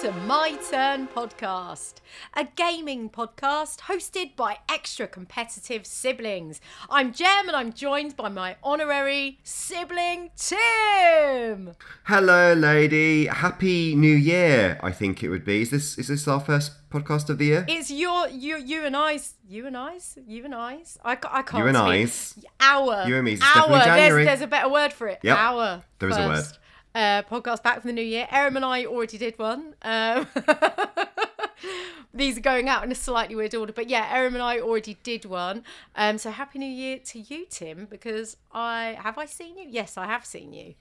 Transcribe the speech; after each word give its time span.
to 0.00 0.10
My 0.12 0.56
Turn 0.70 1.08
Podcast, 1.08 1.96
a 2.32 2.44
gaming 2.56 3.10
podcast 3.10 3.80
hosted 3.80 4.34
by 4.34 4.56
extra 4.66 5.06
competitive 5.06 5.84
siblings. 5.84 6.58
I'm 6.88 7.12
Jem 7.12 7.48
and 7.48 7.54
I'm 7.54 7.74
joined 7.74 8.16
by 8.16 8.30
my 8.30 8.56
honorary 8.62 9.40
sibling, 9.42 10.30
Tim. 10.38 11.72
Hello, 12.04 12.54
lady. 12.54 13.26
Happy 13.26 13.94
New 13.94 14.16
Year. 14.16 14.80
I 14.82 14.90
think 14.90 15.22
it 15.22 15.28
would 15.28 15.44
be. 15.44 15.60
Is 15.60 15.68
this 15.68 15.98
is 15.98 16.08
this 16.08 16.26
our 16.26 16.40
first 16.40 16.72
podcast 16.90 17.28
of 17.28 17.36
the 17.36 17.44
year? 17.44 17.66
It's 17.68 17.90
your, 17.90 18.26
you, 18.28 18.56
you 18.56 18.86
and 18.86 18.96
I's, 18.96 19.34
you 19.46 19.66
and 19.66 19.76
I's, 19.76 20.16
you 20.26 20.46
and 20.46 20.54
I's. 20.54 20.96
I, 21.04 21.12
I 21.12 21.42
can't 21.42 21.62
You 21.62 21.66
and 21.66 21.76
speak. 21.76 21.86
I's. 21.86 22.44
Our. 22.60 23.06
You 23.06 23.16
and 23.16 23.24
me's. 23.26 23.40
It's 23.40 23.54
Our. 23.54 23.68
There's, 23.68 24.24
there's 24.24 24.40
a 24.40 24.46
better 24.46 24.70
word 24.70 24.94
for 24.94 25.08
it. 25.08 25.18
Yep. 25.22 25.36
Our. 25.36 25.82
There 25.98 26.08
is 26.08 26.16
a 26.16 26.26
word. 26.26 26.44
Uh, 26.94 27.22
podcast 27.22 27.62
back 27.62 27.80
from 27.80 27.88
the 27.88 27.92
new 27.94 28.02
year. 28.02 28.26
Erin 28.30 28.56
and 28.56 28.64
I 28.64 28.84
already 28.84 29.16
did 29.18 29.38
one. 29.38 29.74
Um, 29.82 30.26
these 32.14 32.36
are 32.38 32.40
going 32.42 32.68
out 32.68 32.82
in 32.82 32.90
a 32.90 32.94
slightly 32.96 33.36
weird 33.36 33.54
order, 33.54 33.72
but 33.72 33.88
yeah, 33.88 34.08
Erin 34.12 34.34
and 34.34 34.42
I 34.42 34.58
already 34.58 34.96
did 35.02 35.24
one. 35.24 35.62
Um, 35.94 36.18
so 36.18 36.30
happy 36.30 36.58
New 36.58 36.66
Year 36.66 36.98
to 37.06 37.20
you, 37.20 37.46
Tim, 37.48 37.86
because 37.88 38.36
I 38.52 38.98
have 39.00 39.18
I 39.18 39.26
seen 39.26 39.56
you? 39.58 39.66
Yes, 39.68 39.96
I 39.96 40.06
have 40.06 40.24
seen 40.26 40.52
you. 40.52 40.74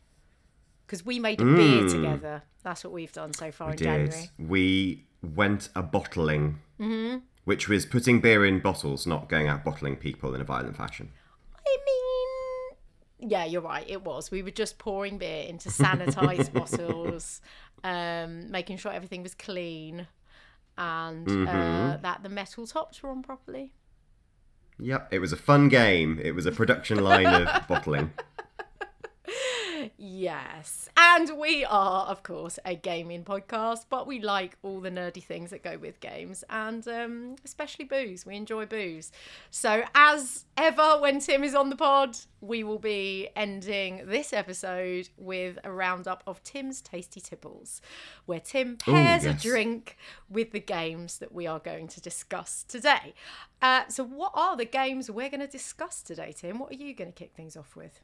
Because 0.85 1.05
we 1.05 1.19
made 1.19 1.39
a 1.39 1.45
beer 1.45 1.87
together. 1.87 2.41
That's 2.63 2.83
what 2.83 2.91
we've 2.93 3.11
done 3.11 3.31
so 3.33 3.51
far 3.51 3.69
in 3.69 3.75
Mm. 3.75 3.77
did. 3.77 3.83
January. 3.85 4.29
We 4.39 5.05
went 5.21 5.69
a 5.75 5.83
bottling, 5.83 6.59
which 7.45 7.69
was 7.69 7.85
putting 7.85 8.19
beer 8.21 8.43
in 8.45 8.59
bottles, 8.59 9.05
not 9.05 9.29
going 9.29 9.47
out 9.47 9.63
bottling 9.63 9.95
people 9.97 10.33
in 10.33 10.41
a 10.41 10.43
violent 10.45 10.75
fashion. 10.75 11.11
I 11.55 11.77
mean, 11.85 11.98
yeah, 13.19 13.45
you're 13.45 13.61
right. 13.61 13.85
It 13.87 14.03
was. 14.03 14.31
We 14.31 14.41
were 14.41 14.51
just 14.51 14.77
pouring 14.77 15.17
beer 15.17 15.45
into 15.47 15.69
sanitized 15.69 16.53
bottles, 16.53 17.41
um, 17.83 18.49
making 18.49 18.77
sure 18.77 18.91
everything 18.91 19.23
was 19.23 19.35
clean, 19.35 20.07
and 20.77 21.47
uh, 21.47 21.97
that 22.01 22.23
the 22.23 22.29
metal 22.29 22.65
tops 22.65 23.03
were 23.03 23.09
on 23.09 23.21
properly. 23.21 23.73
Yep, 24.79 25.09
it 25.11 25.19
was 25.19 25.33
a 25.33 25.37
fun 25.37 25.67
game. 25.67 26.19
It 26.23 26.31
was 26.31 26.45
a 26.45 26.51
production 26.51 27.03
line 27.03 27.27
of 27.27 27.49
bottling. 27.67 28.13
Yes. 29.97 30.89
And 30.97 31.37
we 31.37 31.65
are, 31.65 32.05
of 32.05 32.23
course, 32.23 32.59
a 32.65 32.75
gaming 32.75 33.23
podcast, 33.23 33.85
but 33.89 34.07
we 34.07 34.19
like 34.19 34.57
all 34.63 34.79
the 34.79 34.91
nerdy 34.91 35.23
things 35.23 35.49
that 35.51 35.63
go 35.63 35.77
with 35.77 35.99
games 35.99 36.43
and 36.49 36.87
um, 36.87 37.35
especially 37.45 37.85
booze. 37.85 38.25
We 38.25 38.35
enjoy 38.35 38.65
booze. 38.65 39.11
So, 39.51 39.83
as 39.95 40.45
ever, 40.57 40.99
when 40.99 41.19
Tim 41.19 41.43
is 41.43 41.55
on 41.55 41.69
the 41.69 41.75
pod, 41.75 42.17
we 42.41 42.63
will 42.63 42.79
be 42.79 43.29
ending 43.35 44.03
this 44.05 44.33
episode 44.33 45.09
with 45.17 45.57
a 45.63 45.71
roundup 45.71 46.23
of 46.25 46.43
Tim's 46.43 46.81
Tasty 46.81 47.21
Tipples, 47.21 47.81
where 48.25 48.39
Tim 48.39 48.77
pairs 48.77 49.25
yes. 49.25 49.39
a 49.43 49.47
drink 49.47 49.97
with 50.29 50.51
the 50.51 50.59
games 50.59 51.19
that 51.19 51.33
we 51.33 51.47
are 51.47 51.59
going 51.59 51.87
to 51.89 52.01
discuss 52.01 52.63
today. 52.63 53.13
Uh, 53.61 53.83
so, 53.87 54.03
what 54.03 54.31
are 54.35 54.55
the 54.55 54.65
games 54.65 55.11
we're 55.11 55.29
going 55.29 55.39
to 55.41 55.47
discuss 55.47 56.01
today, 56.01 56.33
Tim? 56.35 56.59
What 56.59 56.71
are 56.71 56.75
you 56.75 56.93
going 56.93 57.11
to 57.11 57.17
kick 57.17 57.33
things 57.35 57.57
off 57.57 57.75
with? 57.75 58.01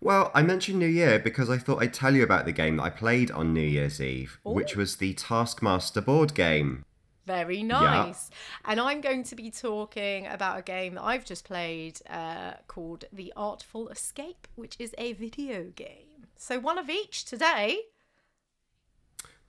Well, 0.00 0.30
I 0.34 0.42
mentioned 0.42 0.78
New 0.78 0.86
Year 0.86 1.18
because 1.18 1.50
I 1.50 1.58
thought 1.58 1.82
I'd 1.82 1.92
tell 1.92 2.14
you 2.14 2.22
about 2.22 2.46
the 2.46 2.52
game 2.52 2.76
that 2.76 2.84
I 2.84 2.90
played 2.90 3.30
on 3.30 3.52
New 3.52 3.60
Year's 3.60 4.00
Eve, 4.00 4.40
which 4.42 4.74
was 4.74 4.96
the 4.96 5.12
Taskmaster 5.12 6.00
board 6.00 6.34
game. 6.34 6.84
Very 7.26 7.62
nice. 7.62 8.30
And 8.64 8.80
I'm 8.80 9.00
going 9.02 9.24
to 9.24 9.36
be 9.36 9.50
talking 9.50 10.26
about 10.26 10.58
a 10.58 10.62
game 10.62 10.94
that 10.94 11.04
I've 11.04 11.24
just 11.24 11.44
played 11.44 12.00
uh, 12.08 12.54
called 12.66 13.04
The 13.12 13.32
Artful 13.36 13.88
Escape, 13.90 14.48
which 14.56 14.74
is 14.78 14.94
a 14.96 15.12
video 15.12 15.64
game. 15.76 16.26
So 16.36 16.58
one 16.58 16.78
of 16.78 16.88
each 16.88 17.26
today. 17.26 17.80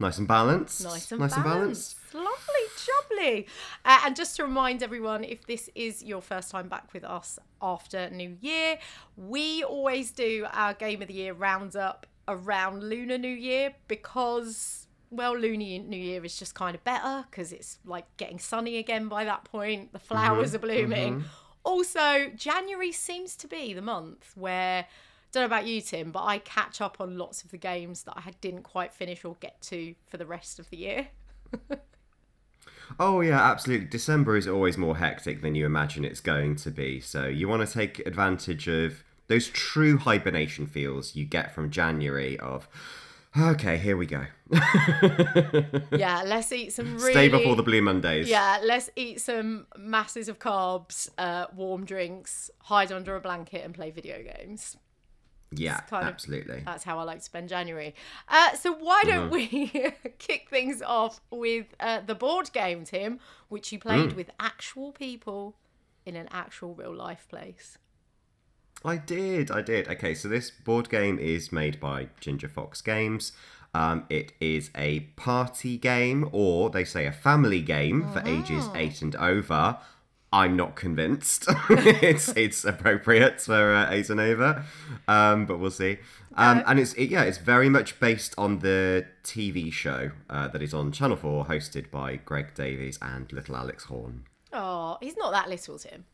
Nice 0.01 0.17
and 0.17 0.27
balanced. 0.27 0.83
Nice 0.83 1.11
and 1.11 1.21
nice 1.21 1.35
balanced. 1.35 1.95
Lovely, 2.11 2.27
jubbly. 2.75 3.45
Uh, 3.85 4.01
and 4.05 4.15
just 4.15 4.35
to 4.37 4.43
remind 4.43 4.81
everyone, 4.81 5.23
if 5.23 5.45
this 5.45 5.69
is 5.75 6.03
your 6.03 6.21
first 6.21 6.49
time 6.49 6.67
back 6.67 6.91
with 6.91 7.03
us 7.03 7.37
after 7.61 8.09
New 8.09 8.35
Year, 8.41 8.79
we 9.15 9.63
always 9.63 10.09
do 10.09 10.47
our 10.51 10.73
Game 10.73 11.03
of 11.03 11.07
the 11.07 11.13
Year 11.13 11.33
roundup 11.33 12.07
around 12.27 12.83
Lunar 12.83 13.19
New 13.19 13.27
Year 13.27 13.75
because, 13.87 14.87
well, 15.11 15.37
Lunar 15.37 15.83
New 15.83 15.97
Year 15.97 16.25
is 16.25 16.37
just 16.39 16.55
kind 16.55 16.73
of 16.73 16.83
better 16.83 17.25
because 17.29 17.53
it's 17.53 17.77
like 17.85 18.05
getting 18.17 18.39
sunny 18.39 18.77
again 18.77 19.07
by 19.07 19.23
that 19.25 19.43
point. 19.43 19.93
The 19.93 19.99
flowers 19.99 20.55
are 20.55 20.59
blooming. 20.59 21.25
Also, 21.63 22.31
January 22.35 22.91
seems 22.91 23.35
to 23.35 23.47
be 23.47 23.71
the 23.71 23.83
month 23.83 24.31
where 24.33 24.87
don't 25.31 25.41
know 25.41 25.45
about 25.45 25.65
you, 25.65 25.81
Tim, 25.81 26.11
but 26.11 26.23
I 26.23 26.39
catch 26.39 26.81
up 26.81 26.97
on 26.99 27.17
lots 27.17 27.43
of 27.43 27.51
the 27.51 27.57
games 27.57 28.03
that 28.03 28.13
I 28.17 28.31
didn't 28.41 28.63
quite 28.63 28.93
finish 28.93 29.23
or 29.23 29.35
get 29.39 29.61
to 29.63 29.95
for 30.07 30.17
the 30.17 30.25
rest 30.25 30.59
of 30.59 30.69
the 30.69 30.77
year. 30.77 31.07
Oh 32.99 33.21
yeah, 33.21 33.41
absolutely. 33.41 33.87
December 33.87 34.35
is 34.35 34.47
always 34.47 34.77
more 34.77 34.97
hectic 34.97 35.41
than 35.41 35.55
you 35.55 35.65
imagine 35.65 36.03
it's 36.05 36.19
going 36.19 36.55
to 36.57 36.71
be. 36.71 36.99
So 36.99 37.25
you 37.25 37.47
want 37.47 37.67
to 37.67 37.73
take 37.73 37.99
advantage 38.05 38.67
of 38.67 39.03
those 39.27 39.47
true 39.47 39.97
hibernation 39.97 40.67
feels 40.67 41.15
you 41.15 41.25
get 41.25 41.53
from 41.53 41.71
January 41.71 42.37
of 42.39 42.67
okay, 43.37 43.77
here 43.77 43.95
we 43.95 44.05
go. 44.05 44.25
yeah, 45.91 46.23
let's 46.25 46.51
eat 46.51 46.73
some 46.73 46.97
really. 46.97 47.13
Stay 47.13 47.29
before 47.29 47.55
the 47.55 47.63
Blue 47.63 47.81
Mondays. 47.81 48.29
Yeah, 48.29 48.59
let's 48.63 48.89
eat 48.95 49.21
some 49.21 49.67
masses 49.77 50.27
of 50.27 50.39
carbs, 50.39 51.09
uh, 51.17 51.45
warm 51.55 51.85
drinks, 51.85 52.51
hide 52.63 52.91
under 52.91 53.15
a 53.15 53.21
blanket, 53.21 53.63
and 53.63 53.73
play 53.73 53.91
video 53.91 54.21
games. 54.21 54.75
Yeah, 55.53 55.81
kind 55.81 56.07
of- 56.07 56.13
absolutely. 56.13 56.63
That's 56.65 56.83
how 56.83 56.97
I 56.99 57.03
like 57.03 57.19
to 57.19 57.23
spend 57.25 57.49
January. 57.49 57.93
Uh, 58.29 58.53
so 58.55 58.73
why 58.73 59.03
don't 59.05 59.29
Mm-hmm. 59.31 59.33
we 59.33 59.91
kick 60.19 60.47
things 60.49 60.81
off 60.81 61.19
with 61.29 61.67
uh, 61.79 62.01
the 62.05 62.15
board 62.15 62.51
game, 62.53 62.85
Tim, 62.85 63.19
which 63.49 63.71
you 63.71 63.79
Mm. 63.79 63.81
played 63.81 64.13
with 64.13 64.29
actual 64.39 64.91
people 64.93 65.55
in 66.05 66.15
an 66.15 66.27
actual 66.31 66.73
real 66.73 66.95
life 66.95 67.27
place. 67.29 67.77
I 68.83 68.97
did, 68.97 69.51
I 69.51 69.61
did. 69.61 69.87
Okay, 69.89 70.13
so 70.15 70.27
this 70.27 70.49
board 70.49 70.89
game 70.89 71.19
is 71.19 71.51
made 71.51 71.79
by 71.79 72.07
Ginger 72.19 72.47
Fox 72.47 72.81
Games. 72.81 73.31
Um, 73.73 74.05
it 74.09 74.33
is 74.39 74.71
a 74.75 75.01
party 75.15 75.77
game, 75.77 76.27
or 76.31 76.69
they 76.69 76.83
say 76.83 77.05
a 77.05 77.11
family 77.11 77.61
game 77.61 78.07
for 78.11 78.21
ages 78.25 78.67
eight 78.75 79.01
and 79.01 79.15
over. 79.17 79.77
I'm 80.33 80.55
not 80.55 80.75
convinced. 80.75 81.45
it's 81.69 82.29
it's 82.29 82.63
appropriate 82.63 83.41
for 83.41 83.73
uh, 83.73 83.91
eight 83.91 84.09
and 84.09 84.19
over, 84.19 84.63
um, 85.07 85.45
but 85.45 85.59
we'll 85.59 85.71
see. 85.71 85.97
Um, 86.35 86.63
and 86.65 86.79
it's 86.79 86.93
it, 86.93 87.09
yeah, 87.09 87.23
it's 87.23 87.37
very 87.37 87.67
much 87.67 87.99
based 87.99 88.33
on 88.37 88.59
the 88.59 89.05
TV 89.23 89.73
show 89.73 90.11
uh, 90.29 90.47
that 90.47 90.61
is 90.61 90.73
on 90.73 90.93
Channel 90.93 91.17
Four, 91.17 91.45
hosted 91.45 91.91
by 91.91 92.15
Greg 92.15 92.53
Davies 92.55 92.97
and 93.01 93.31
Little 93.33 93.57
Alex 93.57 93.85
Horne. 93.85 94.23
Oh, 94.53 94.97
he's 95.01 95.17
not 95.17 95.31
that 95.31 95.49
little, 95.49 95.77
Tim. 95.77 96.05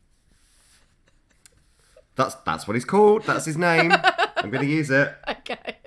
That's 2.16 2.34
that's 2.44 2.66
what 2.66 2.74
he's 2.74 2.84
called. 2.84 3.24
That's 3.24 3.44
his 3.44 3.56
name. 3.56 3.92
I'm 4.36 4.50
going 4.50 4.64
to 4.64 4.70
use 4.70 4.90
it. 4.90 5.14
Okay. 5.28 5.76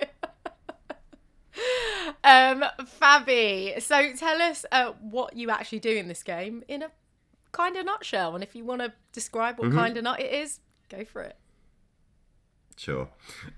um, 2.24 2.64
Fabi, 3.00 3.82
so 3.82 4.14
tell 4.14 4.40
us 4.40 4.64
uh, 4.72 4.92
what 5.02 5.36
you 5.36 5.50
actually 5.50 5.80
do 5.80 5.90
in 5.90 6.08
this 6.08 6.22
game 6.22 6.64
in 6.68 6.82
a 6.82 6.90
kind 7.52 7.76
of 7.76 7.84
nutshell, 7.86 8.34
and 8.34 8.42
if 8.42 8.54
you 8.56 8.64
want 8.64 8.80
to 8.82 8.92
describe 9.12 9.56
Mm-hmm. 9.58 9.74
what 9.76 9.82
kind 9.84 9.96
of 9.96 10.04
nut 10.04 10.20
it 10.20 10.32
is, 10.32 10.60
go 10.88 11.04
for 11.04 11.22
it. 11.22 11.36
Sure. 12.76 13.08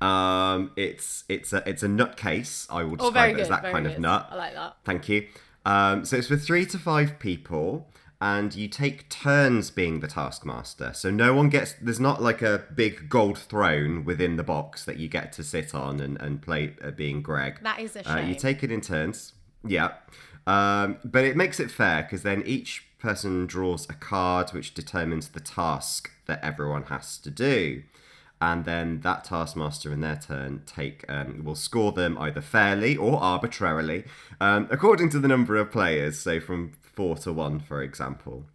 Um, 0.00 0.72
it's 0.76 1.24
it's 1.28 1.52
a 1.52 1.62
it's 1.68 1.82
a 1.82 1.88
nut 1.88 2.16
case. 2.16 2.66
I 2.68 2.82
will 2.82 2.94
Oh, 3.00 3.10
describe 3.10 3.36
as 3.38 3.48
that 3.48 3.62
kind 3.62 3.86
good. 3.86 3.94
of 3.94 4.00
nut. 4.00 4.28
I 4.30 4.34
like 4.36 4.54
that. 4.54 4.76
Thank 4.84 5.08
you. 5.08 5.28
Um, 5.64 6.04
so 6.04 6.16
it's 6.16 6.26
for 6.28 6.36
three 6.36 6.66
to 6.66 6.78
five 6.78 7.18
people, 7.18 7.88
and 8.20 8.54
you 8.54 8.68
take 8.68 9.08
turns 9.08 9.70
being 9.70 10.00
the 10.00 10.08
taskmaster. 10.08 10.92
So 10.94 11.10
no 11.10 11.32
one 11.32 11.48
gets. 11.48 11.74
There's 11.80 12.00
not 12.00 12.20
like 12.20 12.42
a 12.42 12.64
big 12.74 13.08
gold 13.08 13.38
throne 13.38 14.04
within 14.04 14.36
the 14.36 14.42
box 14.42 14.84
that 14.84 14.98
you 14.98 15.08
get 15.08 15.32
to 15.34 15.44
sit 15.44 15.74
on 15.74 16.00
and 16.00 16.20
and 16.20 16.42
play 16.42 16.74
uh, 16.84 16.90
being 16.90 17.22
Greg. 17.22 17.60
That 17.62 17.78
is 17.78 17.94
a 17.96 18.10
Uh, 18.12 18.18
you 18.20 18.34
take 18.34 18.62
it 18.64 18.70
in 18.72 18.80
turns. 18.80 19.32
Yeah. 19.64 19.92
Um, 20.46 20.98
but 21.04 21.24
it 21.24 21.36
makes 21.36 21.58
it 21.60 21.70
fair 21.70 22.02
because 22.02 22.22
then 22.24 22.42
each 22.44 22.84
person 23.04 23.46
draws 23.46 23.88
a 23.90 23.92
card 23.92 24.50
which 24.50 24.72
determines 24.72 25.28
the 25.28 25.40
task 25.40 26.10
that 26.24 26.42
everyone 26.42 26.84
has 26.84 27.18
to 27.18 27.30
do. 27.30 27.82
And 28.40 28.64
then 28.64 29.00
that 29.00 29.24
taskmaster 29.24 29.92
in 29.92 30.00
their 30.00 30.16
turn 30.16 30.62
take 30.64 31.04
um, 31.08 31.44
will 31.44 31.54
score 31.54 31.92
them 31.92 32.16
either 32.18 32.40
fairly 32.40 32.96
or 32.96 33.22
arbitrarily, 33.22 34.04
um, 34.40 34.68
according 34.70 35.10
to 35.10 35.18
the 35.18 35.28
number 35.28 35.56
of 35.56 35.70
players. 35.70 36.18
So 36.18 36.40
from 36.40 36.72
four 36.82 37.16
to 37.18 37.32
one, 37.32 37.60
for 37.60 37.82
example 37.82 38.46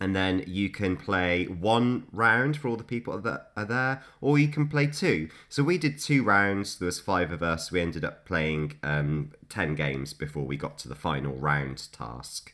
and 0.00 0.14
then 0.14 0.42
you 0.46 0.68
can 0.68 0.96
play 0.96 1.44
one 1.44 2.06
round 2.12 2.56
for 2.56 2.68
all 2.68 2.76
the 2.76 2.84
people 2.84 3.18
that 3.20 3.52
are 3.56 3.64
there, 3.64 4.02
or 4.20 4.38
you 4.38 4.48
can 4.48 4.68
play 4.68 4.86
two. 4.86 5.28
So 5.48 5.62
we 5.62 5.78
did 5.78 5.98
two 5.98 6.24
rounds. 6.24 6.78
There 6.78 6.86
was 6.86 7.00
five 7.00 7.30
of 7.30 7.42
us. 7.42 7.70
We 7.70 7.80
ended 7.80 8.04
up 8.04 8.26
playing 8.26 8.74
um, 8.82 9.30
ten 9.48 9.74
games 9.74 10.12
before 10.12 10.44
we 10.44 10.56
got 10.56 10.78
to 10.78 10.88
the 10.88 10.94
final 10.94 11.34
round 11.34 11.90
task. 11.92 12.53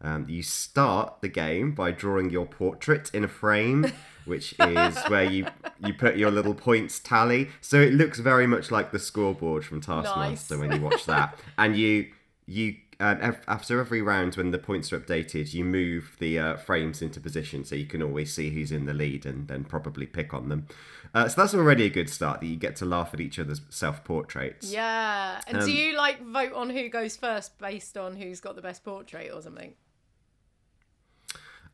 Um, 0.00 0.26
you 0.28 0.42
start 0.42 1.20
the 1.22 1.28
game 1.28 1.72
by 1.72 1.90
drawing 1.90 2.30
your 2.30 2.46
portrait 2.46 3.10
in 3.12 3.24
a 3.24 3.28
frame, 3.28 3.86
which 4.24 4.54
is 4.60 4.96
where 5.04 5.24
you 5.24 5.46
you 5.84 5.92
put 5.92 6.16
your 6.16 6.30
little 6.30 6.54
points 6.54 6.98
tally. 7.00 7.48
So 7.60 7.80
it 7.80 7.92
looks 7.92 8.18
very 8.20 8.46
much 8.46 8.70
like 8.70 8.92
the 8.92 8.98
scoreboard 9.00 9.64
from 9.64 9.80
Taskmaster 9.80 10.56
Nice. 10.56 10.60
when 10.68 10.72
you 10.78 10.84
watch 10.84 11.04
that, 11.06 11.38
and 11.56 11.76
you 11.76 12.12
you 12.46 12.76
um, 13.00 13.18
ev- 13.20 13.40
after 13.46 13.80
every 13.80 14.00
round 14.02 14.34
when 14.36 14.50
the 14.52 14.58
points 14.58 14.92
are 14.92 14.98
updated, 15.00 15.52
you 15.54 15.64
move 15.64 16.16
the 16.18 16.38
uh, 16.38 16.56
frames 16.56 17.00
into 17.02 17.20
position 17.20 17.64
so 17.64 17.74
you 17.76 17.86
can 17.86 18.02
always 18.02 18.32
see 18.32 18.50
who's 18.50 18.72
in 18.72 18.86
the 18.86 18.94
lead 18.94 19.24
and 19.26 19.46
then 19.46 19.62
probably 19.64 20.04
pick 20.06 20.34
on 20.34 20.48
them. 20.48 20.66
Uh, 21.14 21.28
so 21.28 21.40
that's 21.40 21.54
already 21.54 21.84
a 21.84 21.90
good 21.90 22.10
start 22.10 22.40
that 22.40 22.46
you 22.46 22.56
get 22.56 22.74
to 22.76 22.84
laugh 22.84 23.14
at 23.14 23.20
each 23.20 23.38
other's 23.38 23.60
self 23.70 24.02
portraits. 24.04 24.72
Yeah. 24.72 25.40
And 25.46 25.58
do 25.58 25.64
Um, 25.64 25.70
you 25.70 25.96
like 25.96 26.20
vote 26.24 26.52
on 26.54 26.70
who 26.70 26.88
goes 26.88 27.16
first 27.16 27.56
based 27.58 27.96
on 27.96 28.16
who's 28.16 28.40
got 28.40 28.56
the 28.56 28.62
best 28.62 28.82
portrait 28.84 29.30
or 29.32 29.42
something? 29.42 29.74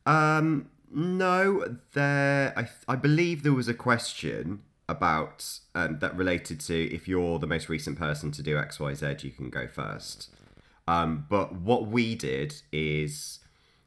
Um, 0.07 0.71
no, 0.91 1.77
there. 1.93 2.53
I 2.57 2.69
I 2.87 2.97
believe 2.97 3.43
there 3.43 3.53
was 3.53 3.69
a 3.69 3.75
question 3.75 4.63
about 4.89 5.59
um, 5.75 5.99
that 6.01 6.17
related 6.17 6.61
to 6.61 6.95
if 6.95 7.09
you're 7.09 7.39
the 7.39 7.47
most 7.47 7.69
recent 7.69 7.99
person 7.99 8.31
to 8.33 8.43
do 8.43 8.59
X 8.59 8.79
Y 8.79 8.95
Z, 8.95 9.17
you 9.21 9.31
can 9.31 9.51
go 9.51 9.67
first. 9.67 10.31
Um, 10.87 11.27
but 11.29 11.55
what 11.55 11.87
we 11.87 12.15
did 12.15 12.63
is 12.73 13.41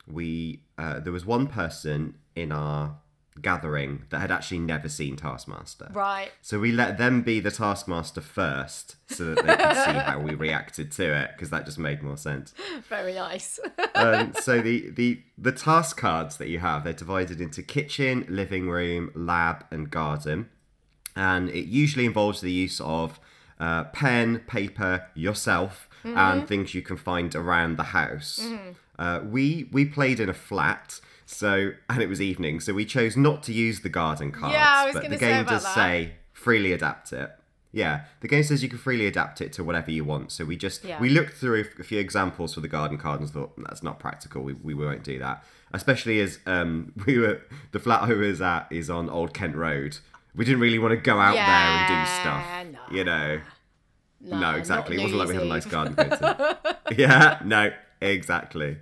we 0.08 0.62
uh, 0.78 1.00
there 1.00 1.14
was 1.14 1.26
one 1.26 1.48
person 1.48 2.16
in 2.36 2.52
our 2.52 2.98
gathering 3.42 4.04
that 4.10 4.20
had 4.20 4.32
actually 4.32 4.60
never 4.60 4.90
seen 4.90 5.16
Taskmaster. 5.16 5.90
Right. 5.94 6.32
So 6.42 6.60
we 6.60 6.72
let 6.72 6.98
them 6.98 7.22
be 7.22 7.40
the 7.40 7.52
Taskmaster 7.52 8.22
first, 8.22 8.96
so 9.08 9.34
that 9.34 9.46
they 9.46 9.56
could 9.56 9.76
see 9.76 10.00
how 10.00 10.20
we 10.20 10.34
reacted 10.34 10.92
to 10.94 11.14
it, 11.14 11.32
because 11.34 11.50
that 11.50 11.66
just 11.66 11.80
made 11.80 12.02
more 12.02 12.18
sense 12.18 12.54
Very 12.90 13.14
nice. 13.14 13.60
um, 13.96 14.34
so 14.40 14.62
the, 14.62 14.90
the 14.92 15.22
the 15.38 15.52
task 15.52 15.98
cards 15.98 16.38
that 16.38 16.48
you 16.50 16.60
have 16.60 16.84
they're 16.84 16.94
divided 16.94 17.40
into 17.40 17.62
kitchen 17.62 18.26
living 18.28 18.70
room 18.70 19.12
lab 19.16 19.66
and 19.72 19.90
garden 19.92 20.50
and 21.16 21.50
it 21.50 21.66
usually 21.66 22.06
involves 22.06 22.42
the 22.42 22.52
use 22.52 22.80
of 22.82 23.20
uh, 23.60 23.84
pen 23.86 24.40
paper 24.48 25.08
yourself 25.16 25.90
and 26.04 26.48
things 26.48 26.74
you 26.74 26.82
can 26.82 26.96
find 26.96 27.36
around 27.36 27.76
the 27.78 27.84
house 27.84 28.48
uh, 28.98 29.20
we 29.24 29.68
we 29.72 29.84
played 29.86 30.20
in 30.20 30.30
a 30.30 30.34
flat 30.34 31.00
so 31.30 31.72
and 31.90 32.02
it 32.02 32.08
was 32.08 32.22
evening 32.22 32.60
so 32.60 32.74
we 32.74 32.86
chose 32.86 33.18
not 33.18 33.44
to 33.44 33.52
use 33.52 33.82
the 33.82 33.90
garden 33.90 34.32
cards 34.32 34.54
Yeah, 34.54 34.74
I 34.78 34.86
was 34.86 34.94
but 34.96 35.10
the 35.10 35.18
say 35.20 35.34
game 35.34 35.46
does 35.46 35.64
that. 35.64 35.76
say 35.76 36.14
freely 36.32 36.72
adapt 36.72 37.12
it 37.12 37.30
yeah 37.74 38.06
the 38.22 38.30
game 38.30 38.44
says 38.44 38.64
you 38.64 38.70
can 38.70 38.78
freely 38.78 39.06
adapt 39.08 39.42
it 39.42 39.52
to 39.52 39.62
whatever 39.64 39.92
you 39.92 40.06
want 40.06 40.32
so 40.32 40.46
we 40.46 40.56
just 40.56 40.86
Yeah. 40.86 41.00
we 41.02 41.10
looked 41.10 41.34
through 41.34 41.66
a 41.80 41.84
few 41.84 42.00
examples 42.00 42.54
for 42.54 42.62
the 42.62 42.70
garden 42.70 42.98
card 42.98 43.20
and 43.20 43.30
thought 43.30 43.52
that's 43.58 43.84
not 43.84 44.00
practical. 44.00 44.42
We, 44.42 44.54
we 44.54 44.74
won't 44.74 45.04
do 45.04 45.20
that. 45.20 45.44
Especially 45.74 46.22
as 46.22 46.40
um, 46.46 46.94
we 47.06 47.18
were 47.20 47.42
the 47.74 47.80
flat 47.80 48.04
I 48.04 48.14
was 48.14 48.40
at 48.42 48.68
is 48.72 48.90
on 48.90 49.10
Old 49.10 49.34
Kent 49.34 49.56
Road. 49.56 49.98
We 50.34 50.46
didn't 50.46 50.62
really 50.62 50.80
want 50.80 50.94
to 50.94 50.98
go 50.98 51.20
out 51.20 51.34
there 51.34 51.44
and 51.46 52.06
do 52.06 52.12
stuff. 52.22 52.46
no. 52.92 52.98
You 52.98 53.04
know. 53.04 53.42
No, 54.22 54.40
No, 54.40 54.52
exactly. 54.58 54.96
It 54.96 55.02
wasn't 55.02 55.20
like 55.20 55.28
we 55.28 55.34
had 55.36 55.44
a 55.44 55.48
nice 55.48 55.66
garden. 55.66 55.96
yeah, 56.98 57.40
no, 57.44 57.72
exactly. 58.02 58.78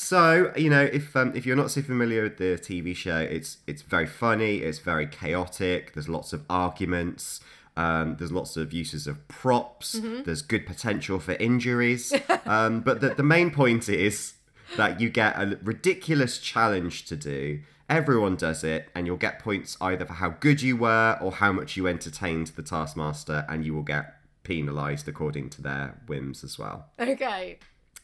So 0.00 0.52
you 0.56 0.70
know, 0.70 0.84
if 0.84 1.16
um, 1.16 1.32
if 1.34 1.44
you're 1.44 1.56
not 1.56 1.72
so 1.72 1.82
familiar 1.82 2.22
with 2.22 2.38
the 2.38 2.56
TV 2.56 2.94
show, 2.94 3.18
it's 3.18 3.58
it's 3.66 3.82
very 3.82 4.06
funny. 4.06 4.58
It's 4.58 4.78
very 4.78 5.08
chaotic. 5.08 5.92
There's 5.92 6.08
lots 6.08 6.32
of 6.32 6.44
arguments. 6.48 7.40
Um, 7.76 8.14
there's 8.16 8.30
lots 8.30 8.56
of 8.56 8.72
uses 8.72 9.08
of 9.08 9.26
props. 9.26 9.96
Mm-hmm. 9.96 10.22
There's 10.22 10.40
good 10.40 10.66
potential 10.66 11.18
for 11.18 11.32
injuries. 11.32 12.14
um, 12.46 12.80
but 12.80 13.00
the, 13.00 13.10
the 13.10 13.24
main 13.24 13.50
point 13.50 13.88
is 13.88 14.34
that 14.76 15.00
you 15.00 15.10
get 15.10 15.36
a 15.36 15.58
ridiculous 15.64 16.38
challenge 16.38 17.04
to 17.06 17.16
do. 17.16 17.60
Everyone 17.88 18.36
does 18.36 18.62
it, 18.62 18.90
and 18.94 19.04
you'll 19.04 19.16
get 19.16 19.40
points 19.40 19.76
either 19.80 20.06
for 20.06 20.14
how 20.14 20.28
good 20.28 20.62
you 20.62 20.76
were 20.76 21.18
or 21.20 21.32
how 21.32 21.50
much 21.50 21.76
you 21.76 21.88
entertained 21.88 22.52
the 22.54 22.62
taskmaster, 22.62 23.44
and 23.48 23.66
you 23.66 23.74
will 23.74 23.82
get 23.82 24.14
penalised 24.44 25.08
according 25.08 25.50
to 25.50 25.60
their 25.60 26.00
whims 26.06 26.44
as 26.44 26.56
well. 26.56 26.86
Okay. 27.00 27.58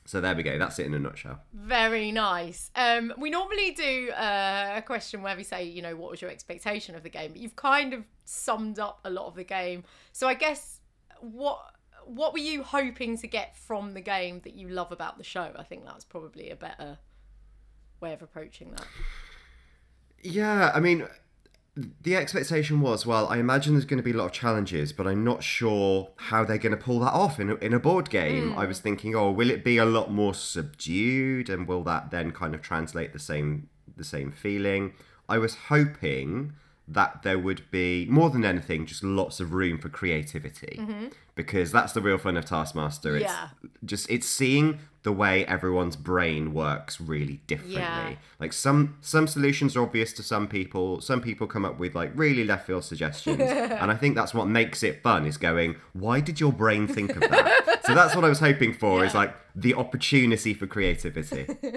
So 0.06 0.20
there 0.20 0.34
we 0.34 0.42
go. 0.42 0.58
That's 0.58 0.78
it 0.78 0.86
in 0.86 0.94
a 0.94 0.98
nutshell. 0.98 1.40
Very 1.54 2.12
nice. 2.12 2.70
Um, 2.76 3.12
we 3.16 3.30
normally 3.30 3.70
do 3.70 4.10
uh, 4.10 4.74
a 4.76 4.82
question 4.82 5.22
where 5.22 5.36
we 5.36 5.44
say, 5.44 5.64
you 5.64 5.80
know, 5.80 5.96
what 5.96 6.10
was 6.10 6.20
your 6.20 6.30
expectation 6.30 6.94
of 6.94 7.02
the 7.02 7.08
game? 7.08 7.32
But 7.32 7.40
you've 7.40 7.56
kind 7.56 7.94
of 7.94 8.04
summed 8.24 8.78
up 8.78 9.00
a 9.04 9.10
lot 9.10 9.26
of 9.26 9.34
the 9.34 9.44
game. 9.44 9.84
So 10.12 10.28
I 10.28 10.34
guess 10.34 10.80
what 11.20 11.58
what 12.06 12.34
were 12.34 12.38
you 12.38 12.62
hoping 12.62 13.16
to 13.16 13.26
get 13.26 13.56
from 13.56 13.94
the 13.94 14.00
game 14.00 14.40
that 14.44 14.54
you 14.54 14.68
love 14.68 14.92
about 14.92 15.16
the 15.16 15.24
show? 15.24 15.52
I 15.56 15.62
think 15.62 15.86
that's 15.86 16.04
probably 16.04 16.50
a 16.50 16.56
better 16.56 16.98
way 18.00 18.12
of 18.12 18.20
approaching 18.20 18.72
that. 18.72 18.86
Yeah, 20.22 20.70
I 20.74 20.80
mean, 20.80 21.06
the 21.76 22.16
expectation 22.16 22.80
was 22.80 23.04
well, 23.04 23.26
I 23.26 23.38
imagine 23.38 23.74
there's 23.74 23.84
going 23.84 23.98
to 23.98 24.04
be 24.04 24.12
a 24.12 24.16
lot 24.16 24.26
of 24.26 24.32
challenges, 24.32 24.92
but 24.92 25.06
I'm 25.06 25.24
not 25.24 25.42
sure 25.42 26.10
how 26.16 26.44
they're 26.44 26.58
going 26.58 26.76
to 26.76 26.82
pull 26.82 27.00
that 27.00 27.12
off 27.12 27.40
in 27.40 27.50
a, 27.50 27.54
in 27.56 27.74
a 27.74 27.80
board 27.80 28.10
game. 28.10 28.52
Hmm. 28.52 28.58
I 28.58 28.66
was 28.66 28.78
thinking, 28.78 29.14
oh, 29.14 29.30
will 29.30 29.50
it 29.50 29.64
be 29.64 29.78
a 29.78 29.84
lot 29.84 30.10
more 30.10 30.34
subdued, 30.34 31.50
and 31.50 31.66
will 31.66 31.82
that 31.84 32.10
then 32.10 32.30
kind 32.30 32.54
of 32.54 32.62
translate 32.62 33.12
the 33.12 33.18
same 33.18 33.68
the 33.96 34.04
same 34.04 34.30
feeling? 34.30 34.92
I 35.28 35.38
was 35.38 35.54
hoping 35.68 36.52
that 36.86 37.22
there 37.22 37.38
would 37.38 37.62
be 37.70 38.06
more 38.10 38.28
than 38.30 38.44
anything 38.44 38.84
just 38.84 39.02
lots 39.02 39.40
of 39.40 39.52
room 39.54 39.78
for 39.78 39.88
creativity. 39.88 40.76
Mm-hmm. 40.78 41.06
Because 41.34 41.72
that's 41.72 41.92
the 41.92 42.00
real 42.00 42.18
fun 42.18 42.36
of 42.36 42.44
taskmaster. 42.44 43.16
It's 43.16 43.24
Yeah. 43.24 43.48
just 43.84 44.08
it's 44.10 44.26
seeing 44.26 44.78
the 45.02 45.12
way 45.12 45.44
everyone's 45.46 45.96
brain 45.96 46.54
works 46.54 47.00
really 47.00 47.40
differently. 47.46 47.80
Yeah. 47.80 48.14
like 48.38 48.52
some 48.52 48.96
some 49.00 49.26
solutions 49.26 49.76
are 49.76 49.82
obvious 49.82 50.12
to 50.14 50.22
some 50.22 50.46
people. 50.46 51.00
Some 51.00 51.20
people 51.20 51.46
come 51.46 51.64
up 51.64 51.78
with 51.78 51.94
like 51.94 52.12
really 52.14 52.44
left 52.44 52.66
field 52.66 52.84
suggestions. 52.84 53.40
And 53.80 53.90
i 53.90 53.96
think 53.96 54.14
that's 54.14 54.32
what 54.34 54.46
makes 54.46 54.82
it 54.82 55.02
fun 55.02 55.26
is 55.26 55.36
going 55.36 55.76
why 55.92 56.20
did 56.20 56.38
your 56.40 56.52
brain 56.52 56.86
think 56.86 57.10
of 57.16 57.20
that? 57.20 57.80
So 57.86 57.94
that's 57.94 58.14
what 58.14 58.24
i 58.24 58.28
was 58.28 58.40
hoping 58.40 58.72
for 58.72 59.04
is 59.04 59.14
like 59.20 59.34
the 59.56 59.74
opportunity 59.74 60.54
for 60.54 60.66
creativity 60.66 61.46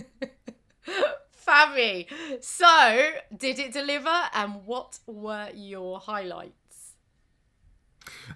Fabby. 1.48 2.08
So, 2.42 3.12
did 3.36 3.60
it 3.60 3.72
deliver 3.74 4.24
and 4.34 4.66
what 4.66 5.00
were 5.08 5.50
your 5.56 6.00
highlights? 6.00 6.94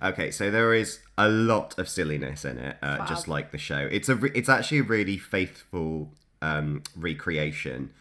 Okay, 0.02 0.31
so 0.31 0.50
there 0.52 0.74
is 0.74 1.00
a 1.18 1.30
lot 1.30 1.78
of 1.78 1.88
silliness 1.88 2.44
in 2.46 2.58
it, 2.58 2.78
uh, 2.81 3.06
just 3.08 3.28
like 3.28 3.52
the 3.52 3.58
show. 3.58 3.88
It's 3.92 4.10
a 4.10 4.16
re- 4.16 4.31
it's 4.34 4.50
actually 4.50 4.80
a 4.80 4.84
really 4.84 5.18
faithful 5.18 6.13
um, 6.42 6.84
recreation 6.96 7.91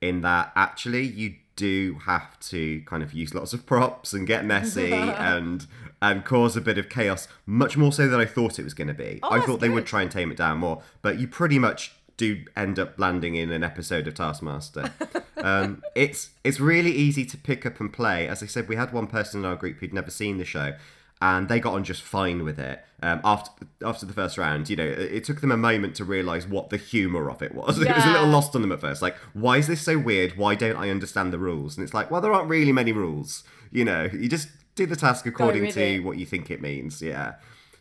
in 0.00 0.22
that 0.22 0.52
actually 0.56 1.02
you 1.04 1.34
do 1.56 1.98
have 2.06 2.40
to 2.40 2.80
kind 2.86 3.02
of 3.02 3.12
use 3.12 3.34
lots 3.34 3.52
of 3.52 3.66
props 3.66 4.14
and 4.14 4.26
get 4.26 4.44
messy 4.46 4.92
and 4.92 5.66
and 6.02 6.24
cause 6.24 6.56
a 6.56 6.60
bit 6.62 6.78
of 6.78 6.88
chaos, 6.88 7.28
much 7.44 7.76
more 7.76 7.92
so 7.92 8.08
than 8.08 8.18
I 8.18 8.24
thought 8.24 8.58
it 8.58 8.62
was 8.64 8.72
going 8.72 8.88
to 8.88 8.94
be. 8.94 9.20
I 9.22 9.26
Oh, 9.28 9.34
that's 9.34 9.46
thought 9.46 9.60
they 9.60 9.68
would 9.68 9.84
try 9.86 10.00
and 10.02 10.10
tame 10.10 10.30
it 10.32 10.38
down 10.38 10.58
more, 10.58 10.82
but 11.02 11.18
you 11.20 11.28
pretty 11.28 11.58
much 11.58 11.92
do 12.20 12.44
end 12.54 12.78
up 12.78 12.98
landing 12.98 13.34
in 13.34 13.50
an 13.50 13.64
episode 13.64 14.06
of 14.06 14.14
Taskmaster. 14.14 14.92
um, 15.38 15.82
it's 15.94 16.30
it's 16.44 16.60
really 16.60 16.92
easy 16.92 17.24
to 17.24 17.38
pick 17.38 17.64
up 17.64 17.80
and 17.80 17.90
play. 17.90 18.28
As 18.28 18.42
I 18.42 18.46
said, 18.46 18.68
we 18.68 18.76
had 18.76 18.92
one 18.92 19.06
person 19.06 19.40
in 19.40 19.46
our 19.46 19.56
group 19.56 19.78
who'd 19.78 19.94
never 19.94 20.10
seen 20.10 20.36
the 20.36 20.44
show, 20.44 20.74
and 21.22 21.48
they 21.48 21.58
got 21.58 21.72
on 21.72 21.82
just 21.82 22.02
fine 22.02 22.44
with 22.44 22.58
it. 22.58 22.84
Um, 23.02 23.22
after 23.24 23.50
after 23.82 24.04
the 24.04 24.12
first 24.12 24.36
round, 24.36 24.68
you 24.68 24.76
know, 24.76 24.84
it, 24.84 24.98
it 24.98 25.24
took 25.24 25.40
them 25.40 25.50
a 25.50 25.56
moment 25.56 25.96
to 25.96 26.04
realise 26.04 26.46
what 26.46 26.68
the 26.68 26.76
humour 26.76 27.30
of 27.30 27.40
it 27.40 27.54
was. 27.54 27.78
It 27.80 27.88
was 27.88 28.04
a 28.04 28.12
little 28.12 28.28
lost 28.28 28.54
on 28.54 28.60
them 28.60 28.72
at 28.72 28.82
first. 28.82 29.00
Like, 29.00 29.16
why 29.32 29.56
is 29.56 29.66
this 29.66 29.80
so 29.80 29.98
weird? 29.98 30.36
Why 30.36 30.54
don't 30.54 30.76
I 30.76 30.90
understand 30.90 31.32
the 31.32 31.38
rules? 31.38 31.78
And 31.78 31.84
it's 31.84 31.94
like, 31.94 32.10
well, 32.10 32.20
there 32.20 32.34
aren't 32.34 32.50
really 32.50 32.72
many 32.72 32.92
rules. 32.92 33.44
You 33.72 33.86
know, 33.86 34.10
you 34.12 34.28
just 34.28 34.48
do 34.74 34.84
the 34.84 34.96
task 34.96 35.24
according 35.24 35.72
to 35.72 35.80
it. 35.80 36.04
what 36.04 36.18
you 36.18 36.26
think 36.26 36.50
it 36.50 36.60
means. 36.60 37.00
Yeah. 37.00 37.36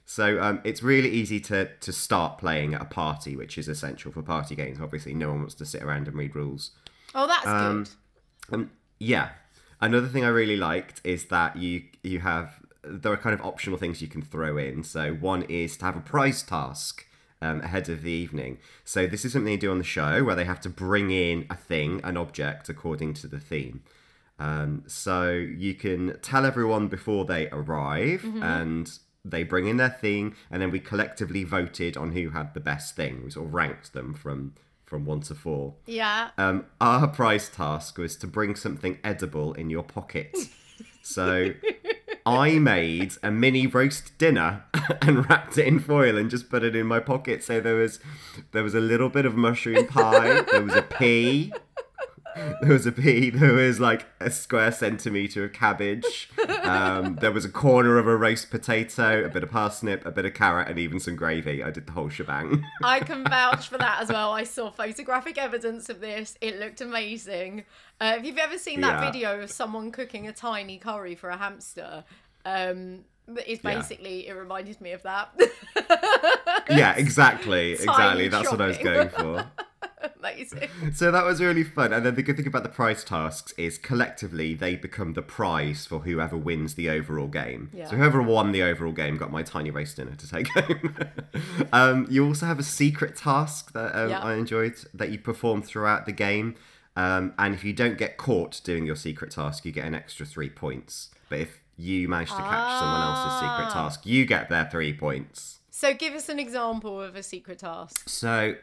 So 0.09 0.41
um, 0.41 0.59
it's 0.63 0.81
really 0.81 1.11
easy 1.11 1.39
to 1.41 1.69
to 1.81 1.91
start 1.93 2.39
playing 2.39 2.73
at 2.73 2.81
a 2.81 2.85
party, 2.85 3.35
which 3.35 3.59
is 3.59 3.67
essential 3.67 4.11
for 4.11 4.23
party 4.23 4.55
games. 4.55 4.79
Obviously, 4.81 5.13
no 5.13 5.29
one 5.29 5.41
wants 5.41 5.53
to 5.53 5.67
sit 5.67 5.83
around 5.83 6.07
and 6.07 6.17
read 6.17 6.35
rules. 6.35 6.71
Oh, 7.13 7.27
that's 7.27 7.45
Um, 7.45 7.83
good. 7.83 8.55
Um, 8.55 8.71
yeah. 8.99 9.29
Another 9.79 10.07
thing 10.07 10.25
I 10.25 10.29
really 10.29 10.57
liked 10.57 10.99
is 11.03 11.25
that 11.25 11.57
you 11.57 11.83
you 12.01 12.21
have 12.21 12.59
there 12.83 13.11
are 13.11 13.17
kind 13.17 13.35
of 13.35 13.41
optional 13.45 13.77
things 13.77 14.01
you 14.01 14.07
can 14.07 14.23
throw 14.23 14.57
in. 14.57 14.83
So 14.83 15.13
one 15.13 15.43
is 15.43 15.77
to 15.77 15.85
have 15.85 15.95
a 15.95 16.01
prize 16.01 16.41
task 16.41 17.05
um, 17.39 17.61
ahead 17.61 17.87
of 17.87 18.01
the 18.01 18.11
evening. 18.11 18.57
So 18.83 19.05
this 19.05 19.23
is 19.25 19.33
something 19.33 19.53
they 19.53 19.57
do 19.57 19.69
on 19.69 19.77
the 19.77 19.83
show 19.83 20.23
where 20.23 20.35
they 20.35 20.45
have 20.45 20.59
to 20.61 20.69
bring 20.69 21.11
in 21.11 21.45
a 21.51 21.55
thing, 21.55 22.01
an 22.03 22.17
object, 22.17 22.67
according 22.67 23.13
to 23.21 23.27
the 23.27 23.39
theme. 23.39 23.83
Um, 24.39 24.85
so 24.87 25.29
you 25.33 25.75
can 25.75 26.17
tell 26.23 26.47
everyone 26.47 26.87
before 26.87 27.25
they 27.25 27.47
arrive 27.49 28.23
and 28.41 28.89
they 29.31 29.43
bring 29.43 29.67
in 29.67 29.77
their 29.77 29.89
thing 29.89 30.35
and 30.51 30.61
then 30.61 30.71
we 30.71 30.79
collectively 30.79 31.43
voted 31.43 31.97
on 31.97 32.11
who 32.11 32.29
had 32.31 32.53
the 32.53 32.59
best 32.59 32.95
thing. 32.95 33.23
We 33.23 33.31
sort 33.31 33.47
of 33.47 33.53
ranked 33.53 33.93
them 33.93 34.13
from 34.13 34.53
from 34.85 35.05
one 35.05 35.21
to 35.21 35.35
four. 35.35 35.75
Yeah. 35.85 36.31
Um, 36.37 36.65
our 36.81 37.07
prize 37.07 37.47
task 37.47 37.99
was 37.99 38.15
to 38.17 38.27
bring 38.27 38.55
something 38.55 38.97
edible 39.03 39.53
in 39.53 39.69
your 39.69 39.83
pocket. 39.83 40.35
So 41.01 41.53
I 42.25 42.59
made 42.59 43.13
a 43.23 43.31
mini 43.31 43.65
roast 43.65 44.17
dinner 44.17 44.65
and 45.01 45.27
wrapped 45.27 45.57
it 45.57 45.65
in 45.65 45.79
foil 45.79 46.17
and 46.17 46.29
just 46.29 46.49
put 46.49 46.63
it 46.63 46.75
in 46.75 46.85
my 46.85 46.99
pocket. 46.99 47.43
So 47.43 47.59
there 47.59 47.75
was 47.75 47.99
there 48.51 48.63
was 48.63 48.75
a 48.75 48.79
little 48.79 49.09
bit 49.09 49.25
of 49.25 49.35
mushroom 49.35 49.87
pie, 49.87 50.41
there 50.51 50.61
was 50.61 50.75
a 50.75 50.83
pea, 50.83 51.51
there 52.61 52.73
was 52.73 52.85
a 52.85 52.91
pea. 52.91 53.29
There 53.29 53.53
was 53.53 53.79
like 53.79 54.05
a 54.19 54.29
square 54.31 54.71
centimetre 54.71 55.45
of 55.45 55.53
cabbage. 55.53 56.29
Um, 56.63 57.15
there 57.21 57.31
was 57.31 57.45
a 57.45 57.49
corner 57.49 57.97
of 57.97 58.07
a 58.07 58.15
roast 58.15 58.49
potato, 58.49 59.23
a 59.25 59.29
bit 59.29 59.43
of 59.43 59.51
parsnip, 59.51 60.05
a 60.05 60.11
bit 60.11 60.25
of 60.25 60.33
carrot, 60.33 60.67
and 60.67 60.77
even 60.79 60.99
some 60.99 61.15
gravy. 61.15 61.63
I 61.63 61.71
did 61.71 61.87
the 61.87 61.91
whole 61.93 62.09
shebang. 62.09 62.63
I 62.83 62.99
can 63.01 63.23
vouch 63.23 63.67
for 63.69 63.77
that 63.77 64.01
as 64.01 64.09
well. 64.09 64.31
I 64.31 64.43
saw 64.43 64.69
photographic 64.71 65.37
evidence 65.37 65.89
of 65.89 65.99
this. 65.99 66.37
It 66.41 66.59
looked 66.59 66.81
amazing. 66.81 67.63
Uh, 68.01 68.15
if 68.17 68.25
you've 68.25 68.37
ever 68.37 68.57
seen 68.57 68.81
that 68.81 69.01
Yeah. 69.01 69.11
video 69.11 69.41
of 69.41 69.51
someone 69.51 69.91
cooking 69.91 70.27
a 70.27 70.33
tiny 70.33 70.77
curry 70.77 71.15
for 71.15 71.29
a 71.29 71.37
hamster, 71.37 72.03
um, 72.45 73.03
it's 73.45 73.63
Yeah. 73.63 73.75
basically 73.75 74.27
it 74.27 74.33
reminded 74.33 74.79
me 74.81 74.91
of 74.91 75.03
that. 75.03 75.29
yeah, 76.69 76.93
exactly, 76.95 77.71
exactly. 77.73 78.27
That's 78.27 78.49
what 78.51 78.61
I 78.61 78.67
was 78.67 78.77
going 78.77 79.09
for. 79.09 79.45
amazing. 80.19 80.69
So 80.93 81.11
that 81.11 81.25
was 81.25 81.41
really 81.41 81.63
fun. 81.63 81.93
And 81.93 82.05
then 82.05 82.15
the 82.15 82.23
good 82.23 82.37
thing 82.37 82.47
about 82.47 82.63
the 82.63 82.69
prize 82.69 83.03
tasks 83.03 83.53
is 83.57 83.77
collectively 83.77 84.53
they 84.53 84.75
become 84.75 85.13
the 85.13 85.21
prize 85.21 85.85
for 85.85 85.99
whoever 85.99 86.37
wins 86.37 86.75
the 86.75 86.89
overall 86.89 87.27
game. 87.27 87.69
Yeah. 87.73 87.89
So 87.89 87.95
whoever 87.97 88.21
won 88.21 88.51
the 88.51 88.63
overall 88.63 88.91
game 88.93 89.17
got 89.17 89.31
my 89.31 89.43
tiny 89.43 89.71
roast 89.71 89.95
dinner 89.97 90.15
to 90.15 90.29
take 90.29 90.47
home. 90.49 90.95
um, 91.73 92.07
you 92.09 92.25
also 92.25 92.45
have 92.45 92.59
a 92.59 92.63
secret 92.63 93.15
task 93.15 93.73
that 93.73 93.95
um, 93.95 94.09
Yeah. 94.09 94.19
I 94.19 94.35
enjoyed 94.35 94.75
that 94.93 95.09
you 95.11 95.19
perform 95.19 95.61
throughout 95.61 96.05
the 96.05 96.11
game. 96.13 96.55
Um, 96.95 97.33
and 97.37 97.53
if 97.53 97.63
you 97.63 97.71
don't 97.73 97.97
get 97.97 98.17
caught 98.17 98.61
doing 98.63 98.85
your 98.85 98.95
secret 98.95 99.31
task, 99.31 99.65
you 99.65 99.71
get 99.71 99.85
an 99.85 99.95
extra 99.95 100.25
three 100.25 100.49
points. 100.49 101.09
But 101.29 101.39
if 101.39 101.61
you 101.77 102.09
manage 102.09 102.29
to 102.29 102.35
catch 102.35 102.79
someone 102.79 103.01
else's 103.01 103.39
secret 103.39 103.67
Ah. 103.67 103.73
task, 103.73 104.05
you 104.05 104.25
get 104.25 104.49
their 104.49 104.67
three 104.69 104.91
points. 104.91 105.59
So 105.69 105.93
give 105.93 106.13
us 106.13 106.27
an 106.27 106.39
example 106.39 106.99
of 107.01 107.15
a 107.15 107.23
secret 107.23 107.59
task. 107.59 108.09
So, 108.09 108.55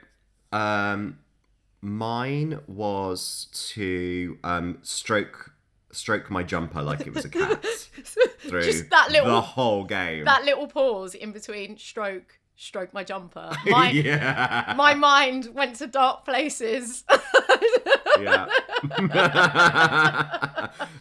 um, 0.53 1.19
mine 1.81 2.61
was 2.67 3.49
to 3.75 4.39
um, 4.45 4.79
stroke 4.83 5.53
stroke 5.93 6.31
my 6.31 6.43
jumper 6.43 6.83
like 6.83 7.07
it 7.07 7.15
was 7.15 7.25
a 7.25 7.29
cat 7.29 7.65
through 8.41 8.63
Just 8.63 8.91
that 8.91 9.11
little 9.11 9.29
the 9.31 9.41
whole 9.41 9.85
game. 9.85 10.25
that 10.27 10.45
little 10.45 10.67
pause 10.67 11.15
in 11.15 11.33
between 11.33 11.79
stroke, 11.79 12.39
stroke 12.57 12.93
my 12.93 13.03
jumper. 13.03 13.51
My 13.67 13.91
yeah, 13.91 14.75
my 14.77 14.93
mind 14.95 15.49
went 15.55 15.77
to 15.77 15.87
dark 15.87 16.25
places. 16.27 17.05
yeah. 18.21 18.47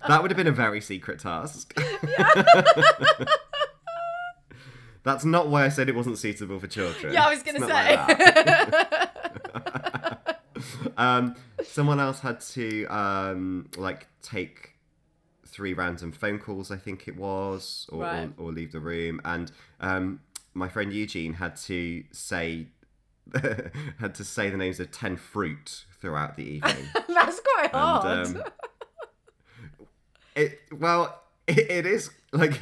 that 0.07 0.19
would 0.21 0.31
have 0.31 0.37
been 0.37 0.47
a 0.47 0.51
very 0.51 0.79
secret 0.81 1.19
task. 1.19 1.77
That's 5.03 5.23
not 5.25 5.47
why 5.49 5.65
I 5.65 5.69
said 5.69 5.87
it 5.89 5.95
wasn't 5.95 6.17
suitable 6.17 6.59
for 6.59 6.67
children. 6.67 7.13
yeah, 7.13 7.25
I 7.25 7.29
was 7.29 7.43
gonna 7.43 7.59
It's 7.59 7.67
not 7.67 7.85
say. 7.85 7.95
like. 9.53 10.04
um, 10.97 11.35
someone 11.63 11.99
else 11.99 12.19
had 12.19 12.39
to 12.41 12.85
um, 12.87 13.69
like 13.77 14.07
take 14.21 14.71
three 15.47 15.73
random 15.73 16.11
phone 16.11 16.37
calls, 16.39 16.69
I 16.71 16.77
think 16.77 17.07
it 17.07 17.15
was, 17.15 17.87
or, 17.91 18.01
Right. 18.01 18.29
or, 18.37 18.45
or 18.47 18.51
leave 18.51 18.71
the 18.71 18.79
room. 18.79 19.21
And 19.23 19.51
um, 19.79 20.19
my 20.53 20.67
friend 20.69 20.91
Eugene 20.91 21.33
had 21.35 21.55
to 21.57 22.03
say 22.11 22.67
had 23.99 24.13
to 24.15 24.23
say 24.23 24.49
the 24.49 24.57
names 24.57 24.79
of 24.79 24.91
ten 24.91 25.17
fruit 25.17 25.85
throughout 25.99 26.35
the 26.35 26.43
evening. 26.43 26.85
That's 27.07 27.39
quite 27.39 27.71
hard. 27.71 28.27
And, 28.27 28.37
um, 28.37 28.43
it 30.35 30.59
well, 30.77 31.21
it, 31.47 31.59
it 31.71 31.85
is 31.85 32.11
like 32.31 32.61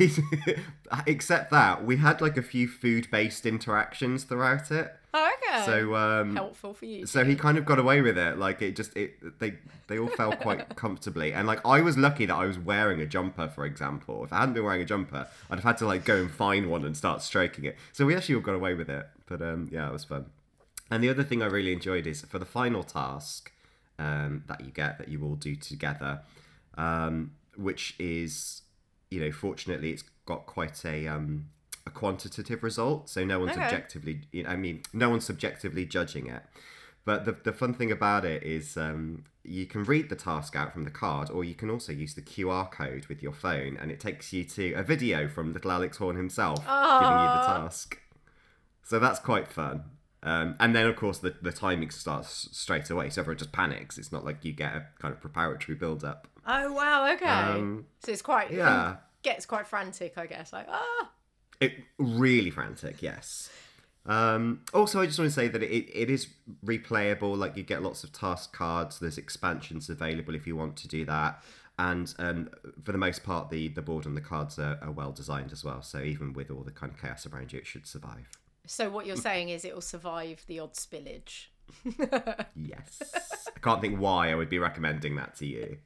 except 1.07 1.51
that 1.51 1.83
we 1.83 1.97
had 1.97 2.21
like 2.21 2.37
a 2.37 2.41
few 2.43 2.67
food 2.67 3.09
based 3.11 3.45
interactions 3.45 4.23
throughout 4.23 4.71
it. 4.71 4.93
Oh, 5.15 5.29
okay. 5.47 5.65
So 5.65 5.95
um, 5.95 6.35
helpful 6.35 6.73
for 6.73 6.85
you. 6.85 7.05
so 7.05 7.23
he 7.23 7.35
kind 7.35 7.57
of 7.57 7.65
got 7.65 7.77
away 7.77 8.01
with 8.01 8.17
it. 8.17 8.37
Like 8.39 8.61
it 8.61 8.75
just 8.75 8.95
it 8.97 9.39
they 9.39 9.53
they 9.87 9.99
all 9.99 10.07
fell 10.07 10.31
quite 10.35 10.75
comfortably. 10.75 11.33
And 11.33 11.45
like 11.45 11.63
I 11.65 11.81
was 11.81 11.97
lucky 11.97 12.25
that 12.25 12.35
I 12.35 12.45
was 12.45 12.57
wearing 12.57 12.99
a 12.99 13.05
jumper, 13.05 13.47
for 13.47 13.65
example. 13.65 14.23
If 14.23 14.33
I 14.33 14.39
hadn't 14.39 14.55
been 14.55 14.63
wearing 14.63 14.81
a 14.81 14.85
jumper, 14.85 15.27
I'd 15.51 15.55
have 15.55 15.63
had 15.63 15.77
to 15.77 15.85
like 15.85 16.03
go 16.03 16.15
and 16.17 16.31
find 16.31 16.69
one 16.69 16.83
and 16.83 16.97
start 16.97 17.21
stroking 17.21 17.65
it. 17.65 17.77
So 17.91 18.05
we 18.05 18.15
actually 18.15 18.35
all 18.35 18.41
got 18.41 18.55
away 18.55 18.73
with 18.73 18.89
it. 18.89 19.07
But 19.27 19.41
um, 19.41 19.69
yeah, 19.71 19.87
it 19.87 19.93
was 19.93 20.03
fun. 20.03 20.25
And 20.89 21.03
the 21.03 21.09
other 21.09 21.23
thing 21.23 21.41
I 21.41 21.45
really 21.45 21.73
enjoyed 21.73 22.07
is 22.07 22.21
for 22.21 22.39
the 22.39 22.45
final 22.45 22.83
task 22.83 23.51
um, 23.99 24.43
that 24.47 24.61
you 24.61 24.71
get 24.71 24.97
that 24.97 25.07
you 25.09 25.23
all 25.23 25.35
do 25.35 25.55
together, 25.55 26.21
um, 26.77 27.31
which 27.55 27.95
is, 27.99 28.63
you 29.09 29.19
know, 29.19 29.31
fortunately 29.31 29.91
it's 29.91 30.03
got 30.25 30.45
quite 30.45 30.83
a 30.85 31.07
um, 31.07 31.49
a 31.85 31.89
quantitative 31.89 32.63
result, 32.63 33.09
so 33.09 33.23
no 33.23 33.39
one's 33.39 33.51
Okay. 33.51 33.63
objectively, 33.63 34.21
you 34.31 34.43
know, 34.43 34.49
I 34.49 34.55
mean, 34.55 34.81
no 34.93 35.09
one's 35.09 35.25
subjectively 35.25 35.85
judging 35.85 36.27
it. 36.27 36.43
But 37.05 37.25
the, 37.25 37.33
the 37.33 37.51
fun 37.51 37.73
thing 37.73 37.91
about 37.91 38.23
it 38.23 38.43
is 38.43 38.77
um, 38.77 39.25
you 39.43 39.65
can 39.65 39.83
read 39.83 40.07
the 40.07 40.15
task 40.15 40.55
out 40.55 40.71
from 40.71 40.85
the 40.85 40.89
card, 40.89 41.29
or 41.29 41.43
you 41.43 41.53
can 41.53 41.69
also 41.69 41.91
use 41.91 42.13
the 42.13 42.21
QR 42.21 42.71
code 42.71 43.07
with 43.07 43.21
your 43.21 43.33
phone, 43.33 43.77
and 43.79 43.91
it 43.91 43.99
takes 43.99 44.31
you 44.31 44.45
to 44.45 44.73
a 44.73 44.83
video 44.83 45.27
from 45.27 45.51
little 45.51 45.71
Alex 45.71 45.97
Horne 45.97 46.15
himself 46.15 46.59
giving 46.59 46.69
you 46.69 47.27
the 47.33 47.43
task. 47.45 47.99
So 48.83 48.99
that's 48.99 49.19
quite 49.19 49.49
fun. 49.49 49.83
Um, 50.23 50.55
and 50.61 50.73
then, 50.73 50.85
of 50.87 50.95
course, 50.95 51.17
the, 51.17 51.35
the 51.41 51.51
timing 51.51 51.89
starts 51.89 52.47
straight 52.53 52.89
away, 52.89 53.09
so 53.09 53.21
everyone 53.21 53.37
just 53.37 53.51
panics. 53.51 53.97
It's 53.97 54.13
not 54.13 54.23
like 54.23 54.45
you 54.45 54.53
get 54.53 54.73
a 54.73 54.85
kind 55.01 55.13
of 55.13 55.19
preparatory 55.19 55.77
build 55.77 56.05
up. 56.05 56.29
oh 56.47 56.71
wow, 56.71 57.11
okay. 57.13 57.25
Um, 57.25 57.87
so 57.99 58.13
it's 58.13 58.21
quite 58.21 58.51
yeah. 58.51 58.95
gets 59.21 59.45
quite 59.45 59.67
frantic, 59.67 60.17
I 60.17 60.25
guess. 60.25 60.53
Like 60.53 60.67
ah, 60.69 61.11
It 61.59 61.73
really 61.97 62.49
frantic, 62.49 63.01
yes. 63.01 63.49
Um, 64.05 64.61
also, 64.73 65.01
I 65.01 65.05
just 65.05 65.17
want 65.17 65.29
to 65.29 65.35
say 65.35 65.47
that 65.47 65.63
it, 65.63 65.89
it 65.93 66.09
is 66.09 66.27
replayable. 66.65 67.37
Like 67.37 67.55
you 67.55 67.63
get 67.63 67.81
lots 67.81 68.03
of 68.03 68.11
task 68.11 68.53
cards. 68.53 68.99
There's 68.99 69.17
expansions 69.17 69.89
available 69.89 70.35
if 70.35 70.45
you 70.45 70.55
want 70.55 70.75
to 70.77 70.87
do 70.87 71.05
that. 71.05 71.41
And 71.79 72.13
um, 72.19 72.49
for 72.83 72.91
the 72.91 72.97
most 72.97 73.23
part, 73.23 73.49
the, 73.49 73.69
the 73.69 73.81
board 73.81 74.05
and 74.05 74.15
the 74.15 74.21
cards 74.21 74.59
are, 74.59 74.77
are 74.81 74.91
well 74.91 75.11
designed 75.11 75.51
as 75.51 75.63
well. 75.63 75.81
So 75.81 76.01
even 76.01 76.33
with 76.33 76.51
all 76.51 76.61
the 76.61 76.71
kind 76.71 76.91
of 76.91 77.01
chaos 77.01 77.25
around 77.25 77.51
you, 77.51 77.59
it 77.59 77.65
should 77.65 77.87
survive. 77.87 78.29
so 78.67 78.89
what 78.89 79.05
you're 79.05 79.15
saying 79.15 79.49
is 79.49 79.65
it 79.65 79.73
will 79.73 79.81
survive 79.81 80.43
the 80.47 80.59
odd 80.59 80.73
spillage. 80.73 81.47
Yes. 82.55 83.01
I 83.55 83.59
can't 83.59 83.81
think 83.81 83.99
why 83.99 84.31
I 84.31 84.35
would 84.35 84.49
be 84.49 84.59
recommending 84.59 85.15
that 85.15 85.35
to 85.37 85.45
you. 85.45 85.77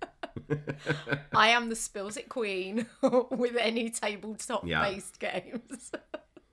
I 1.36 1.50
am 1.50 1.70
the 1.70 1.76
spills 1.76 2.18
it 2.18 2.30
queen 2.30 2.86
with 3.32 3.56
any 3.60 3.90
tabletop 3.90 4.66
Yeah. 4.66 4.82
based 4.90 5.20
games. 5.20 5.92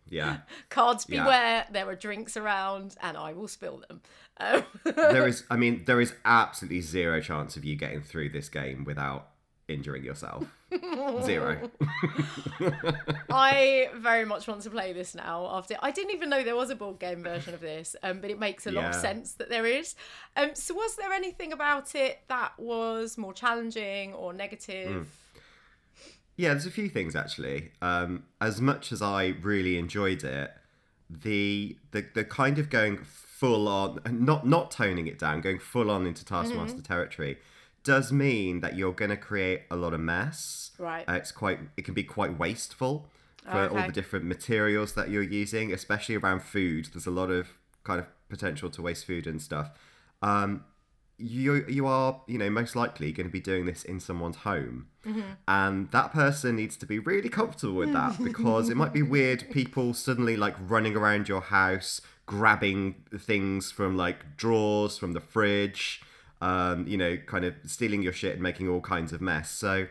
Yeah. 0.09 0.39
Cards 0.69 1.07
Yeah. 1.09 1.23
beware, 1.25 1.67
there 1.73 1.89
are 1.89 1.95
drinks 1.97 2.37
around, 2.37 2.97
and 3.03 3.17
I 3.17 3.33
will 3.33 3.49
spill 3.49 3.83
them. 3.89 4.01
Um, 4.39 4.63
There 4.85 5.27
is, 5.27 5.45
I 5.51 5.57
mean, 5.57 5.85
there 5.87 6.01
is 6.01 6.15
absolutely 6.25 6.81
zero 6.83 7.21
chance 7.21 7.57
of 7.57 7.65
you 7.65 7.75
getting 7.77 8.03
through 8.03 8.31
this 8.31 8.49
game 8.49 8.85
without 8.85 9.29
injuring 9.69 10.05
yourself. 10.05 10.45
Zero. 11.25 11.71
I 13.31 13.89
very 13.97 14.25
much 14.25 14.47
want 14.47 14.63
to 14.63 14.71
play 14.71 14.93
this 14.93 15.15
now. 15.15 15.49
After 15.51 15.77
I 15.81 15.91
didn't 15.91 16.15
even 16.15 16.31
know 16.31 16.43
there 16.43 16.57
was 16.57 16.71
a 16.71 16.75
board 16.75 16.99
game 16.99 17.23
version 17.23 17.55
of 17.55 17.61
this, 17.61 17.97
um, 18.03 18.21
but 18.21 18.31
it 18.31 18.39
makes 18.39 18.67
a 18.67 18.73
lot 18.73 18.87
of 18.87 18.95
sense 18.95 19.33
that 19.35 19.49
there 19.49 19.67
is. 19.67 19.95
Um, 20.37 20.51
so, 20.55 20.75
was 20.75 20.97
there 20.97 21.13
anything 21.13 21.53
about 21.53 21.95
it 21.95 22.21
that 22.29 22.53
was 22.59 23.17
more 23.17 23.33
challenging 23.33 24.13
or 24.15 24.33
negative? 24.33 25.09
Yeah, 26.37 26.51
there's 26.51 26.67
a 26.67 26.71
few 26.71 26.89
things 26.89 27.15
actually. 27.15 27.71
Um, 27.81 28.25
as 28.41 28.61
much 28.61 28.93
as 28.93 29.01
I 29.01 29.35
really 29.41 29.79
enjoyed 29.79 30.25
it, 30.25 30.51
the 31.09 31.77
the 31.93 32.05
the 32.15 32.25
kind 32.25 32.59
of 32.59 32.71
going 32.71 32.99
full 32.99 33.69
on, 33.69 34.01
not 34.11 34.47
not 34.47 34.71
toning 34.71 35.07
it 35.07 35.19
down, 35.19 35.41
going 35.41 35.59
full 35.59 35.91
on 35.91 36.07
into 36.07 36.25
Taskmaster 36.25 36.83
territory, 36.83 37.39
does 37.85 38.11
mean 38.13 38.61
that 38.61 38.77
you're 38.77 38.93
going 38.93 39.11
to 39.11 39.17
create 39.17 39.63
a 39.71 39.77
lot 39.77 39.95
of 39.95 40.01
mess. 40.01 40.73
Right. 40.79 41.09
Uh, 41.09 41.13
it's 41.15 41.33
quite. 41.33 41.61
It 41.77 41.85
can 41.85 41.95
be 41.95 42.03
quite 42.05 42.39
wasteful 42.39 43.09
for 43.45 43.69
all 43.69 43.77
Okay. 43.79 43.87
the 43.89 43.93
different 43.93 44.25
materials 44.25 44.95
that 44.95 45.11
you're 45.11 45.23
using, 45.23 45.73
especially 45.73 46.17
around 46.17 46.43
food. 46.43 46.89
There's 46.93 47.07
a 47.07 47.11
lot 47.11 47.31
of 47.31 47.49
kind 47.85 48.01
of 48.01 48.07
potential 48.29 48.71
to 48.71 48.83
waste 48.83 49.05
food 49.07 49.27
and 49.27 49.41
stuff. 49.41 49.71
Um, 50.23 50.65
you 51.17 51.65
you 51.69 51.87
are 51.87 52.23
you 52.27 52.39
know 52.39 52.51
most 52.51 52.75
likely 52.75 53.13
going 53.13 53.27
to 53.29 53.33
be 53.33 53.39
doing 53.39 53.67
this 53.67 53.85
in 53.85 54.01
someone's 54.01 54.39
home 54.39 54.89
and 55.47 55.89
that 55.93 56.13
person 56.13 56.57
needs 56.57 56.77
to 56.79 56.87
be 56.87 56.99
really 56.99 57.29
comfortable 57.29 57.75
with 57.75 57.93
that 57.93 58.21
because 58.25 58.69
it 58.69 58.77
might 58.77 58.93
be 58.93 59.01
weird 59.03 59.49
people 59.53 59.95
suddenly 59.95 60.37
like 60.37 60.57
running 60.59 60.97
around 60.97 61.29
your 61.29 61.41
house 61.43 62.01
grabbing 62.27 62.97
things 63.17 63.71
from 63.71 63.97
like 63.97 64.37
drawers 64.37 64.99
from 64.99 65.13
the 65.13 65.21
fridge 65.21 66.03
um, 66.45 66.87
you 66.87 66.97
know 66.97 67.17
kind 67.27 67.45
of 67.45 67.55
stealing 67.65 68.03
your 68.03 68.13
shit 68.13 68.35
and 68.35 68.43
making 68.43 68.69
all 68.69 68.81
kinds 68.81 69.13
of 69.13 69.21
mess 69.21 69.51
so 69.51 69.87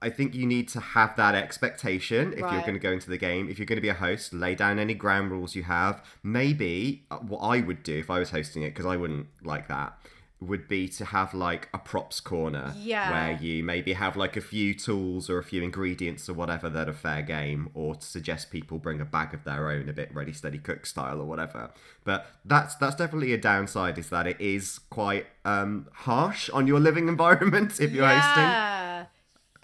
I 0.00 0.10
think 0.10 0.34
you 0.34 0.46
need 0.46 0.68
to 0.70 0.80
have 0.80 1.16
that 1.16 1.34
expectation 1.34 2.32
if 2.32 2.40
you're 2.40 2.60
going 2.60 2.74
to 2.74 2.78
go 2.78 2.92
into 2.92 3.08
the 3.08 3.18
game. 3.18 3.48
If 3.48 3.58
you're 3.58 3.66
going 3.66 3.78
to 3.78 3.82
be 3.82 3.88
a 3.88 3.94
host, 3.94 4.32
lay 4.32 4.54
down 4.54 4.78
any 4.78 4.94
ground 4.94 5.30
rules 5.30 5.54
you 5.54 5.62
have. 5.62 6.04
Maybe 6.22 7.04
uh, 7.10 7.18
what 7.18 7.38
I 7.38 7.60
would 7.60 7.82
do 7.82 7.98
if 7.98 8.10
I 8.10 8.18
was 8.18 8.30
hosting 8.30 8.62
it, 8.62 8.70
because 8.70 8.86
I 8.86 8.96
wouldn't 8.96 9.28
like 9.42 9.68
that, 9.68 9.98
would 10.44 10.66
be 10.68 10.88
to 10.88 11.04
have 11.06 11.32
like 11.34 11.68
a 11.74 11.78
props 11.78 12.20
corner 12.20 12.74
Yeah. 12.78 13.10
where 13.10 13.38
you 13.40 13.62
maybe 13.64 13.92
have 13.94 14.16
like 14.16 14.36
a 14.36 14.40
few 14.40 14.74
tools 14.74 15.30
or 15.30 15.38
a 15.38 15.44
few 15.44 15.62
ingredients 15.62 16.28
or 16.28 16.34
whatever 16.34 16.68
that 16.70 16.88
are 16.88 16.92
fair 16.92 17.22
game 17.22 17.70
or 17.74 17.94
to 17.94 18.04
suggest 18.06 18.50
people 18.50 18.78
bring 18.78 19.00
a 19.00 19.04
bag 19.04 19.32
of 19.34 19.44
their 19.44 19.70
own 19.70 19.88
a 19.88 19.92
bit 19.92 20.12
ready 20.14 20.32
steady 20.32 20.58
cook 20.58 20.86
style 20.86 21.20
or 21.20 21.24
whatever 21.24 21.70
but 22.04 22.26
that's 22.44 22.74
that's 22.76 22.96
definitely 22.96 23.32
a 23.32 23.38
downside 23.38 23.98
is 23.98 24.08
that 24.10 24.26
it 24.26 24.40
is 24.40 24.80
quite 24.90 25.26
um 25.44 25.88
harsh 25.92 26.48
on 26.50 26.66
your 26.66 26.80
living 26.80 27.08
environment 27.16 27.80
if 27.80 27.92
you're 27.92 28.06
hosting 28.08 28.42
yeah. 28.44 29.04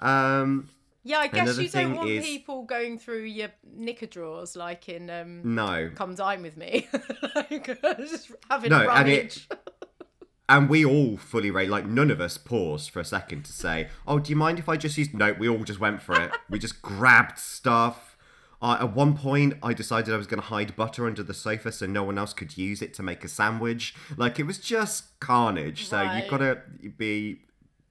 um 0.01 0.69
Yeah, 1.05 1.19
I 1.21 1.29
guess 1.29 1.59
you 1.59 1.69
don't 1.71 1.95
want 1.97 2.11
is- 2.11 2.25
people 2.25 2.65
going 2.65 2.99
through 2.99 3.25
your 3.25 3.49
knicker 3.75 4.07
drawers 4.07 4.57
like 4.57 4.89
in 4.89 5.09
um 5.11 5.55
no 5.55 5.91
Come 5.95 6.15
Dine 6.15 6.43
With 6.43 6.57
Me. 6.57 6.87
like, 7.35 7.81
just 7.99 8.31
having 8.51 8.71
No, 8.71 8.77
a 8.79 8.81
and 8.81 8.89
rummage. 8.89 9.47
it- 9.51 9.59
And 10.49 10.69
we 10.71 10.85
all 10.85 11.17
fully 11.19 11.51
rate, 11.51 11.69
like, 11.69 11.85
none 11.87 12.11
of 12.11 12.21
us 12.23 12.39
paused 12.39 12.91
for 12.91 13.01
a 13.01 13.05
second 13.05 13.45
to 13.45 13.53
say, 13.53 13.89
oh, 14.07 14.19
do 14.19 14.31
you 14.31 14.37
mind 14.37 14.59
if 14.59 14.69
I 14.69 14.77
just 14.79 14.97
use 14.97 15.13
No, 15.13 15.33
we 15.35 15.49
all 15.49 15.63
just 15.63 15.79
went 15.81 16.01
for 16.01 16.19
it. 16.21 16.31
we 16.49 16.59
just 16.59 16.81
grabbed 16.81 17.39
stuff. 17.39 18.17
Uh, 18.63 18.79
at 18.81 18.93
one 18.95 19.15
point, 19.17 19.55
I 19.63 19.73
decided 19.75 20.13
I 20.13 20.17
was 20.17 20.27
going 20.27 20.41
to 20.41 20.47
hide 20.49 20.75
butter 20.75 21.07
under 21.07 21.23
the 21.23 21.35
sofa 21.35 21.71
so 21.71 21.87
no 21.87 22.03
one 22.03 22.19
else 22.19 22.33
could 22.33 22.57
use 22.59 22.81
it 22.83 22.93
to 22.95 23.03
make 23.03 23.23
a 23.25 23.29
sandwich. 23.29 23.95
Like, 24.17 24.39
it 24.41 24.45
was 24.45 24.59
just 24.59 25.21
carnage. 25.21 25.87
So 25.87 25.99
Right. 25.99 26.23
you've 26.23 26.31
got 26.31 26.39
to 26.39 26.59
be 26.97 27.43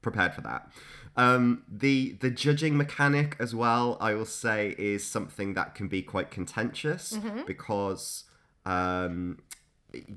prepared 0.02 0.34
for 0.34 0.42
that. 0.42 0.70
Um, 1.16 1.64
the 1.72 2.18
the 2.22 2.30
judging 2.30 2.76
mechanic 2.78 3.36
as 3.40 3.56
well, 3.56 3.98
I 4.02 4.14
will 4.14 4.26
say, 4.26 4.76
is 4.78 5.06
something 5.06 5.54
that 5.56 5.74
can 5.74 5.88
be 5.88 6.02
quite 6.02 6.30
contentious 6.32 7.14
Mm-hmm. 7.14 7.42
because 7.48 8.26
um, 8.66 9.40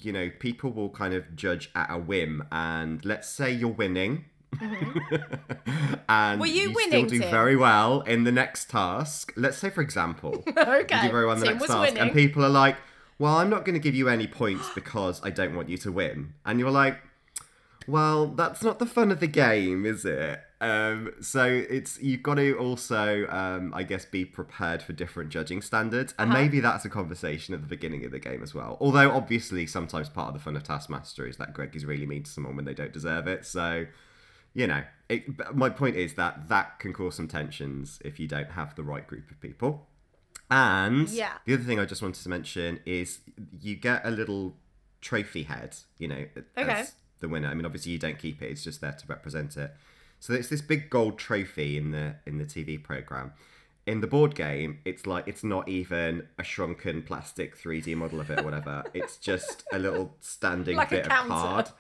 you 0.01 0.13
know 0.13 0.31
people 0.39 0.71
will 0.71 0.91
kind 0.91 1.15
of 1.15 1.37
judge 1.37 1.71
at 1.75 1.91
a 1.91 1.99
whim, 1.99 2.45
and 2.51 3.05
let's 3.05 3.29
say 3.29 3.51
you're 3.51 3.69
winning. 3.71 4.25
Mm-hmm. 4.55 5.95
and 6.09 6.41
Were 6.41 6.47
you 6.47 6.71
still 6.71 6.75
winning, 6.75 7.07
do 7.07 7.21
Tim? 7.21 7.31
very 7.31 7.57
well 7.57 8.01
in 8.01 8.25
the 8.25 8.33
next 8.33 8.69
task. 8.71 9.33
Let's 9.37 9.59
say, 9.59 9.71
for 9.71 9.81
example, 9.81 10.43
okay. 10.57 10.97
you 10.97 11.03
do 11.03 11.11
very 11.13 11.25
well 11.27 11.35
in 11.35 11.41
the 11.41 11.47
Tim 11.47 11.55
next 11.59 11.69
task, 11.69 11.81
winning. 11.81 11.99
and 11.99 12.13
people 12.13 12.45
are 12.45 12.49
like, 12.51 12.77
"Well, 13.19 13.37
I'm 13.37 13.49
not 13.51 13.65
going 13.65 13.75
to 13.75 13.81
give 13.81 13.95
you 13.95 14.09
any 14.09 14.27
points 14.27 14.69
because 14.75 15.21
I 15.25 15.31
don't 15.31 15.55
want 15.55 15.69
you 15.69 15.79
to 15.79 15.93
win," 15.93 16.35
and 16.45 16.59
you're 16.59 16.71
like, 16.71 16.99
"Well, 17.87 18.27
that's 18.27 18.63
not 18.63 18.79
the 18.79 18.87
fun 18.87 19.11
of 19.11 19.21
the 19.21 19.27
game, 19.29 19.87
is 19.87 20.05
it?" 20.05 20.41
Um, 20.61 21.13
so 21.23 21.45
it's 21.45 21.99
you've 22.03 22.23
got 22.23 22.35
to 22.35 22.55
also, 22.59 23.27
um, 23.29 23.73
I 23.75 23.83
guess, 23.83 24.05
be 24.05 24.25
prepared 24.27 24.83
for 24.83 24.93
different 24.93 25.31
judging 25.31 25.63
standards, 25.63 26.15
and 26.19 26.31
Uh-huh. 26.31 26.39
maybe 26.43 26.61
that's 26.61 26.85
a 26.85 26.91
conversation 26.91 27.55
at 27.55 27.63
the 27.63 27.67
beginning 27.67 28.05
of 28.05 28.11
the 28.13 28.19
game 28.19 28.43
as 28.43 28.55
well. 28.55 28.77
Although 28.81 29.11
obviously, 29.13 29.67
sometimes 29.67 30.09
part 30.11 30.29
of 30.29 30.35
the 30.35 30.41
fun 30.41 30.57
of 30.57 30.63
Taskmaster 30.65 31.27
is 31.27 31.39
that 31.39 31.55
Greg 31.55 31.75
is 31.75 31.87
really 31.87 32.05
mean 32.07 32.25
to 32.25 32.31
someone 32.31 32.57
when 32.57 32.67
they 32.67 32.75
don't 32.75 32.93
deserve 32.93 33.27
it. 33.27 33.47
So 33.47 33.87
you 34.53 34.67
know, 34.67 34.83
it, 35.09 35.55
my 35.55 35.71
point 35.71 35.95
is 35.95 36.15
that 36.15 36.49
that 36.49 36.81
can 36.81 36.93
cause 36.93 37.15
some 37.15 37.29
tensions 37.29 38.01
if 38.05 38.19
you 38.19 38.27
don't 38.27 38.51
have 38.51 38.75
the 38.75 38.83
right 38.83 39.07
group 39.07 39.31
of 39.31 39.41
people. 39.41 39.87
And 40.51 41.09
Yeah. 41.09 41.35
the 41.45 41.55
other 41.55 41.63
thing 41.63 41.79
I 41.79 41.85
just 41.85 42.03
wanted 42.03 42.21
to 42.25 42.29
mention 42.29 42.81
is 42.85 43.21
you 43.61 43.77
get 43.77 44.05
a 44.05 44.11
little 44.11 44.57
trophy 45.01 45.45
head, 45.45 45.77
you 45.99 46.09
know, 46.09 46.27
Okay. 46.59 46.81
as 46.81 46.97
the 47.21 47.29
winner. 47.29 47.47
I 47.49 47.55
mean, 47.55 47.65
obviously 47.65 47.93
you 47.93 47.99
don't 47.99 48.19
keep 48.19 48.43
it; 48.43 48.51
it's 48.51 48.65
just 48.65 48.81
there 48.81 48.93
to 48.93 49.07
represent 49.07 49.57
it. 49.57 49.73
So 50.21 50.35
it's 50.35 50.49
this 50.49 50.61
big 50.61 50.91
gold 50.91 51.19
trophy 51.19 51.77
in 51.77 51.91
the 51.91 52.17
in 52.27 52.39
the 52.39 52.45
TV 52.45 52.83
program. 52.83 53.33
In 53.87 54.03
the 54.03 54.07
board 54.07 54.35
game, 54.35 54.79
it's 54.85 55.07
like 55.07 55.27
it's 55.27 55.43
not 55.43 55.69
even 55.69 56.29
a 56.39 56.45
shrunken 56.45 57.03
plastic 57.03 57.59
3D 57.59 57.97
model 57.97 58.21
of 58.21 58.31
it 58.31 58.41
or 58.41 58.45
whatever. 58.45 58.85
it's 58.95 59.17
just 59.17 59.65
a 59.73 59.79
little 59.79 60.15
standing 60.21 60.77
Like 60.77 60.91
bit 60.91 61.07
of 61.07 61.29
card. 61.29 61.71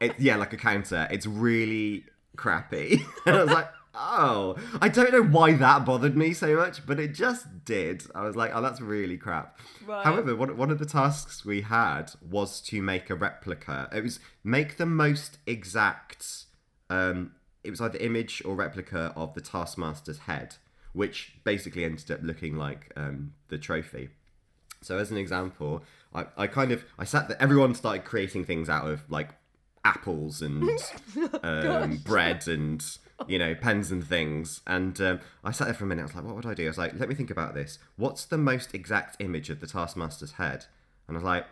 It, 0.00 0.16
yeah, 0.18 0.36
like 0.36 0.52
a 0.52 0.56
counter. 0.56 1.06
It's 1.10 1.26
really 1.26 2.04
crappy. 2.36 3.04
and 3.26 3.36
I 3.36 3.44
was 3.44 3.52
like, 3.52 3.68
oh, 3.94 4.56
I 4.80 4.88
don't 4.88 5.12
know 5.12 5.22
why 5.22 5.52
that 5.52 5.84
bothered 5.84 6.16
me 6.16 6.32
so 6.32 6.56
much, 6.56 6.84
but 6.86 6.98
it 6.98 7.14
just 7.14 7.64
did. 7.64 8.04
I 8.14 8.24
was 8.24 8.34
like, 8.34 8.50
oh, 8.54 8.62
that's 8.62 8.80
really 8.80 9.16
crap. 9.16 9.58
Right. 9.86 10.04
However, 10.04 10.34
one, 10.34 10.56
one 10.56 10.70
of 10.70 10.78
the 10.78 10.86
tasks 10.86 11.44
we 11.44 11.60
had 11.62 12.12
was 12.28 12.60
to 12.62 12.82
make 12.82 13.10
a 13.10 13.14
replica. 13.14 13.88
It 13.92 14.02
was 14.02 14.18
make 14.42 14.76
the 14.76 14.86
most 14.86 15.38
exact. 15.46 16.46
Um, 16.88 17.32
it 17.62 17.70
was 17.70 17.80
either 17.80 17.98
image 17.98 18.42
or 18.44 18.54
replica 18.54 19.12
of 19.16 19.34
the 19.34 19.40
Taskmaster's 19.40 20.20
head, 20.20 20.56
which 20.92 21.34
basically 21.44 21.84
ended 21.84 22.10
up 22.10 22.20
looking 22.22 22.56
like 22.56 22.92
um, 22.96 23.34
the 23.48 23.58
trophy. 23.58 24.10
So 24.82 24.98
as 24.98 25.10
an 25.10 25.16
example, 25.16 25.82
I, 26.14 26.26
I 26.36 26.46
kind 26.46 26.72
of 26.72 26.84
I 26.98 27.04
sat 27.04 27.28
there. 27.28 27.40
Everyone 27.40 27.74
started 27.74 28.04
creating 28.04 28.44
things 28.44 28.68
out 28.68 28.88
of 28.88 29.10
like 29.10 29.30
apples 29.84 30.42
and 30.42 30.68
um, 31.42 31.98
bread 31.98 32.46
and 32.46 32.84
you 33.26 33.38
know 33.38 33.54
pens 33.54 33.90
and 33.90 34.06
things. 34.06 34.62
And 34.66 34.98
um, 35.00 35.20
I 35.44 35.50
sat 35.50 35.66
there 35.66 35.74
for 35.74 35.84
a 35.84 35.86
minute. 35.86 36.02
I 36.02 36.06
was 36.06 36.14
like, 36.14 36.24
what 36.24 36.34
would 36.36 36.46
I 36.46 36.54
do? 36.54 36.64
I 36.64 36.68
was 36.68 36.78
like, 36.78 36.98
let 36.98 37.08
me 37.08 37.14
think 37.14 37.30
about 37.30 37.54
this. 37.54 37.78
What's 37.96 38.24
the 38.24 38.38
most 38.38 38.74
exact 38.74 39.16
image 39.20 39.50
of 39.50 39.60
the 39.60 39.66
Taskmaster's 39.66 40.32
head? 40.32 40.66
And 41.06 41.16
I 41.16 41.18
was 41.18 41.24
like, 41.24 41.46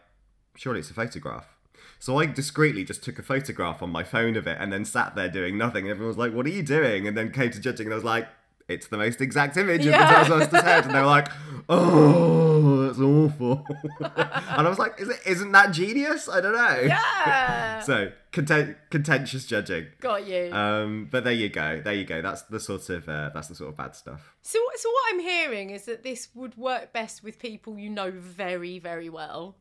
surely 0.56 0.80
it's 0.80 0.90
a 0.90 0.94
photograph. 0.94 1.57
So 1.98 2.18
I 2.18 2.26
discreetly 2.26 2.84
just 2.84 3.02
took 3.02 3.18
a 3.18 3.22
photograph 3.22 3.82
on 3.82 3.90
my 3.90 4.04
phone 4.04 4.36
of 4.36 4.46
it 4.46 4.56
and 4.60 4.72
then 4.72 4.84
sat 4.84 5.14
there 5.16 5.28
doing 5.28 5.58
nothing. 5.58 5.84
And 5.84 5.90
everyone 5.90 6.08
was 6.08 6.16
like, 6.18 6.32
what 6.32 6.46
are 6.46 6.50
you 6.50 6.62
doing? 6.62 7.08
And 7.08 7.16
then 7.16 7.32
came 7.32 7.50
to 7.50 7.60
judging 7.60 7.86
and 7.86 7.92
I 7.94 7.96
was 7.96 8.04
like, 8.04 8.28
it's 8.68 8.86
the 8.88 8.98
most 8.98 9.20
exact 9.22 9.56
image 9.56 9.84
Yeah. 9.86 10.20
of 10.20 10.28
the 10.28 10.34
Taskmaster's 10.34 10.62
head. 10.62 10.84
And 10.84 10.94
they 10.94 11.00
were 11.00 11.06
like, 11.06 11.28
oh, 11.70 12.82
that's 12.86 12.98
awful. 13.00 13.64
and 14.00 14.66
I 14.66 14.68
was 14.68 14.78
like, 14.78 15.00
Is 15.00 15.08
it, 15.08 15.20
isn't 15.26 15.52
that 15.52 15.72
genius? 15.72 16.28
I 16.28 16.40
don't 16.40 16.54
know. 16.54 16.80
Yeah. 16.82 17.64
So 17.88 18.10
content, 18.32 18.76
contentious 18.90 19.46
judging. 19.46 19.86
Got 20.00 20.26
you. 20.26 20.52
Um, 20.52 21.08
but 21.10 21.24
there 21.24 21.32
you 21.32 21.48
go. 21.48 21.80
There 21.82 21.94
you 21.94 22.04
go. 22.04 22.20
That's 22.20 22.42
the 22.42 22.60
sort 22.60 22.90
of 22.90 23.08
uh, 23.08 23.30
that's 23.32 23.48
the 23.48 23.54
sort 23.54 23.70
of 23.70 23.76
bad 23.76 23.94
stuff. 23.94 24.34
So, 24.42 24.58
so 24.76 24.90
what 24.90 25.14
I'm 25.14 25.20
hearing 25.20 25.70
is 25.70 25.84
that 25.84 26.02
this 26.02 26.28
would 26.34 26.56
work 26.56 26.92
best 26.92 27.22
with 27.22 27.38
people 27.38 27.78
you 27.78 27.88
know 27.88 28.10
very, 28.10 28.78
very 28.78 29.08
well 29.08 29.56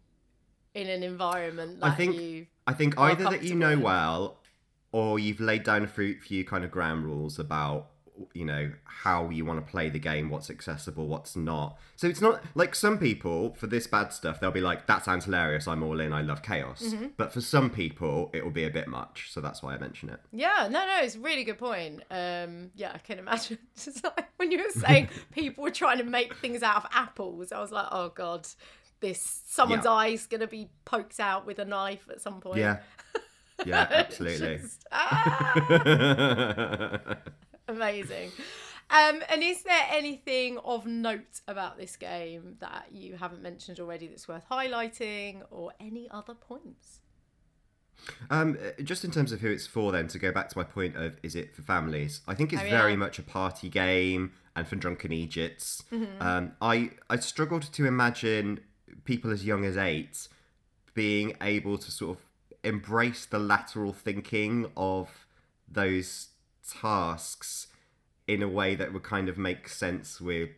in 0.77 0.89
an 0.89 1.01
environment 1.01 1.79
that 1.79 1.87
I 1.87 1.95
think 1.95 2.15
you. 2.15 2.45
I 2.67 2.73
think 2.73 2.97
either 2.99 3.23
that 3.23 3.43
you 3.43 3.55
know 3.55 3.71
in. 3.71 3.81
well, 3.81 4.37
or 4.91 5.17
you've 5.17 5.39
laid 5.39 5.63
down 5.63 5.83
a 5.83 5.87
few, 5.87 6.45
kind 6.45 6.63
of 6.63 6.71
ground 6.71 7.05
rules 7.05 7.39
about 7.39 7.89
you 8.33 8.45
know 8.45 8.71
how 8.83 9.29
you 9.29 9.45
want 9.45 9.63
to 9.63 9.71
play 9.71 9.89
the 9.89 9.99
game, 9.99 10.29
what's 10.29 10.49
accessible, 10.49 11.07
what's 11.07 11.35
not. 11.35 11.77
So 11.95 12.07
it's 12.07 12.21
not 12.21 12.43
like 12.55 12.73
some 12.73 12.97
people 12.97 13.53
for 13.53 13.67
this 13.67 13.85
bad 13.85 14.11
stuff 14.11 14.39
they'll 14.39 14.51
be 14.51 14.61
like, 14.61 14.85
"That 14.87 15.03
sounds 15.03 15.25
hilarious. 15.25 15.67
I'm 15.67 15.83
all 15.83 15.99
in. 15.99 16.13
I 16.13 16.21
love 16.21 16.43
chaos." 16.43 16.83
Mm-hmm. 16.83 17.07
But 17.17 17.31
for 17.31 17.41
some 17.41 17.69
people, 17.69 18.29
it 18.33 18.43
will 18.43 18.51
be 18.51 18.65
a 18.65 18.69
bit 18.69 18.87
much. 18.87 19.31
So 19.31 19.41
that's 19.41 19.63
why 19.63 19.73
I 19.73 19.77
mention 19.79 20.09
it. 20.09 20.19
Yeah, 20.31 20.67
no, 20.69 20.85
no, 20.85 20.99
it's 21.01 21.15
a 21.15 21.19
really 21.19 21.43
good 21.43 21.57
point. 21.57 22.03
Um, 22.11 22.71
yeah, 22.75 22.91
I 22.93 22.99
can 22.99 23.19
imagine. 23.19 23.57
Like 24.03 24.29
when 24.37 24.51
you 24.51 24.63
were 24.63 24.81
saying 24.81 25.09
people 25.31 25.63
were 25.63 25.71
trying 25.71 25.97
to 25.97 26.03
make 26.03 26.35
things 26.35 26.61
out 26.61 26.77
of 26.77 26.85
apples, 26.91 27.51
I 27.51 27.59
was 27.59 27.71
like, 27.71 27.87
oh 27.91 28.09
god, 28.09 28.47
this 28.99 29.41
someone's 29.47 29.85
Yeah. 29.85 29.91
eye's 29.91 30.27
gonna 30.27 30.47
be 30.47 30.69
poked 30.85 31.19
out 31.19 31.45
with 31.45 31.59
a 31.59 31.65
knife 31.65 32.07
at 32.09 32.21
some 32.21 32.39
point. 32.41 32.57
Yeah. 32.59 32.79
Yeah, 33.65 33.87
absolutely. 33.89 34.57
Just- 34.59 34.85
ah, 34.91 35.53
amazing. 37.67 38.31
Um, 38.89 39.21
and 39.29 39.41
is 39.43 39.63
there 39.63 39.83
anything 39.89 40.59
of 40.59 40.85
note 40.85 41.41
about 41.47 41.77
this 41.77 41.95
game 41.97 42.57
that 42.59 42.85
you 42.91 43.17
haven't 43.17 43.41
mentioned 43.41 43.79
already 43.79 44.05
that's 44.07 44.27
worth 44.27 44.43
highlighting, 44.49 45.41
or 45.51 45.73
any 45.79 46.07
other 46.11 46.33
points? 46.35 46.99
Um, 48.29 48.57
uh, 48.63 48.81
just 48.83 49.03
in 49.03 49.09
terms 49.11 49.31
of 49.31 49.41
who 49.41 49.49
it's 49.49 49.65
for, 49.67 49.91
then 49.91 50.07
to 50.09 50.19
go 50.19 50.31
back 50.31 50.49
to 50.49 50.57
my 50.57 50.63
point 50.63 50.95
of 50.95 51.17
is 51.23 51.35
it 51.35 51.55
for 51.55 51.63
families? 51.63 52.21
I 52.27 52.35
think 52.35 52.53
it's 52.53 52.61
Oh, 52.61 52.69
very 52.69 52.95
much 52.95 53.17
a 53.19 53.23
party 53.23 53.69
game 53.69 54.33
and 54.55 54.67
for 54.67 54.75
drunken 54.75 55.11
Egypts. 55.11 55.83
Mm-hmm. 55.91 56.21
Um, 56.21 56.51
I 56.61 56.91
I 57.09 57.17
struggled 57.17 57.63
to 57.73 57.85
imagine 57.85 58.59
people 59.05 59.31
as 59.31 59.45
young 59.45 59.65
as 59.65 59.77
eight 59.77 60.27
being 60.93 61.35
able 61.41 61.77
to 61.77 61.91
sort 61.91 62.17
of 62.17 62.23
embrace 62.63 63.25
the 63.25 63.39
lateral 63.39 63.93
thinking 63.93 64.65
of 64.75 65.25
those 65.71 66.29
tasks 66.67 67.67
in 68.27 68.41
a 68.41 68.47
way 68.47 68.75
that 68.75 68.91
would 68.91 69.03
kind 69.03 69.29
of 69.29 69.37
make 69.37 69.67
sense 69.69 70.19
with 70.19 70.49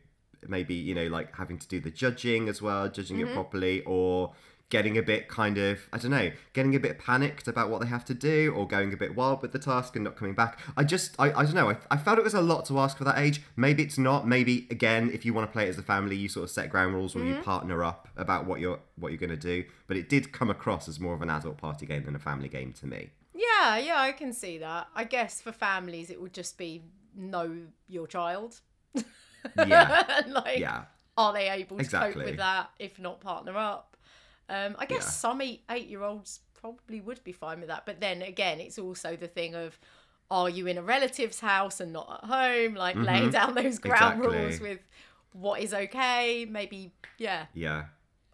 maybe 0.48 0.74
you 0.74 0.96
know 0.96 1.08
like 1.08 1.36
having 1.36 1.58
to 1.58 1.68
do 1.68 1.80
the 1.80 1.92
judging 1.92 2.48
as 2.48 2.62
well 2.62 2.88
judging 2.90 3.18
Mm-hmm. 3.18 3.30
it 3.30 3.34
properly 3.34 3.84
or 3.84 4.34
getting 4.70 4.98
a 4.98 5.02
bit 5.02 5.28
kind 5.28 5.58
of 5.58 5.80
i 5.92 5.98
don't 5.98 6.12
know 6.12 6.30
getting 6.54 6.76
a 6.76 6.80
bit 6.80 7.00
panicked 7.00 7.48
about 7.48 7.70
what 7.70 7.82
they 7.82 7.88
have 7.88 8.06
to 8.06 8.14
do 8.14 8.54
or 8.56 8.68
going 8.68 8.94
a 8.94 8.98
bit 8.98 9.16
wild 9.16 9.42
with 9.42 9.52
the 9.52 9.58
task 9.60 9.96
and 9.96 10.04
not 10.06 10.16
coming 10.16 10.34
back 10.36 10.60
i 10.78 10.84
just 10.84 11.16
i, 11.18 11.32
I 11.32 11.44
don't 11.44 11.56
know 11.56 11.70
I, 11.72 11.78
I 11.90 11.98
felt 11.98 12.18
it 12.20 12.24
was 12.24 12.36
a 12.36 12.42
lot 12.42 12.66
to 12.68 12.78
ask 12.80 12.98
for 12.98 13.04
that 13.06 13.18
age 13.18 13.42
maybe 13.56 13.82
it's 13.84 13.98
not 13.98 14.28
maybe 14.28 14.68
again 14.70 15.10
if 15.12 15.26
you 15.26 15.34
want 15.34 15.48
to 15.50 15.52
play 15.52 15.66
it 15.66 15.70
as 15.70 15.78
a 15.80 15.84
family 15.84 16.16
you 16.16 16.30
sort 16.30 16.44
of 16.44 16.52
set 16.52 16.70
ground 16.70 16.94
rules 16.94 17.16
or 17.16 17.20
Mm-hmm. 17.20 17.38
you 17.38 17.42
partner 17.42 17.84
up 17.84 18.08
about 18.16 18.46
what 18.46 18.60
you're 18.60 18.80
what 18.96 19.10
you're 19.12 19.18
going 19.18 19.30
to 19.32 19.36
do 19.38 19.64
but 19.88 19.98
it 19.98 20.08
did 20.08 20.32
come 20.32 20.50
across 20.50 20.88
as 20.88 21.00
more 21.00 21.14
of 21.16 21.22
an 21.22 21.30
adult 21.32 21.58
party 21.58 21.86
game 21.86 22.04
than 22.06 22.16
a 22.16 22.20
family 22.20 22.48
game 22.48 22.72
to 22.74 22.86
me 22.86 23.10
Yeah, 23.34 23.78
yeah, 23.78 24.00
I 24.00 24.12
can 24.12 24.34
see 24.34 24.58
that. 24.60 24.88
I 24.96 25.04
guess 25.06 25.42
for 25.42 25.52
families, 25.52 26.10
it 26.10 26.22
would 26.22 26.34
just 26.34 26.58
be 26.58 26.84
know 27.16 27.56
your 27.88 28.06
child. 28.08 28.60
yeah 29.58 30.22
like, 30.28 30.60
yeah 30.60 30.84
are 31.18 31.34
they 31.34 31.50
able 31.50 31.78
to 31.78 31.84
cope 31.84 31.86
Exactly. 31.86 32.26
with 32.26 32.38
that? 32.38 32.70
If 32.80 32.98
not, 33.00 33.20
partner 33.20 33.58
up. 33.58 33.89
Um, 34.50 34.76
I 34.80 34.86
guess 34.86 35.04
Yeah. 35.04 35.10
some 35.10 35.42
eight 35.42 35.64
eight 35.70 35.88
year 35.88 36.04
olds 36.04 36.40
probably 36.56 37.00
would 37.02 37.24
be 37.24 37.32
fine 37.32 37.60
with 37.60 37.70
that. 37.70 37.86
But 37.86 38.00
then 38.02 38.22
again, 38.22 38.60
it's 38.60 38.78
also 38.80 39.16
the 39.16 39.28
thing 39.28 39.56
of 39.56 39.80
are 40.32 40.50
you 40.50 40.68
in 40.68 40.78
a 40.78 40.82
relative's 40.84 41.40
house 41.40 41.80
and 41.80 41.94
not 41.94 42.22
at 42.24 42.30
home? 42.30 42.76
Like 42.76 42.96
laying 42.96 43.30
down 43.32 43.56
those 43.56 43.80
ground 43.80 44.20
Exactly. 44.20 44.38
rules 44.38 44.60
with 44.60 44.80
what 45.34 45.62
is 45.62 45.74
okay. 45.74 46.46
Maybe, 46.50 46.92
yeah. 47.18 47.46
Yeah. 47.54 47.86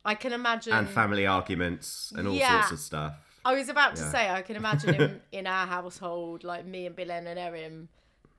I 0.03 0.15
can 0.15 0.33
imagine. 0.33 0.73
And 0.73 0.89
family 0.89 1.25
arguments 1.25 2.11
and 2.15 2.27
all 2.27 2.33
Yeah. 2.35 2.61
sorts 2.61 2.71
of 2.73 2.79
stuff. 2.79 3.15
I 3.45 3.53
was 3.53 3.69
about 3.69 3.95
to 3.97 4.01
Yeah. 4.03 4.11
say, 4.11 4.29
I 4.29 4.41
can 4.41 4.55
imagine 4.55 4.95
in, 4.95 5.21
in 5.31 5.47
our 5.47 5.67
household, 5.67 6.43
like 6.43 6.65
me 6.65 6.85
and 6.85 6.95
Bilen 6.95 7.27
and 7.27 7.37
Erin, 7.39 7.89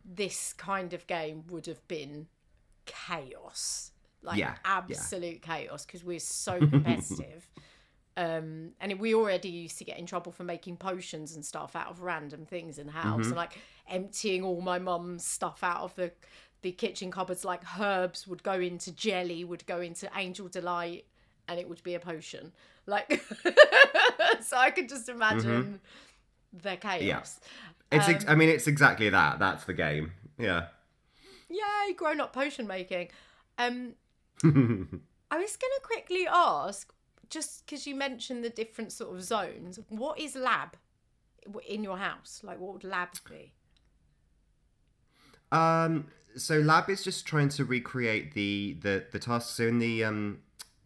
this 0.04 0.52
kind 0.52 0.92
of 0.92 1.06
game 1.06 1.44
would 1.48 1.66
have 1.66 1.86
been 1.88 2.26
chaos. 2.84 3.92
Like 4.26 4.38
Yeah, 4.38 4.50
yeah. 4.64 4.78
absolute 4.78 5.40
chaos 5.40 5.86
because 5.86 6.04
we're 6.04 6.18
so 6.18 6.58
competitive. 6.74 7.48
um, 8.18 8.72
and 8.80 8.98
we 8.98 9.14
already 9.14 9.48
used 9.50 9.78
to 9.78 9.84
get 9.84 9.98
in 9.98 10.06
trouble 10.06 10.32
for 10.32 10.42
making 10.44 10.76
potions 10.78 11.34
and 11.36 11.44
stuff 11.44 11.76
out 11.76 11.88
of 11.88 12.00
random 12.00 12.44
things 12.46 12.78
in 12.78 12.86
the 12.86 12.92
house 12.92 13.20
Mm-hmm. 13.20 13.28
and 13.28 13.36
like 13.36 13.58
emptying 13.88 14.42
all 14.42 14.60
my 14.60 14.78
mum's 14.78 15.24
stuff 15.24 15.60
out 15.62 15.82
of 15.82 15.94
the 15.94 16.10
the 16.62 16.72
kitchen 16.72 17.10
cupboards 17.10 17.44
like 17.44 17.60
herbs 17.78 18.26
would 18.26 18.42
go 18.42 18.54
into 18.54 18.90
jelly 18.92 19.44
would 19.44 19.64
go 19.66 19.80
into 19.80 20.10
angel 20.16 20.48
delight 20.48 21.04
and 21.46 21.60
it 21.60 21.68
would 21.68 21.80
be 21.84 21.94
a 21.94 22.00
potion 22.00 22.50
like 22.86 23.22
so 24.40 24.56
i 24.56 24.70
could 24.70 24.88
just 24.88 25.08
imagine 25.08 25.78
the 26.52 26.76
chaos 26.76 27.38
It's 27.92 28.08
ex- 28.08 28.24
Um, 28.24 28.30
I 28.30 28.34
mean 28.34 28.48
it's 28.48 28.66
exactly 28.66 29.10
that. 29.10 29.38
That's 29.38 29.64
the 29.64 29.74
game. 29.74 30.12
Yeah. 30.38 30.66
yay 31.48 31.92
grown 31.94 32.20
up 32.20 32.32
potion 32.32 32.66
making 32.66 33.08
um 33.58 33.92
i 34.44 35.36
was 35.38 35.56
going 35.56 35.72
to 35.76 35.80
quickly 35.82 36.26
ask 36.30 36.92
just 37.30 37.64
because 37.66 37.86
you 37.86 37.94
mentioned 37.94 38.44
the 38.44 38.50
different 38.50 38.92
sort 38.92 39.14
of 39.16 39.22
zones 39.22 39.78
what 39.88 40.18
is 40.20 40.34
lab 40.36 40.76
in 41.68 41.82
your 41.82 41.98
house 41.98 42.40
like 42.44 42.58
what 42.60 42.72
would 42.74 42.84
lab 42.84 43.08
be 43.28 43.52
Um, 45.52 46.08
so 46.36 46.58
lab 46.58 46.90
is 46.90 47.02
just 47.04 47.26
trying 47.26 47.48
to 47.50 47.64
recreate 47.64 48.34
the 48.34 48.76
the 48.82 49.04
the 49.12 49.18
tasks. 49.18 49.52
So 49.52 49.66
in 49.66 49.78
the 49.78 50.04
um 50.04 50.38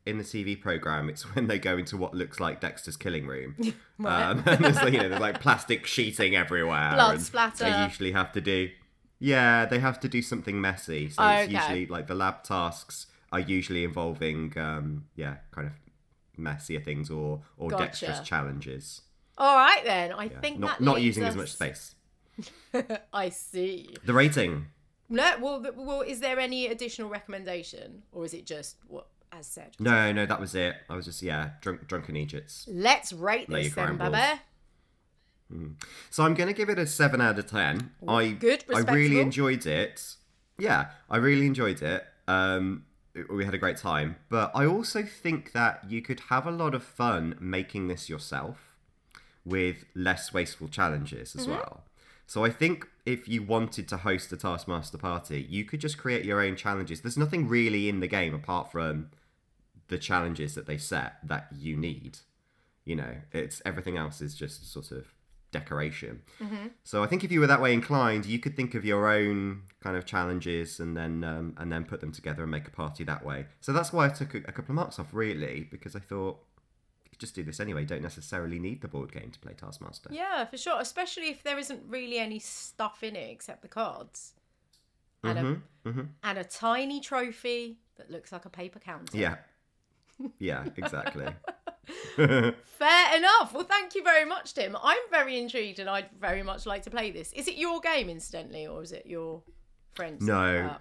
in 0.06 0.18
the 0.18 0.24
TV 0.24 0.60
program, 0.60 1.08
it's 1.08 1.22
when 1.34 1.46
they 1.46 1.58
go 1.58 1.76
into 1.78 1.96
what 1.96 2.14
looks 2.14 2.40
like 2.40 2.60
Dexter's 2.60 2.96
killing 2.96 3.26
room. 3.26 3.56
Right. 4.00 4.30
Um, 4.30 4.42
and 4.46 4.64
there's 4.64 4.76
like, 4.76 4.94
you 4.94 4.98
know 5.02 5.10
there's 5.10 5.20
like 5.20 5.40
plastic 5.42 5.84
sheeting 5.84 6.34
everywhere. 6.34 6.92
Blood 6.94 7.14
and 7.16 7.22
splatter. 7.22 7.64
They 7.64 7.82
usually 7.84 8.12
have 8.12 8.32
to 8.32 8.40
do. 8.40 8.70
Yeah, 9.18 9.66
they 9.66 9.78
have 9.78 10.00
to 10.00 10.08
do 10.08 10.22
something 10.22 10.58
messy. 10.58 11.10
So 11.10 11.22
it's 11.28 11.44
Okay. 11.44 11.52
usually 11.52 11.86
like 11.86 12.06
the 12.06 12.14
lab 12.14 12.42
tasks 12.42 13.08
are 13.32 13.40
usually 13.40 13.84
involving 13.84 14.52
um 14.58 15.04
yeah 15.16 15.36
kind 15.52 15.66
of 15.66 15.72
messier 16.36 16.80
things 16.80 17.10
or 17.10 17.42
or 17.56 17.70
Gotcha. 17.70 17.84
dexterous 17.84 18.20
challenges. 18.20 19.02
all 19.38 19.56
right 19.56 19.84
then 19.84 20.12
i 20.12 20.24
Yeah. 20.24 20.40
think 20.40 20.58
not 20.58 20.78
that 20.78 20.84
not 20.84 21.00
using 21.02 21.24
as 21.24 21.36
much 21.36 21.52
space. 21.52 21.94
i 23.12 23.28
see 23.28 23.94
The 24.04 24.14
rating. 24.14 24.66
no 25.08 25.36
well, 25.40 25.64
well 25.76 26.00
is 26.02 26.20
there 26.20 26.38
any 26.40 26.66
additional 26.68 27.08
recommendation 27.10 28.02
or 28.12 28.24
is 28.24 28.32
it 28.34 28.46
just 28.46 28.76
what 28.86 29.06
as 29.32 29.46
said 29.46 29.76
No, 29.78 30.10
no, 30.12 30.26
that 30.26 30.40
was 30.40 30.56
it. 30.56 30.74
I 30.88 30.96
was 30.96 31.04
just 31.04 31.22
yeah, 31.22 31.50
drunk, 31.60 31.86
drunken 31.86 32.16
Egypts. 32.16 32.66
let's 32.68 33.12
rate 33.12 33.48
Lay 33.48 33.62
this 33.64 33.74
then 33.74 33.96
ground 33.96 33.98
baby 34.12 34.40
So 36.10 36.24
I'm 36.24 36.34
going 36.34 36.48
to 36.48 36.52
give 36.54 36.68
it 36.68 36.78
a 36.78 36.86
seven 36.86 37.20
out 37.20 37.38
of 37.38 37.46
ten. 37.46 37.90
I 38.08 38.28
good, 38.30 38.64
I 38.74 38.80
really 38.80 39.20
enjoyed 39.20 39.66
it. 39.66 40.16
Yeah, 40.58 40.90
I 41.08 41.16
really 41.18 41.46
enjoyed 41.46 41.80
it. 41.82 42.04
Um, 42.28 42.86
we 43.28 43.44
had 43.44 43.54
a 43.54 43.58
great 43.58 43.76
time, 43.76 44.16
but 44.28 44.50
I 44.54 44.66
also 44.66 45.02
think 45.02 45.52
that 45.52 45.84
you 45.88 46.00
could 46.02 46.20
have 46.28 46.46
a 46.46 46.50
lot 46.50 46.74
of 46.74 46.82
fun 46.82 47.36
making 47.40 47.88
this 47.88 48.08
yourself 48.08 48.76
with 49.44 49.84
less 49.94 50.32
wasteful 50.32 50.68
challenges 50.68 51.30
Mm-hmm. 51.30 51.40
as 51.40 51.48
well. 51.48 51.84
So 52.26 52.44
I 52.44 52.50
think 52.50 52.86
if 53.04 53.28
you 53.28 53.42
wanted 53.42 53.88
to 53.88 53.96
host 53.96 54.32
a 54.32 54.36
Taskmaster 54.36 54.98
party, 54.98 55.44
you 55.48 55.64
could 55.64 55.80
just 55.80 55.98
create 55.98 56.24
your 56.24 56.40
own 56.40 56.54
challenges. 56.54 57.00
There's 57.00 57.18
nothing 57.18 57.48
really 57.48 57.88
in 57.88 57.98
the 57.98 58.06
game 58.06 58.32
apart 58.34 58.70
from 58.70 59.10
the 59.88 59.98
challenges 59.98 60.54
that 60.54 60.66
they 60.66 60.78
set 60.78 61.14
that 61.24 61.48
you 61.52 61.76
need. 61.76 62.18
You 62.84 62.94
know, 62.96 63.16
it's 63.32 63.60
everything 63.64 63.96
else 63.96 64.20
is 64.20 64.36
just 64.36 64.72
sort 64.72 64.92
of 64.92 65.12
decoration. 65.52 66.22
So 66.84 67.02
I 67.02 67.06
think 67.06 67.24
if 67.24 67.32
you 67.32 67.40
were 67.40 67.46
that 67.48 67.60
way 67.60 67.72
inclined, 67.72 68.24
you 68.26 68.38
could 68.38 68.56
think 68.56 68.74
of 68.74 68.84
your 68.84 69.08
own 69.10 69.62
kind 69.80 69.96
of 69.96 70.04
challenges 70.06 70.78
and 70.80 70.96
then 70.96 71.24
um, 71.24 71.54
and 71.58 71.70
then 71.72 71.84
put 71.84 72.00
them 72.00 72.12
together 72.12 72.42
and 72.42 72.50
make 72.50 72.66
a 72.68 72.70
party 72.70 73.04
that 73.04 73.24
way. 73.24 73.46
So 73.60 73.72
that's 73.72 73.92
why 73.92 74.06
I 74.06 74.08
took 74.10 74.34
a, 74.34 74.38
a 74.38 74.52
couple 74.52 74.70
of 74.72 74.76
marks 74.76 74.98
off, 74.98 75.08
really, 75.12 75.66
because 75.70 75.94
I 75.96 75.98
thought 76.00 76.38
you 77.04 77.10
could 77.10 77.18
just 77.20 77.34
do 77.34 77.42
this 77.42 77.60
anyway. 77.60 77.80
You 77.82 77.86
don't 77.88 78.02
necessarily 78.02 78.58
need 78.58 78.80
the 78.80 78.88
board 78.88 79.12
game 79.12 79.30
to 79.30 79.38
play 79.40 79.52
Taskmaster. 79.54 80.10
Yeah, 80.12 80.44
for 80.44 80.56
sure. 80.56 80.80
Especially 80.80 81.28
if 81.30 81.42
there 81.42 81.58
isn't 81.58 81.82
really 81.88 82.18
any 82.18 82.38
stuff 82.38 83.02
in 83.02 83.16
it 83.16 83.30
except 83.30 83.62
the 83.62 83.68
cards. 83.68 84.34
And 85.22 85.38
a 85.38 85.42
Mm-hmm. 85.88 86.00
and 86.22 86.38
a 86.38 86.44
tiny 86.44 87.00
trophy 87.00 87.78
that 87.96 88.10
looks 88.10 88.32
like 88.32 88.44
a 88.44 88.50
paper 88.50 88.78
counter. 88.78 89.16
Yeah. 89.16 89.36
Yeah, 90.38 90.64
exactly. 90.76 91.26
Fair 92.16 93.16
enough. 93.16 93.52
Well, 93.52 93.64
thank 93.64 93.94
you 93.94 94.02
very 94.02 94.24
much, 94.24 94.54
Tim. 94.54 94.76
I'm 94.82 94.98
very 95.10 95.38
intrigued 95.38 95.78
and 95.78 95.88
I'd 95.90 96.08
very 96.18 96.42
much 96.42 96.66
like 96.66 96.82
to 96.84 96.90
play 96.90 97.10
this. 97.10 97.32
Is 97.32 97.46
it 97.48 97.56
your 97.56 97.80
game, 97.80 98.08
incidentally, 98.08 98.66
or 98.66 98.82
is 98.82 98.92
it 98.92 99.06
your 99.06 99.42
friend's? 99.94 100.24
No. 100.24 100.76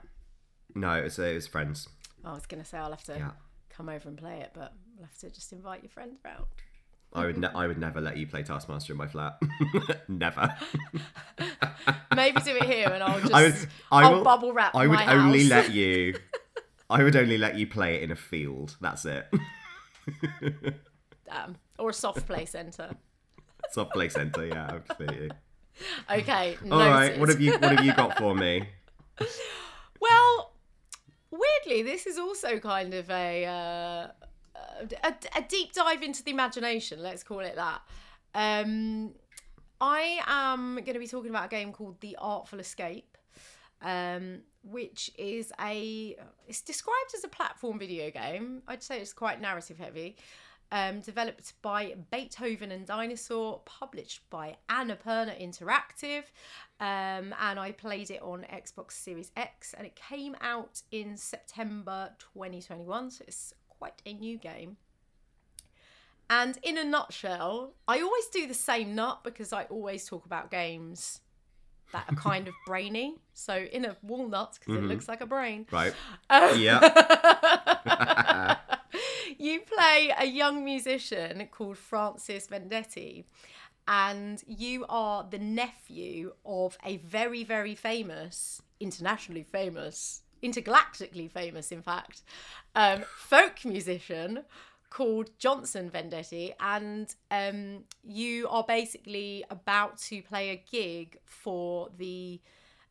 No, 0.76 0.94
it 0.94 1.04
was, 1.04 1.20
it 1.20 1.34
was 1.34 1.48
friends. 1.48 1.88
I 2.24 2.34
was 2.34 2.46
going 2.46 2.62
to 2.64 2.68
say 2.70 2.78
I'll 2.78 2.92
have 2.92 3.04
to 3.06 3.16
Yeah. 3.18 3.32
come 3.70 3.90
over 3.90 4.08
and 4.08 4.18
play 4.18 4.40
it, 4.42 4.52
but 4.54 4.74
I'll 4.98 5.06
have 5.06 5.18
to 5.20 5.30
just 5.30 5.52
invite 5.52 5.84
your 5.84 5.90
friends 5.90 6.20
round. 6.24 6.46
I 7.12 7.26
would, 7.26 7.38
ne- 7.40 7.48
I 7.56 7.66
would 7.66 7.80
never 7.80 8.00
let 8.02 8.18
you 8.18 8.28
play 8.28 8.44
Taskmaster 8.44 8.94
in 8.94 8.98
my 8.98 9.08
flat. 9.08 9.40
never. 10.08 10.56
Maybe 12.16 12.40
do 12.42 12.56
it 12.56 12.64
here 12.66 12.90
and 12.90 13.02
I'll 13.04 13.20
just 13.20 13.34
I 13.34 13.44
would. 13.44 13.56
I 13.92 14.04
I'll 14.04 14.16
will, 14.18 14.24
bubble 14.24 14.54
wrap 14.54 14.76
I 14.76 14.86
would 14.88 15.00
my 15.00 15.14
only 15.16 15.46
let 15.48 15.72
you. 15.72 16.16
I 16.90 17.02
would 17.04 17.16
only 17.16 17.38
let 17.38 17.56
you 17.58 17.66
play 17.68 17.96
it 17.96 18.04
in 18.04 18.12
a 18.12 18.16
field. 18.16 18.78
That's 18.82 19.06
it. 19.06 19.26
Um, 21.30 21.56
or 21.78 21.90
a 21.90 21.94
soft 21.94 22.26
play 22.26 22.46
centre. 22.46 22.92
Soft 23.72 23.92
play 23.92 24.10
centre. 24.10 24.48
Yeah, 24.48 24.80
absolutely. 24.90 25.32
Okay. 26.10 26.58
All 26.72 26.80
right. 26.80 27.20
What 27.20 27.30
have 27.30 27.40
you 27.40 27.52
What 27.54 27.78
have 27.78 27.86
you 27.86 27.94
got 27.94 28.18
for 28.18 28.34
me? 28.34 28.68
Well, 30.02 30.54
weirdly, 31.30 31.84
this 31.84 32.06
is 32.06 32.18
also 32.18 32.58
kind 32.60 32.94
of 32.94 33.10
a, 33.10 33.46
uh, 33.46 34.08
a 35.04 35.14
a 35.36 35.42
deep 35.42 35.74
dive 35.74 36.02
into 36.02 36.24
the 36.24 36.32
imagination. 36.32 37.04
Let's 37.04 37.22
call 37.22 37.40
it 37.40 37.56
that. 37.56 37.82
Um, 38.34 39.14
I 39.82 40.22
am 40.26 40.76
going 40.76 40.94
to 40.94 41.00
be 41.00 41.08
talking 41.08 41.30
about 41.30 41.46
a 41.46 41.50
game 41.50 41.72
called 41.72 42.00
The 42.02 42.18
Artful 42.20 42.60
Escape, 42.60 43.18
um, 43.82 44.42
which 44.64 45.12
is 45.18 45.52
a 45.60 46.16
it's 46.48 46.62
described 46.62 47.14
as 47.16 47.24
a 47.24 47.30
platform 47.30 47.80
video 47.80 48.12
game. 48.12 48.62
I'd 48.68 48.84
say 48.84 49.00
it's 49.00 49.14
quite 49.14 49.42
narrative 49.42 49.78
heavy. 49.78 50.18
Um, 50.72 51.00
developed 51.00 51.54
by 51.64 51.96
Beethoven 52.12 52.72
and 52.72 52.86
Dinosaur, 52.86 53.62
published 53.66 54.22
by 54.30 54.56
Annapurna 54.70 55.34
Interactive, 55.42 56.26
um, 56.80 57.34
and 57.42 57.60
I 57.60 57.72
played 57.72 58.12
it 58.12 58.22
on 58.22 58.46
Xbox 58.54 58.92
Series 58.92 59.32
X, 59.36 59.74
and 59.76 59.88
it 59.88 59.96
came 59.96 60.36
out 60.42 60.84
in 60.92 61.18
September 61.18 62.12
2021, 62.20 63.10
so 63.10 63.26
it's 63.28 63.54
quite 63.68 64.00
a 64.06 64.14
new 64.14 64.38
game. 64.38 64.78
And 66.30 66.60
in 66.62 66.78
a 66.78 66.84
nutshell, 66.84 67.74
I 67.88 68.02
always 68.02 68.28
do 68.28 68.46
the 68.46 68.54
same 68.54 68.94
nut 68.94 69.22
because 69.24 69.52
I 69.52 69.64
always 69.64 70.06
talk 70.06 70.26
about 70.28 70.52
games 70.52 71.22
that 71.92 72.06
are 72.08 72.16
kind 72.16 72.48
of 72.48 72.54
brainy. 72.68 73.16
So 73.34 73.56
in 73.56 73.86
a 73.86 73.98
walnut, 74.04 74.60
because 74.60 74.76
it 74.84 74.84
looks 74.84 75.08
like 75.08 75.22
a 75.22 75.26
brain. 75.26 75.66
Right. 75.72 75.94
Uh, 76.30 76.54
Yeah. 76.58 76.80
play 80.00 80.14
a 80.18 80.26
young 80.26 80.64
musician 80.64 81.48
called 81.52 81.78
Francis 81.78 82.48
Vendetti, 82.48 83.26
and 83.88 84.42
you 84.48 84.86
are 84.88 85.28
the 85.30 85.40
nephew 85.40 86.34
of 86.46 86.78
a 86.86 86.98
very, 86.98 87.44
very 87.44 87.76
famous, 87.76 88.62
internationally 88.80 89.44
famous, 89.44 90.22
intergalactically 90.42 91.30
famous, 91.30 91.72
in 91.72 91.82
fact, 91.82 92.22
um, 92.76 93.04
folk 93.18 93.66
musician 93.66 94.44
called 94.90 95.32
Johnson 95.38 95.90
Vendetti, 95.90 96.54
and 96.60 97.14
um, 97.30 97.84
you 98.04 98.48
are 98.48 98.64
basically 98.64 99.44
about 99.50 99.98
to 99.98 100.22
play 100.22 100.50
a 100.52 100.64
gig 100.72 101.18
for 101.26 101.90
the 101.98 102.40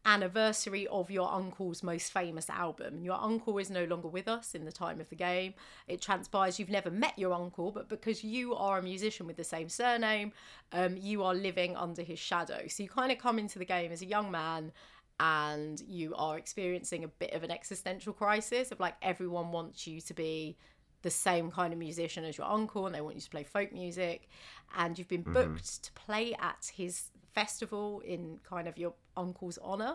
anniversary 0.08 0.86
of 0.86 1.10
your 1.10 1.30
uncle's 1.30 1.82
most 1.82 2.12
famous 2.12 2.48
album. 2.48 2.98
Your 3.02 3.20
uncle 3.20 3.58
is 3.58 3.68
no 3.68 3.84
longer 3.84 4.08
with 4.08 4.26
us 4.26 4.54
in 4.54 4.64
the 4.64 4.72
time 4.72 5.00
of 5.00 5.10
the 5.10 5.14
game. 5.14 5.52
It 5.86 6.00
transpires 6.00 6.58
you've 6.58 6.70
never 6.70 6.90
met 6.90 7.18
your 7.18 7.34
uncle, 7.34 7.70
but 7.70 7.90
because 7.90 8.24
you 8.24 8.54
are 8.54 8.78
a 8.78 8.82
musician 8.82 9.26
with 9.26 9.36
the 9.36 9.44
same 9.44 9.68
surname, 9.68 10.32
um, 10.72 10.96
you 10.96 11.22
are 11.22 11.34
living 11.34 11.76
under 11.76 12.02
his 12.02 12.18
shadow. 12.18 12.66
So 12.68 12.82
you 12.82 12.88
kind 12.88 13.12
of 13.12 13.18
come 13.18 13.38
into 13.38 13.58
the 13.58 13.66
game 13.66 13.92
as 13.92 14.00
a 14.00 14.06
young 14.06 14.30
man 14.30 14.72
and 15.20 15.82
you 15.86 16.14
are 16.14 16.38
experiencing 16.38 17.04
a 17.04 17.08
bit 17.08 17.34
of 17.34 17.42
an 17.42 17.50
existential 17.50 18.14
crisis 18.14 18.72
of 18.72 18.80
like 18.80 18.94
everyone 19.02 19.52
wants 19.52 19.86
you 19.86 20.00
to 20.00 20.14
be 20.14 20.56
the 21.02 21.10
same 21.10 21.50
kind 21.50 21.72
of 21.72 21.78
musician 21.78 22.24
as 22.24 22.38
your 22.38 22.46
uncle 22.46 22.86
and 22.86 22.94
they 22.94 23.00
want 23.00 23.14
you 23.14 23.20
to 23.20 23.30
play 23.30 23.44
folk 23.44 23.72
music 23.72 24.28
and 24.76 24.98
you've 24.98 25.08
been 25.08 25.22
booked 25.22 25.84
to 25.84 25.92
play 25.92 26.34
at 26.40 26.70
his 26.74 27.10
festival 27.38 28.00
in 28.00 28.40
kind 28.42 28.66
of 28.66 28.76
your 28.76 28.94
uncle's 29.16 29.58
honor 29.62 29.94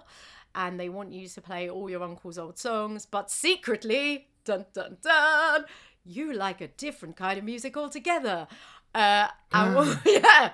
and 0.56 0.80
they 0.80 0.88
want 0.88 1.12
you 1.12 1.28
to 1.28 1.42
play 1.42 1.70
all 1.70 1.90
your 1.90 2.02
uncle's 2.02 2.38
old 2.38 2.58
songs 2.58 3.06
but 3.06 3.30
secretly 3.30 4.28
dun 4.46 4.66
dun 4.74 4.96
dun 5.02 5.66
you 6.06 6.32
like 6.32 6.62
a 6.62 6.70
different 6.86 7.18
kind 7.18 7.38
of 7.38 7.44
music 7.44 7.76
altogether 7.76 8.48
uh, 8.96 9.28
and 9.52 9.76
well, 9.76 10.00
yeah, 10.06 10.52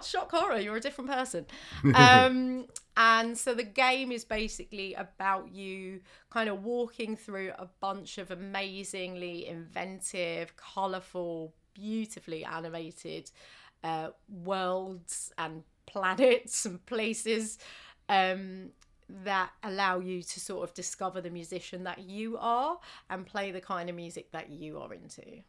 shock 0.00 0.30
horror. 0.30 0.58
You're 0.58 0.76
a 0.76 0.80
different 0.80 1.10
person. 1.10 1.46
Um, 1.94 2.66
and 2.98 3.36
so 3.36 3.54
the 3.54 3.62
game 3.62 4.12
is 4.12 4.24
basically 4.24 4.92
about 4.94 5.52
you 5.52 6.00
kind 6.30 6.50
of 6.50 6.64
walking 6.64 7.16
through 7.16 7.52
a 7.58 7.66
bunch 7.80 8.18
of 8.18 8.30
amazingly 8.30 9.46
inventive, 9.46 10.54
colourful, 10.56 11.54
beautifully 11.74 12.44
animated 12.44 13.30
uh, 13.84 14.08
worlds 14.28 15.32
and 15.38 15.62
planets 15.86 16.64
and 16.66 16.84
places 16.86 17.58
um, 18.08 18.70
that 19.08 19.50
allow 19.62 19.98
you 20.00 20.22
to 20.22 20.40
sort 20.40 20.68
of 20.68 20.74
discover 20.74 21.20
the 21.20 21.30
musician 21.30 21.84
that 21.84 22.00
you 22.00 22.36
are 22.38 22.78
and 23.10 23.24
play 23.26 23.50
the 23.52 23.60
kind 23.60 23.88
of 23.88 23.96
music 23.96 24.30
that 24.32 24.50
you 24.50 24.78
are 24.78 24.92
into. 24.92 25.42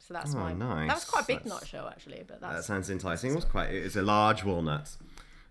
So 0.00 0.14
that's 0.14 0.34
Oh, 0.34 0.38
my. 0.38 0.52
nice. 0.54 0.88
That 0.88 0.94
was 0.94 1.04
quite 1.04 1.24
a 1.24 1.26
big 1.26 1.38
That's- 1.44 1.60
nutshell, 1.60 1.88
actually. 1.88 2.24
But 2.26 2.40
That 2.40 2.64
sounds 2.64 2.88
enticing. 2.88 3.32
It 3.32 3.34
was 3.36 3.44
quite. 3.44 3.70
It's 3.70 3.96
a 3.96 4.02
large 4.02 4.44
walnut, 4.44 4.96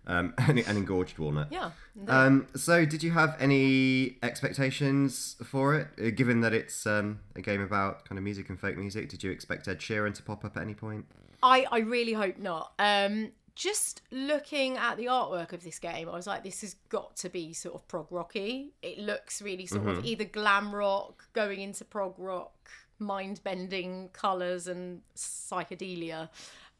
um, 0.08 0.34
an, 0.38 0.58
an 0.58 0.76
engorged 0.76 1.18
walnut. 1.18 1.48
yeah. 1.50 1.70
Um, 2.08 2.46
so, 2.56 2.84
did 2.84 3.02
you 3.02 3.12
have 3.12 3.36
any 3.38 4.16
expectations 4.22 5.36
for 5.44 5.74
it? 5.74 5.88
Uh, 6.00 6.10
given 6.10 6.40
that 6.40 6.52
it's 6.52 6.86
um, 6.86 7.20
a 7.36 7.42
game 7.42 7.60
about 7.60 8.04
kind 8.04 8.18
of 8.18 8.24
music 8.24 8.48
and 8.48 8.58
folk 8.58 8.76
music, 8.76 9.08
did 9.08 9.22
you 9.22 9.30
expect 9.30 9.68
Ed 9.68 9.78
Sheeran 9.78 10.14
to 10.14 10.22
pop 10.22 10.44
up 10.44 10.56
at 10.56 10.62
any 10.62 10.74
point? 10.74 11.06
I, 11.42 11.66
I 11.70 11.78
really 11.80 12.14
hope 12.14 12.38
not. 12.38 12.72
Um, 12.78 13.32
just 13.54 14.02
looking 14.12 14.76
at 14.76 14.96
the 14.96 15.06
artwork 15.06 15.52
of 15.52 15.64
this 15.64 15.80
game, 15.80 16.08
I 16.08 16.12
was 16.12 16.28
like, 16.28 16.44
this 16.44 16.60
has 16.60 16.74
got 16.88 17.16
to 17.16 17.28
be 17.28 17.52
sort 17.52 17.74
of 17.74 17.86
prog 17.88 18.06
rocky. 18.10 18.72
It 18.82 18.98
looks 19.00 19.42
really 19.42 19.66
sort 19.66 19.86
of 19.88 20.04
either 20.04 20.24
glam 20.24 20.72
rock 20.72 21.24
going 21.32 21.60
into 21.60 21.84
prog 21.84 22.14
rock, 22.18 22.70
mind 23.00 23.40
bending 23.42 24.10
colours 24.12 24.68
and 24.68 25.00
psychedelia. 25.16 26.28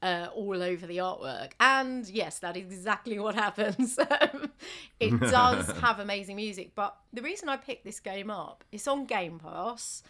Uh, 0.00 0.28
all 0.32 0.62
over 0.62 0.87
the 0.87 0.98
artwork, 0.98 1.52
and 1.58 2.08
yes, 2.08 2.38
that 2.38 2.56
is 2.56 2.72
exactly 2.72 3.18
what 3.18 3.34
happens. 3.34 3.98
It 5.00 5.18
does 5.20 5.66
have 5.78 5.98
amazing 5.98 6.37
music, 6.37 6.72
but 6.76 6.96
the 7.12 7.22
reason 7.22 7.48
I 7.48 7.56
picked 7.56 7.84
this 7.84 7.98
game 7.98 8.30
up, 8.30 8.62
it's 8.70 8.87
on 8.87 9.06
Game 9.06 9.40
Pass, 9.40 10.04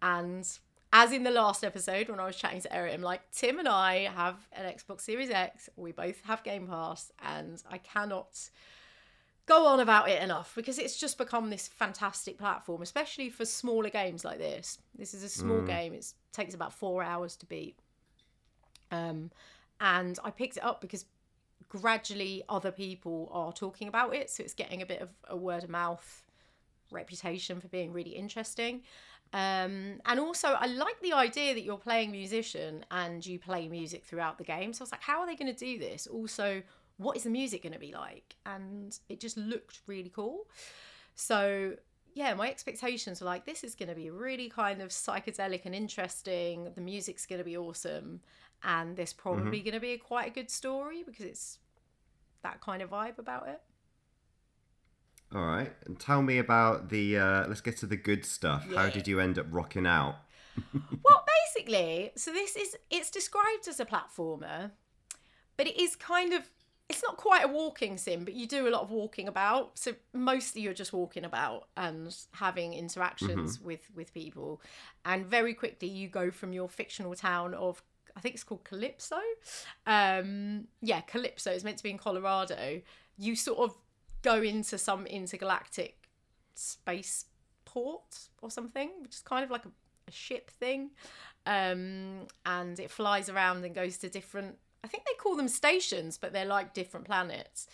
and 0.00 0.48
as 0.94 1.12
in 1.12 1.24
the 1.24 1.30
last 1.30 1.64
episode 1.64 2.08
when 2.08 2.20
I 2.20 2.26
was 2.26 2.36
chatting 2.36 2.60
to 2.62 2.74
Eric, 2.74 2.94
I'm 2.94 3.02
like, 3.02 3.20
Tim 3.32 3.58
and 3.58 3.68
I 3.68 4.08
have 4.14 4.36
an 4.52 4.72
Xbox 4.72 5.00
Series 5.02 5.28
X. 5.28 5.68
We 5.76 5.92
both 5.92 6.22
have 6.24 6.44
Game 6.44 6.68
Pass, 6.68 7.12
and 7.20 7.62
I 7.70 7.78
cannot 7.78 8.48
go 9.46 9.66
on 9.66 9.80
about 9.80 10.08
it 10.08 10.22
enough 10.22 10.54
because 10.54 10.78
it's 10.78 10.98
just 10.98 11.18
become 11.18 11.50
this 11.50 11.68
fantastic 11.68 12.38
platform, 12.38 12.80
especially 12.80 13.28
for 13.28 13.44
smaller 13.44 13.90
games 13.90 14.24
like 14.24 14.38
this. 14.38 14.78
This 14.96 15.14
is 15.14 15.22
a 15.22 15.28
small 15.28 15.62
game. 15.62 15.92
It 15.94 16.12
takes 16.32 16.54
about 16.54 16.72
four 16.72 17.02
hours 17.02 17.36
to 17.36 17.46
beat. 17.46 17.76
Um, 18.90 19.30
and 19.80 20.18
I 20.24 20.30
picked 20.30 20.56
it 20.56 20.64
up 20.64 20.80
because 20.80 21.04
gradually 21.68 22.42
other 22.48 22.70
people 22.70 23.28
are 23.32 23.52
talking 23.52 23.88
about 23.88 24.14
it, 24.14 24.30
so 24.30 24.42
it's 24.42 24.54
getting 24.54 24.82
a 24.82 24.86
bit 24.86 25.00
of 25.00 25.08
a 25.28 25.36
word 25.36 25.64
of 25.64 25.70
mouth 25.70 26.22
reputation 26.90 27.60
for 27.60 27.68
being 27.68 27.92
really 27.92 28.12
interesting. 28.12 28.82
Um, 29.32 30.00
and 30.06 30.20
also, 30.20 30.48
I 30.48 30.66
like 30.66 31.00
the 31.02 31.12
idea 31.12 31.54
that 31.54 31.64
you're 31.64 31.76
playing 31.76 32.12
musician 32.12 32.84
and 32.90 33.24
you 33.26 33.40
play 33.40 33.66
music 33.66 34.04
throughout 34.04 34.38
the 34.38 34.44
game. 34.44 34.72
So 34.72 34.82
I 34.82 34.84
was 34.84 34.92
like, 34.92 35.02
how 35.02 35.20
are 35.20 35.26
they 35.26 35.34
going 35.34 35.52
to 35.52 35.58
do 35.58 35.78
this? 35.78 36.06
Also, 36.06 36.62
what 36.98 37.16
is 37.16 37.24
the 37.24 37.30
music 37.30 37.64
going 37.64 37.72
to 37.72 37.78
be 37.80 37.92
like? 37.92 38.36
And 38.46 38.96
it 39.08 39.18
just 39.18 39.36
looked 39.36 39.80
really 39.88 40.12
cool. 40.14 40.46
So 41.16 41.74
yeah, 42.14 42.32
my 42.34 42.48
expectations 42.48 43.20
were 43.20 43.26
like, 43.26 43.44
this 43.44 43.64
is 43.64 43.74
going 43.74 43.88
to 43.88 43.94
be 43.94 44.08
really 44.08 44.48
kind 44.48 44.80
of 44.80 44.90
psychedelic 44.90 45.62
and 45.64 45.74
interesting. 45.74 46.70
The 46.74 46.80
music's 46.80 47.26
going 47.26 47.40
to 47.40 47.44
be 47.44 47.56
awesome, 47.56 48.20
and 48.64 48.96
there's 48.96 49.12
probably 49.12 49.60
going 49.60 49.74
to 49.74 49.80
be 49.80 49.92
a, 49.92 49.98
quite 49.98 50.28
a 50.28 50.30
good 50.30 50.50
story 50.50 51.02
because 51.04 51.24
it's 51.24 51.58
that 52.42 52.60
kind 52.60 52.82
of 52.82 52.90
vibe 52.90 53.18
about 53.18 53.48
it. 53.48 53.60
All 55.34 55.44
right, 55.44 55.72
and 55.84 55.98
tell 55.98 56.22
me 56.22 56.38
about 56.38 56.90
the. 56.90 57.18
Uh, 57.18 57.48
let's 57.48 57.60
get 57.60 57.76
to 57.78 57.86
the 57.86 57.96
good 57.96 58.24
stuff. 58.24 58.66
How 58.72 58.88
did 58.88 59.08
you 59.08 59.20
end 59.20 59.38
up 59.38 59.46
rocking 59.50 59.86
out? 59.86 60.16
well, 61.04 61.24
basically, 61.54 62.12
so 62.14 62.32
this 62.32 62.54
is 62.54 62.76
it's 62.90 63.10
described 63.10 63.66
as 63.68 63.80
a 63.80 63.84
platformer, 63.84 64.70
but 65.56 65.66
it 65.66 65.80
is 65.80 65.96
kind 65.96 66.32
of 66.32 66.48
it's 66.88 67.02
not 67.02 67.16
quite 67.16 67.44
a 67.44 67.48
walking 67.48 67.96
sim, 67.96 68.24
but 68.24 68.34
you 68.34 68.46
do 68.46 68.68
a 68.68 68.70
lot 68.70 68.82
of 68.82 68.90
walking 68.90 69.26
about. 69.26 69.78
So 69.78 69.94
mostly 70.12 70.60
you're 70.60 70.74
just 70.74 70.92
walking 70.92 71.24
about 71.24 71.68
and 71.76 72.14
having 72.32 72.74
interactions 72.74 73.60
with 73.60 73.90
with 73.94 74.14
people, 74.14 74.60
and 75.04 75.26
very 75.26 75.54
quickly 75.54 75.88
you 75.88 76.08
go 76.08 76.30
from 76.30 76.52
your 76.52 76.68
fictional 76.68 77.14
town 77.14 77.54
of 77.54 77.82
I 78.16 78.20
think 78.20 78.34
it's 78.34 78.44
called 78.44 78.64
Calypso. 78.64 79.18
Um, 79.86 80.68
yeah, 80.80 81.00
Calypso 81.02 81.50
is 81.50 81.64
meant 81.64 81.78
to 81.78 81.82
be 81.82 81.90
in 81.90 81.98
Colorado. 81.98 82.80
You 83.18 83.36
sort 83.36 83.58
of 83.58 83.76
go 84.22 84.40
into 84.42 84.78
some 84.78 85.06
intergalactic 85.06 86.08
space 86.54 87.26
port 87.64 88.28
or 88.40 88.50
something, 88.50 88.90
which 89.00 89.16
is 89.16 89.20
kind 89.20 89.44
of 89.44 89.50
like 89.50 89.64
a, 89.64 89.70
a 90.08 90.12
ship 90.12 90.50
thing. 90.50 90.90
Um, 91.46 92.26
and 92.46 92.78
it 92.78 92.90
flies 92.90 93.28
around 93.28 93.64
and 93.64 93.74
goes 93.74 93.98
to 93.98 94.08
different, 94.08 94.56
I 94.82 94.88
think 94.88 95.04
they 95.04 95.14
call 95.18 95.36
them 95.36 95.48
stations, 95.48 96.16
but 96.16 96.32
they're 96.32 96.44
like 96.44 96.72
different 96.72 97.06
planets. 97.06 97.66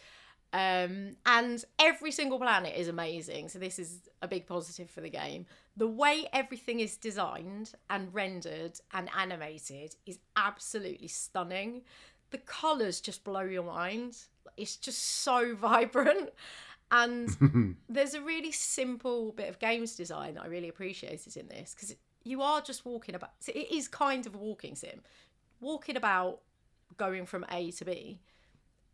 Um, 0.53 1.17
and 1.27 1.65
every 1.79 2.11
single 2.11 2.39
planet 2.39 2.75
is 2.77 2.89
amazing. 2.89 3.49
So 3.51 3.59
this 3.61 3.79
is 3.79 4.01
a 4.21 4.27
big 4.27 4.47
positive 4.47 4.91
for 4.91 5.01
the 5.01 5.11
game. 5.11 5.47
The 5.81 5.89
way 5.89 6.29
everything 6.35 6.81
is 6.81 6.99
designed 6.99 7.73
and 7.89 8.13
rendered 8.13 8.79
and 8.93 9.09
animated 9.17 9.97
is 10.05 10.19
absolutely 10.37 11.09
stunning. 11.09 11.81
The 12.33 12.37
colors 12.37 13.01
just 13.01 13.25
blow 13.25 13.41
your 13.41 13.63
mind. 13.63 14.19
It's 14.59 14.77
just 14.77 15.03
so 15.23 15.55
vibrant. 15.57 16.35
And 16.91 17.79
there's 17.89 18.13
a 18.13 18.21
really 18.21 18.53
simple 18.53 19.33
bit 19.33 19.49
of 19.49 19.59
games 19.59 19.97
design 19.97 20.35
that 20.35 20.43
I 20.43 20.49
really 20.49 20.69
appreciated 20.69 21.35
in 21.39 21.49
this 21.49 21.75
because 21.75 21.97
you 22.25 22.43
are 22.43 22.61
just 22.61 22.85
walking 22.85 23.15
about. 23.15 23.31
So 23.39 23.51
it 23.55 23.73
is 23.73 23.89
kind 23.89 24.27
of 24.27 24.35
a 24.35 24.39
walking 24.39 24.75
sim, 24.75 25.01
walking 25.63 25.97
about, 25.97 26.41
going 26.99 27.25
from 27.25 27.47
A 27.51 27.71
to 27.71 27.87
B, 27.87 28.21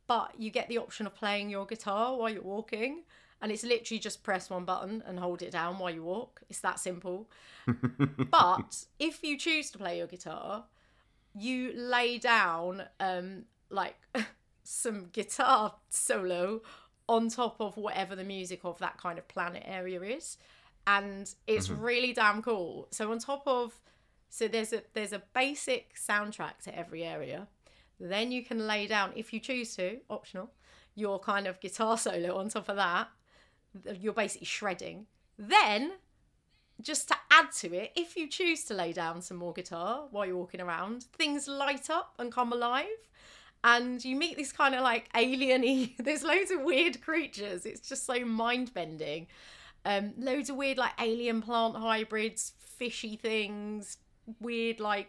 but 0.07 0.35
you 0.39 0.53
get 0.53 0.69
the 0.69 0.79
option 0.79 1.05
of 1.09 1.17
playing 1.17 1.51
your 1.51 1.67
guitar 1.67 2.17
while 2.17 2.31
you're 2.31 2.43
walking, 2.43 3.03
and 3.43 3.53
it's 3.53 3.65
literally 3.65 3.99
just 3.99 4.23
press 4.23 4.49
one 4.49 4.65
button 4.65 5.03
and 5.07 5.19
hold 5.19 5.43
it 5.43 5.53
down 5.53 5.79
while 5.79 5.91
you 5.91 6.03
walk. 6.03 6.41
It's 6.49 6.61
that 6.61 6.79
simple. 6.79 7.29
but 8.31 8.85
if 8.99 9.23
you 9.23 9.37
choose 9.37 9.71
to 9.73 9.79
play 9.79 9.99
your 9.99 10.07
guitar, 10.07 10.65
you 11.35 11.73
lay 11.75 12.19
down 12.19 12.85
um 12.99 13.45
like 13.69 13.97
some 14.65 15.09
guitar 15.13 15.75
solo 15.91 16.63
on 17.09 17.29
top 17.29 17.57
of 17.61 17.77
whatever 17.77 18.17
the 18.17 18.25
music 18.25 18.61
of 18.65 18.79
that 18.79 18.99
kind 18.99 19.19
of 19.19 19.29
planet 19.29 19.63
area 19.67 20.01
is. 20.01 20.39
And 20.87 21.33
it's 21.47 21.69
really 21.69 22.13
damn 22.13 22.43
cool. 22.43 22.89
So 22.91 23.11
on 23.13 23.19
top 23.19 23.43
of 23.47 23.79
so 24.31 24.49
there's 24.49 24.73
a 24.73 24.83
there's 24.95 25.13
a 25.13 25.23
basic 25.35 25.95
soundtrack 25.97 26.59
to 26.65 26.77
every 26.77 27.05
area. 27.05 27.49
Then 28.01 28.33
you 28.33 28.45
can 28.45 28.67
lay 28.67 28.87
down 28.87 29.13
if 29.15 29.33
you 29.33 29.41
choose 29.41 29.75
to 29.77 29.99
optional 30.09 30.51
your 30.95 31.19
kind 31.19 31.47
of 31.47 31.61
guitar 31.61 31.99
solo 32.07 32.37
on 32.39 32.49
top 32.49 32.69
of 32.69 32.77
that 32.77 33.09
you're 34.01 34.13
basically 34.13 34.47
shredding 34.47 35.07
then 35.39 35.93
just 36.81 37.09
to 37.09 37.17
add 37.31 37.53
to 37.53 37.75
it, 37.75 37.93
if 37.97 38.17
you 38.17 38.29
choose 38.29 38.65
to 38.65 38.75
lay 38.75 38.93
down 38.93 39.23
some 39.23 39.37
more 39.37 39.53
guitar 39.53 40.07
while 40.11 40.27
you're 40.27 40.37
walking 40.37 40.61
around, 40.61 41.05
things 41.05 41.49
light 41.49 41.89
up 41.91 42.15
and 42.19 42.31
come 42.31 42.53
alive. 42.53 42.87
And 43.65 44.05
you 44.05 44.15
meet 44.15 44.37
these 44.37 44.53
kind 44.53 44.75
of 44.75 44.83
like 44.83 45.09
alien 45.17 45.91
there's 45.99 46.23
loads 46.23 46.51
of 46.51 46.63
weird 46.63 47.01
creatures. 47.01 47.67
It's 47.67 47.89
just 47.89 48.07
so 48.07 48.25
mind 48.25 48.73
bending. 48.75 49.27
Um, 49.85 50.13
loads 50.19 50.51
of 50.51 50.57
weird 50.57 50.79
like 50.79 50.93
alien 51.01 51.43
plant 51.43 51.77
hybrids, 51.77 52.53
fishy 52.59 53.17
things, 53.17 53.99
weird 54.41 54.81
like 54.81 55.09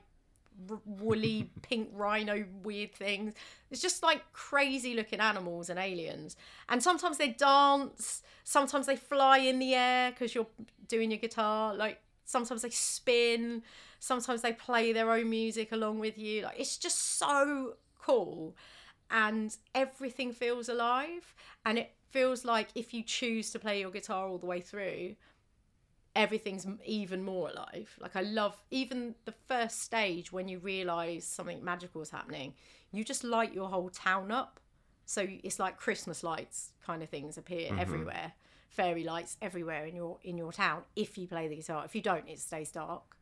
r- 0.69 0.79
woolly 0.85 1.51
pink 1.61 1.89
rhino 1.93 2.45
weird 2.63 2.93
things. 2.93 3.33
It's 3.71 3.81
just 3.81 4.03
like 4.03 4.31
crazy 4.33 4.93
looking 4.93 5.19
animals 5.19 5.69
and 5.69 5.79
aliens. 5.79 6.35
And 6.69 6.81
sometimes 6.81 7.17
they 7.17 7.29
dance, 7.29 8.21
sometimes 8.43 8.85
they 8.85 8.95
fly 8.95 9.39
in 9.39 9.59
the 9.59 9.75
air 9.75 10.11
because 10.11 10.33
you're 10.35 10.47
doing 10.87 11.11
your 11.11 11.19
guitar. 11.19 11.73
Like 11.75 12.01
sometimes 12.25 12.61
they 12.61 12.69
spin, 12.69 13.63
sometimes 13.99 14.41
they 14.41 14.53
play 14.53 14.93
their 14.93 15.11
own 15.11 15.29
music 15.29 15.71
along 15.71 15.99
with 15.99 16.17
you. 16.17 16.43
Like 16.43 16.59
it's 16.59 16.77
just 16.77 17.17
so 17.17 17.75
cool. 18.01 18.55
And 19.09 19.55
everything 19.73 20.33
feels 20.33 20.69
alive. 20.69 21.33
And 21.65 21.77
it 21.77 21.91
feels 22.09 22.45
like 22.45 22.69
if 22.75 22.93
you 22.93 23.03
choose 23.03 23.51
to 23.51 23.59
play 23.59 23.79
your 23.79 23.91
guitar 23.91 24.27
all 24.27 24.37
the 24.37 24.45
way 24.45 24.61
through, 24.61 25.15
everything's 26.17 26.65
even 26.83 27.23
more 27.23 27.49
alive. 27.49 27.95
Like 28.01 28.15
I 28.15 28.21
love 28.21 28.57
even 28.71 29.15
the 29.25 29.33
first 29.47 29.83
stage 29.83 30.33
when 30.33 30.49
you 30.49 30.57
realize 30.57 31.23
something 31.23 31.63
magical 31.63 32.01
is 32.01 32.09
happening. 32.09 32.55
You 32.91 33.03
just 33.03 33.23
light 33.23 33.53
your 33.53 33.69
whole 33.69 33.89
town 33.89 34.31
up. 34.31 34.59
So 35.05 35.25
it's 35.43 35.59
like 35.59 35.77
Christmas 35.77 36.23
lights 36.23 36.73
kind 36.85 37.01
of 37.03 37.09
things 37.09 37.37
appear 37.37 37.69
mm-hmm. 37.69 37.79
everywhere. 37.79 38.33
Fairy 38.69 39.03
lights 39.03 39.37
everywhere 39.41 39.85
in 39.85 39.95
your 39.95 40.17
in 40.23 40.37
your 40.37 40.51
town 40.51 40.81
if 40.95 41.17
you 41.17 41.27
play 41.27 41.47
the 41.47 41.55
guitar. 41.55 41.85
If 41.85 41.95
you 41.95 42.01
don't, 42.01 42.27
it 42.27 42.39
stays 42.39 42.71
dark. 42.71 43.15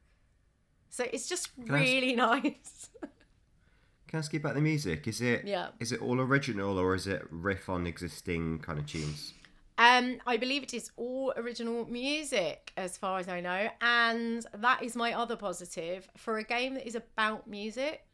So 0.90 1.06
it's 1.12 1.28
just 1.28 1.50
ask- 1.60 1.70
really 1.72 2.16
nice. 2.30 2.90
Can 4.08 4.18
I 4.18 4.20
ask 4.20 4.32
you 4.32 4.40
about 4.40 4.56
the 4.56 4.62
music? 4.62 5.08
Is 5.08 5.20
it 5.20 5.46
Yeah. 5.46 5.70
is 5.80 5.92
it 5.92 6.02
all 6.02 6.22
original 6.22 6.80
or 6.80 6.96
is 6.96 7.08
it 7.08 7.24
riff 7.30 7.68
on 7.70 7.86
existing 7.86 8.60
kind 8.60 8.80
of 8.80 8.88
tunes? 8.88 9.34
Um, 9.78 10.20
I 10.26 10.38
believe 10.38 10.64
it 10.64 10.74
is 10.74 10.92
all 10.96 11.34
original 11.36 11.86
music, 11.90 12.72
as 12.78 12.98
far 12.98 13.20
as 13.20 13.28
I 13.28 13.42
know, 13.42 13.70
and 13.82 14.46
that 14.54 14.82
is 14.84 14.96
my 14.96 15.14
other 15.14 15.36
positive 15.36 16.08
for 16.16 16.38
a 16.38 16.44
game 16.44 16.76
that 16.76 16.88
is 16.88 16.96
about 16.96 17.48
music. 17.48 18.06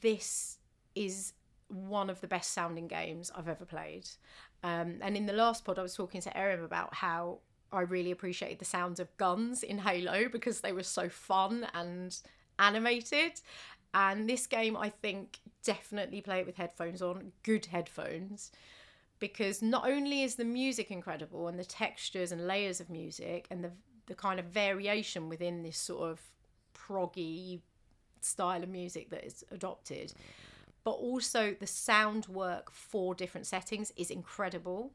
This 0.00 0.58
is 0.94 1.32
one 1.68 2.10
of 2.10 2.20
the 2.20 2.28
best 2.28 2.52
sounding 2.52 2.86
games 2.86 3.32
I've 3.34 3.48
ever 3.48 3.64
played. 3.64 4.08
Um, 4.62 4.98
and 5.00 5.16
in 5.16 5.26
the 5.26 5.32
last 5.32 5.64
pod, 5.64 5.78
I 5.78 5.82
was 5.82 5.94
talking 5.94 6.20
to 6.20 6.36
Erin 6.36 6.62
about 6.62 6.94
how 6.94 7.38
I 7.72 7.80
really 7.80 8.12
appreciated 8.12 8.60
the 8.60 8.64
sounds 8.64 9.00
of 9.00 9.16
guns 9.16 9.64
in 9.64 9.78
Halo 9.78 10.28
because 10.28 10.60
they 10.60 10.72
were 10.72 10.84
so 10.84 11.08
fun 11.08 11.66
and 11.74 12.16
animated. 12.60 13.40
And 13.94 14.28
this 14.28 14.46
game, 14.46 14.76
I 14.76 14.90
think, 14.90 15.40
definitely 15.64 16.20
play 16.20 16.40
it 16.40 16.46
with 16.46 16.56
headphones 16.56 17.02
on, 17.02 17.32
good 17.42 17.66
headphones 17.66 18.52
because 19.22 19.62
not 19.62 19.88
only 19.88 20.24
is 20.24 20.34
the 20.34 20.44
music 20.44 20.90
incredible 20.90 21.46
and 21.46 21.56
the 21.56 21.64
textures 21.64 22.32
and 22.32 22.48
layers 22.48 22.80
of 22.80 22.90
music 22.90 23.46
and 23.52 23.62
the 23.62 23.70
the 24.06 24.16
kind 24.16 24.40
of 24.40 24.46
variation 24.46 25.28
within 25.28 25.62
this 25.62 25.78
sort 25.78 26.10
of 26.10 26.20
proggy 26.74 27.60
style 28.20 28.64
of 28.64 28.68
music 28.68 29.10
that 29.10 29.24
is 29.24 29.44
adopted 29.52 30.12
but 30.82 30.90
also 30.90 31.54
the 31.60 31.68
sound 31.68 32.26
work 32.26 32.72
for 32.72 33.14
different 33.14 33.46
settings 33.46 33.92
is 33.96 34.10
incredible. 34.10 34.90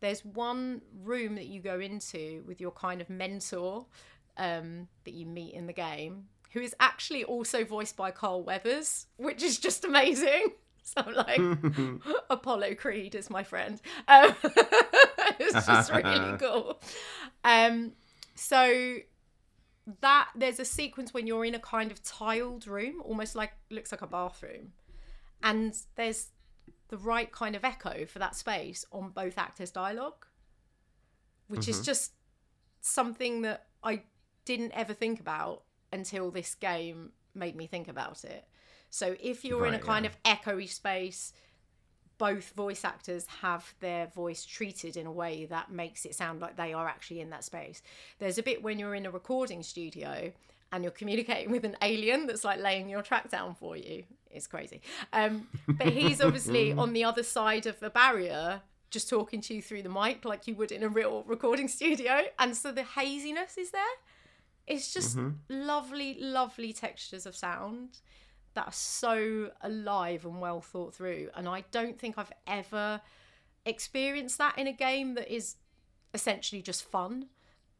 There's 0.00 0.24
one 0.24 0.82
room 1.04 1.36
that 1.36 1.46
you 1.46 1.60
go 1.60 1.78
into 1.78 2.42
with 2.48 2.60
your 2.60 2.72
kind 2.72 3.00
of 3.00 3.08
mentor 3.08 3.86
um, 4.36 4.88
that 5.04 5.14
you 5.14 5.24
meet 5.24 5.54
in 5.54 5.68
the 5.68 5.72
game 5.72 6.24
who 6.52 6.60
is 6.60 6.74
actually 6.80 7.22
also 7.22 7.64
voiced 7.64 7.96
by 7.96 8.10
Carl 8.10 8.42
Weathers 8.42 9.06
which 9.18 9.44
is 9.44 9.56
just 9.58 9.84
amazing 9.84 10.48
so 10.96 11.04
I'm 11.06 11.14
like 11.14 11.40
Apollo 12.30 12.74
Creed 12.76 13.14
is 13.14 13.30
my 13.30 13.42
friend. 13.42 13.80
Um, 14.06 14.34
it's 15.38 15.66
just 15.66 15.92
really 15.92 16.38
cool. 16.38 16.80
Um, 17.44 17.92
so 18.34 18.98
that 20.00 20.28
there's 20.34 20.60
a 20.60 20.64
sequence 20.64 21.14
when 21.14 21.26
you're 21.26 21.44
in 21.44 21.54
a 21.54 21.58
kind 21.58 21.90
of 21.90 22.02
tiled 22.02 22.66
room, 22.66 23.02
almost 23.04 23.34
like 23.34 23.52
looks 23.70 23.92
like 23.92 24.02
a 24.02 24.06
bathroom, 24.06 24.72
and 25.42 25.74
there's 25.96 26.28
the 26.88 26.98
right 26.98 27.30
kind 27.32 27.54
of 27.54 27.64
echo 27.64 28.06
for 28.06 28.18
that 28.18 28.34
space 28.34 28.84
on 28.92 29.10
both 29.10 29.36
actors' 29.36 29.70
dialogue, 29.70 30.26
which 31.48 31.68
is 31.68 31.82
just 31.84 32.12
something 32.80 33.42
that 33.42 33.66
I 33.82 34.02
didn't 34.44 34.72
ever 34.72 34.94
think 34.94 35.20
about 35.20 35.64
until 35.92 36.30
this 36.30 36.54
game 36.54 37.12
made 37.34 37.56
me 37.56 37.66
think 37.66 37.88
about 37.88 38.24
it. 38.24 38.46
So 38.90 39.16
if 39.20 39.44
you're 39.44 39.66
in 39.66 39.74
a 39.74 39.78
kind 39.78 40.04
yeah. 40.04 40.10
of 40.32 40.40
echoey 40.40 40.68
space, 40.68 41.32
both 42.18 42.50
voice 42.50 42.84
actors 42.84 43.26
have 43.40 43.74
their 43.80 44.08
voice 44.08 44.44
treated 44.44 44.96
in 44.96 45.06
a 45.06 45.12
way 45.12 45.46
that 45.46 45.70
makes 45.70 46.04
it 46.04 46.14
sound 46.14 46.40
like 46.40 46.56
they 46.56 46.72
are 46.72 46.88
actually 46.88 47.20
in 47.20 47.30
that 47.30 47.44
space. 47.44 47.80
There's 48.18 48.38
a 48.38 48.42
bit 48.42 48.62
when 48.62 48.78
you're 48.78 48.94
in 48.94 49.06
a 49.06 49.10
recording 49.10 49.62
studio 49.62 50.32
and 50.72 50.84
you're 50.84 50.90
communicating 50.90 51.50
with 51.50 51.64
an 51.64 51.76
alien 51.80 52.26
that's 52.26 52.44
like 52.44 52.60
laying 52.60 52.88
your 52.88 53.02
track 53.02 53.30
down 53.30 53.54
for 53.54 53.76
you. 53.76 54.04
It's 54.30 54.46
crazy. 54.46 54.82
Um, 55.12 55.46
but 55.66 55.88
he's 55.88 56.20
obviously 56.20 56.72
on 56.76 56.92
the 56.92 57.04
other 57.04 57.22
side 57.22 57.66
of 57.66 57.78
the 57.80 57.88
barrier, 57.88 58.62
just 58.90 59.08
talking 59.08 59.40
to 59.42 59.54
you 59.54 59.62
through 59.62 59.82
the 59.82 59.88
mic 59.88 60.24
like 60.24 60.46
you 60.46 60.54
would 60.56 60.72
in 60.72 60.82
a 60.82 60.88
real 60.88 61.22
recording 61.26 61.68
studio. 61.68 62.22
And 62.38 62.56
so 62.56 62.72
the 62.72 62.82
haziness 62.82 63.56
is 63.56 63.70
there. 63.70 63.82
It's 64.66 64.92
just 64.92 65.18
lovely, 65.48 66.18
lovely 66.20 66.74
textures 66.74 67.24
of 67.24 67.34
sound 67.34 68.00
that 68.58 68.66
are 68.66 68.72
so 68.72 69.52
alive 69.60 70.24
and 70.24 70.40
well 70.40 70.60
thought 70.60 70.92
through. 70.92 71.30
And 71.36 71.48
I 71.48 71.62
don't 71.70 71.96
think 71.96 72.18
I've 72.18 72.32
ever 72.48 73.00
experienced 73.64 74.36
that 74.38 74.58
in 74.58 74.66
a 74.66 74.72
game 74.72 75.14
that 75.14 75.32
is 75.32 75.54
essentially 76.12 76.60
just 76.60 76.82
fun. 76.82 77.26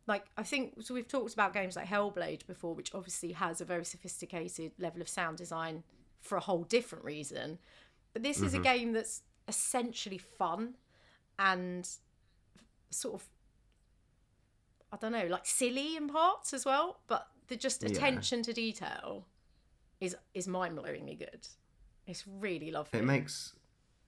Like 0.06 0.26
I 0.36 0.44
think 0.44 0.74
so 0.80 0.94
we've 0.94 1.08
talked 1.08 1.34
about 1.34 1.52
games 1.52 1.74
like 1.74 1.88
Hellblade 1.88 2.46
before, 2.46 2.76
which 2.76 2.94
obviously 2.94 3.32
has 3.32 3.60
a 3.60 3.64
very 3.64 3.84
sophisticated 3.84 4.70
level 4.78 5.02
of 5.02 5.08
sound 5.08 5.36
design 5.36 5.82
for 6.20 6.38
a 6.38 6.40
whole 6.40 6.62
different 6.62 7.04
reason. 7.04 7.58
But 8.12 8.22
this 8.22 8.40
is 8.40 8.54
a 8.54 8.58
mm-hmm. 8.58 8.62
game 8.62 8.92
that's 8.92 9.22
essentially 9.48 10.18
fun 10.18 10.74
and 11.40 11.88
sort 12.90 13.16
of 13.16 13.28
I 14.92 14.96
don't 14.96 15.10
know, 15.10 15.26
like 15.26 15.44
silly 15.44 15.96
in 15.96 16.06
parts 16.08 16.54
as 16.54 16.64
well, 16.64 17.00
but 17.08 17.26
the 17.48 17.56
just 17.56 17.82
Yeah. 17.82 17.88
attention 17.88 18.44
to 18.44 18.52
detail 18.52 19.26
is 20.00 20.16
is 20.34 20.48
mind-blowingly 20.48 21.18
good. 21.18 21.46
It's 22.06 22.24
really 22.26 22.70
lovely. 22.70 23.00
It 23.00 23.04
makes 23.04 23.54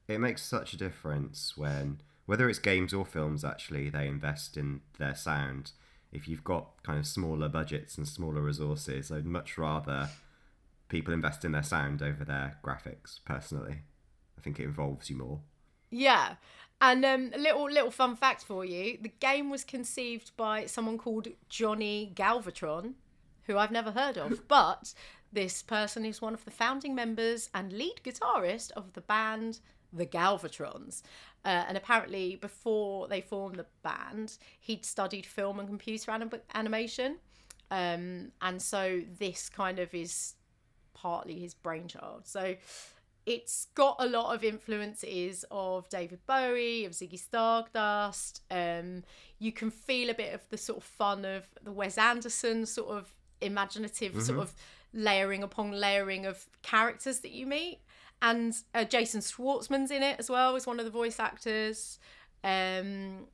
it 0.09 0.19
makes 0.19 0.43
such 0.43 0.73
a 0.73 0.77
difference 0.77 1.57
when 1.57 2.01
whether 2.27 2.49
it's 2.49 2.59
games 2.59 2.95
or 2.95 3.05
films 3.05 3.45
actually 3.45 3.91
they 3.91 4.07
invest 4.07 4.57
in 4.57 4.81
their 4.99 5.15
sound. 5.15 5.73
If 6.13 6.27
you've 6.27 6.45
got 6.45 6.83
kind 6.83 6.99
of 6.99 7.07
smaller 7.07 7.49
budgets 7.49 7.97
and 7.97 8.07
smaller 8.07 8.41
resources, 8.41 9.13
I'd 9.13 9.27
much 9.27 9.57
rather 9.57 10.11
people 10.89 11.15
invest 11.15 11.45
in 11.45 11.53
their 11.53 11.63
sound 11.63 12.03
over 12.03 12.25
their 12.25 12.59
graphics 12.65 13.21
personally. 13.25 13.83
I 14.37 14.41
think 14.41 14.59
it 14.59 14.65
involves 14.65 15.09
you 15.11 15.17
more. 15.17 15.41
Yeah. 15.91 16.35
And 16.81 17.05
um, 17.05 17.31
a 17.35 17.39
little 17.39 17.71
little 17.71 17.91
fun 17.91 18.17
fact 18.17 18.43
for 18.43 18.65
you: 18.65 18.99
the 19.01 19.13
game 19.21 19.51
was 19.51 19.65
conceived 19.65 20.37
by 20.37 20.67
someone 20.67 20.99
called 20.99 21.29
Johnny 21.49 22.13
Galvatron, 22.15 22.95
who 23.45 23.59
I've 23.59 23.71
never 23.71 23.91
heard 23.91 24.17
of, 24.17 24.49
but 24.49 24.95
this 25.33 25.63
person 25.63 26.05
is 26.05 26.21
one 26.21 26.35
of 26.35 26.45
the 26.45 26.51
founding 26.51 26.95
members 26.95 27.51
and 27.55 27.73
lead 27.73 28.01
guitarist 28.05 28.73
of 28.73 28.93
the 28.95 29.01
band 29.01 29.61
the 29.93 30.07
Galvatrons. 30.07 31.03
Uh, 31.45 31.65
and 31.69 31.77
apparently, 31.77 32.37
before 32.37 33.09
they 33.09 33.21
formed 33.21 33.57
the 33.57 33.67
band, 33.83 34.37
he'd 34.61 34.85
studied 34.85 35.27
film 35.27 35.59
and 35.59 35.69
computer 35.69 36.11
anim- 36.11 36.31
animation. 36.55 37.17
Um, 37.71 38.33
and 38.43 38.61
so 38.61 39.03
this 39.19 39.49
kind 39.49 39.79
of 39.79 39.95
is 39.95 40.35
partly 40.93 41.39
his 41.39 41.55
brainchild. 41.55 42.27
So 42.27 42.57
it's 43.25 43.67
got 43.75 43.97
a 44.01 44.07
lot 44.07 44.35
of 44.35 44.45
influences 44.45 45.45
of 45.51 45.89
David 45.89 46.21
Bowie, 46.27 46.85
of 46.85 46.93
Ziggy 46.93 47.19
Stardust. 47.19 48.43
Um, 48.51 49.05
you 49.39 49.53
can 49.53 49.71
feel 49.71 50.11
a 50.11 50.15
bit 50.15 50.35
of 50.35 50.47
the 50.51 50.59
sort 50.59 50.79
of 50.79 50.85
fun 50.85 51.25
of 51.25 51.47
the 51.63 51.73
Wes 51.73 51.97
Anderson 51.97 52.67
sort 52.67 52.91
of 52.91 53.15
imaginative 53.41 54.15
sort 54.23 54.39
of 54.41 54.55
layering 54.93 55.43
upon 55.43 55.73
layering 55.73 56.27
of 56.27 56.47
characters 56.63 57.21
that 57.21 57.31
you 57.31 57.47
meet. 57.47 57.81
And 58.23 58.55
uh, 58.75 58.85
Jason 58.85 59.21
Schwartzman's 59.23 59.91
in 59.91 60.03
it 60.03 60.17
as 60.19 60.29
well 60.29 60.55
as 60.57 60.67
one 60.67 60.79
of 60.79 60.85
the 60.85 60.91
voice 60.91 61.19
actors. 61.19 61.99
Um, 62.45 63.27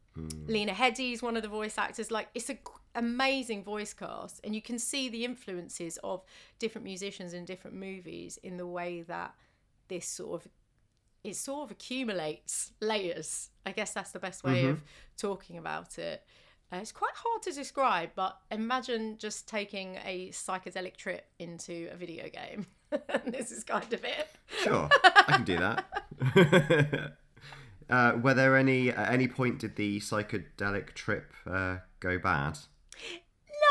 Lena 0.47 0.73
Headey's 0.73 1.23
one 1.23 1.37
of 1.37 1.42
the 1.42 1.49
voice 1.49 1.77
actors. 1.77 2.11
Like 2.11 2.29
it's 2.35 2.49
a 2.49 2.55
g- 2.55 2.61
amazing 2.95 3.64
voice 3.64 3.92
cast, 3.92 4.40
and 4.45 4.55
you 4.55 4.62
can 4.62 4.79
see 4.79 5.09
the 5.09 5.25
influences 5.25 5.99
of 6.03 6.23
different 6.59 6.85
musicians 6.85 7.35
in 7.35 7.45
different 7.45 7.77
movies 7.77 8.38
in 8.42 8.57
the 8.57 8.66
way 8.66 9.03
that 9.03 9.35
this 9.88 10.07
sort 10.07 10.40
of 10.40 10.51
it 11.23 11.37
sort 11.37 11.64
of 11.64 11.71
accumulates 11.73 12.73
layers. 12.81 13.51
I 13.66 13.73
guess 13.73 13.92
that's 13.92 14.12
the 14.12 14.21
best 14.21 14.45
way 14.45 14.62
of 14.71 14.81
talking 15.16 15.59
about 15.59 15.99
it. 15.99 16.25
Uh, 16.72 16.79
it's 16.79 16.90
quite 16.92 17.14
hard 17.14 17.42
to 17.42 17.52
describe, 17.52 18.11
but 18.16 18.38
imagine 18.50 19.16
just 19.18 19.46
taking 19.46 19.96
a 20.05 20.31
psychedelic 20.31 20.96
trip 20.96 21.24
into 21.38 21.88
a 21.92 21.96
video 21.96 22.29
game. 22.29 22.66
this 23.26 23.52
is 23.52 23.62
kind 23.62 23.92
of 23.92 24.05
it. 24.05 24.29
Sure, 24.62 24.88
I 25.05 25.22
can 25.29 25.44
do 25.44 25.59
that. 25.59 27.12
uh, 27.90 28.18
were 28.20 28.35
there 28.35 28.57
any 28.57 28.90
at 28.90 29.12
any 29.12 29.29
point 29.29 29.61
did 29.61 29.76
the 29.76 30.00
psychedelic 30.00 30.94
trip 30.94 31.33
uh, 31.48 31.79
go 32.00 32.19
bad? 32.19 32.58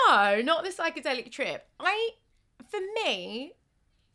No, 0.07 0.41
not 0.41 0.63
the 0.63 0.69
psychedelic 0.69 1.31
trip. 1.31 1.67
I, 1.79 2.11
for 2.69 2.79
me, 3.03 3.53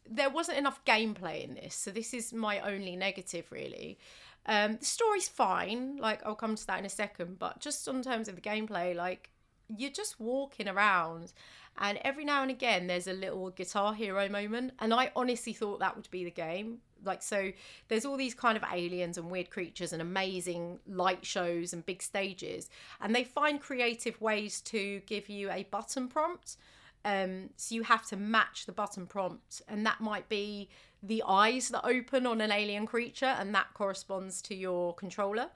there 0.09 0.31
wasn't 0.31 0.57
enough 0.57 0.83
gameplay 0.87 1.45
in 1.45 1.55
this, 1.55 1.75
so 1.75 1.91
this 1.91 2.15
is 2.15 2.33
my 2.33 2.61
only 2.61 2.97
negative, 2.97 3.47
really. 3.51 3.99
Um, 4.47 4.77
the 4.79 4.85
story's 4.85 5.29
fine, 5.29 5.97
like 5.99 6.25
I'll 6.27 6.35
come 6.35 6.57
to 6.57 6.67
that 6.67 6.79
in 6.79 6.87
a 6.87 6.91
second, 6.91 7.39
but 7.39 7.61
just 7.61 7.89
on 7.89 8.03
terms 8.03 8.29
of 8.29 8.35
the 8.37 8.41
gameplay, 8.41 8.95
like 8.95 9.31
you're 9.69 9.91
just 9.91 10.19
walking 10.19 10.69
around, 10.69 11.33
and 11.79 11.99
every 12.03 12.25
now 12.25 12.43
and 12.43 12.51
again 12.51 12.87
there's 12.87 13.07
a 13.07 13.13
little 13.13 13.51
Guitar 13.51 13.95
Hero 13.95 14.29
moment, 14.29 14.73
and 14.79 14.93
I 14.95 15.13
honestly 15.15 15.53
thought 15.53 15.81
that 15.81 15.95
would 15.97 16.11
be 16.11 16.25
the 16.25 16.31
game. 16.31 16.79
like 17.05 17.23
so 17.23 17.53
there's 17.89 18.05
all 18.05 18.17
these 18.17 18.35
kind 18.35 18.57
of 18.57 18.65
aliens 18.73 19.17
and 19.19 19.31
weird 19.31 19.51
creatures 19.51 19.93
and 19.93 20.03
amazing 20.03 20.79
light 20.87 21.25
shows 21.25 21.73
and 21.73 21.87
big 21.87 22.03
stages 22.03 22.69
and 23.01 23.15
they 23.15 23.25
find 23.25 23.61
creative 23.61 24.21
ways 24.21 24.61
to 24.61 25.01
give 25.07 25.29
you 25.29 25.51
a 25.51 25.63
button 25.71 26.09
prompt 26.09 26.57
um, 27.05 27.49
so 27.57 27.75
you 27.75 27.83
have 27.85 28.05
to 28.07 28.17
match 28.17 28.67
the 28.67 28.73
button 28.73 29.07
prompt 29.07 29.63
and 29.69 29.87
that 29.87 30.01
might 30.01 30.29
be 30.29 30.69
the 31.03 31.23
eyes 31.27 31.69
that 31.71 31.85
open 31.87 32.27
on 32.27 32.41
an 32.41 32.53
alien 32.53 32.87
creature 32.87 33.35
and 33.39 33.55
that 33.55 33.67
corresponds 33.75 34.43
to 34.43 34.55
your 34.55 34.95
controller 34.95 35.49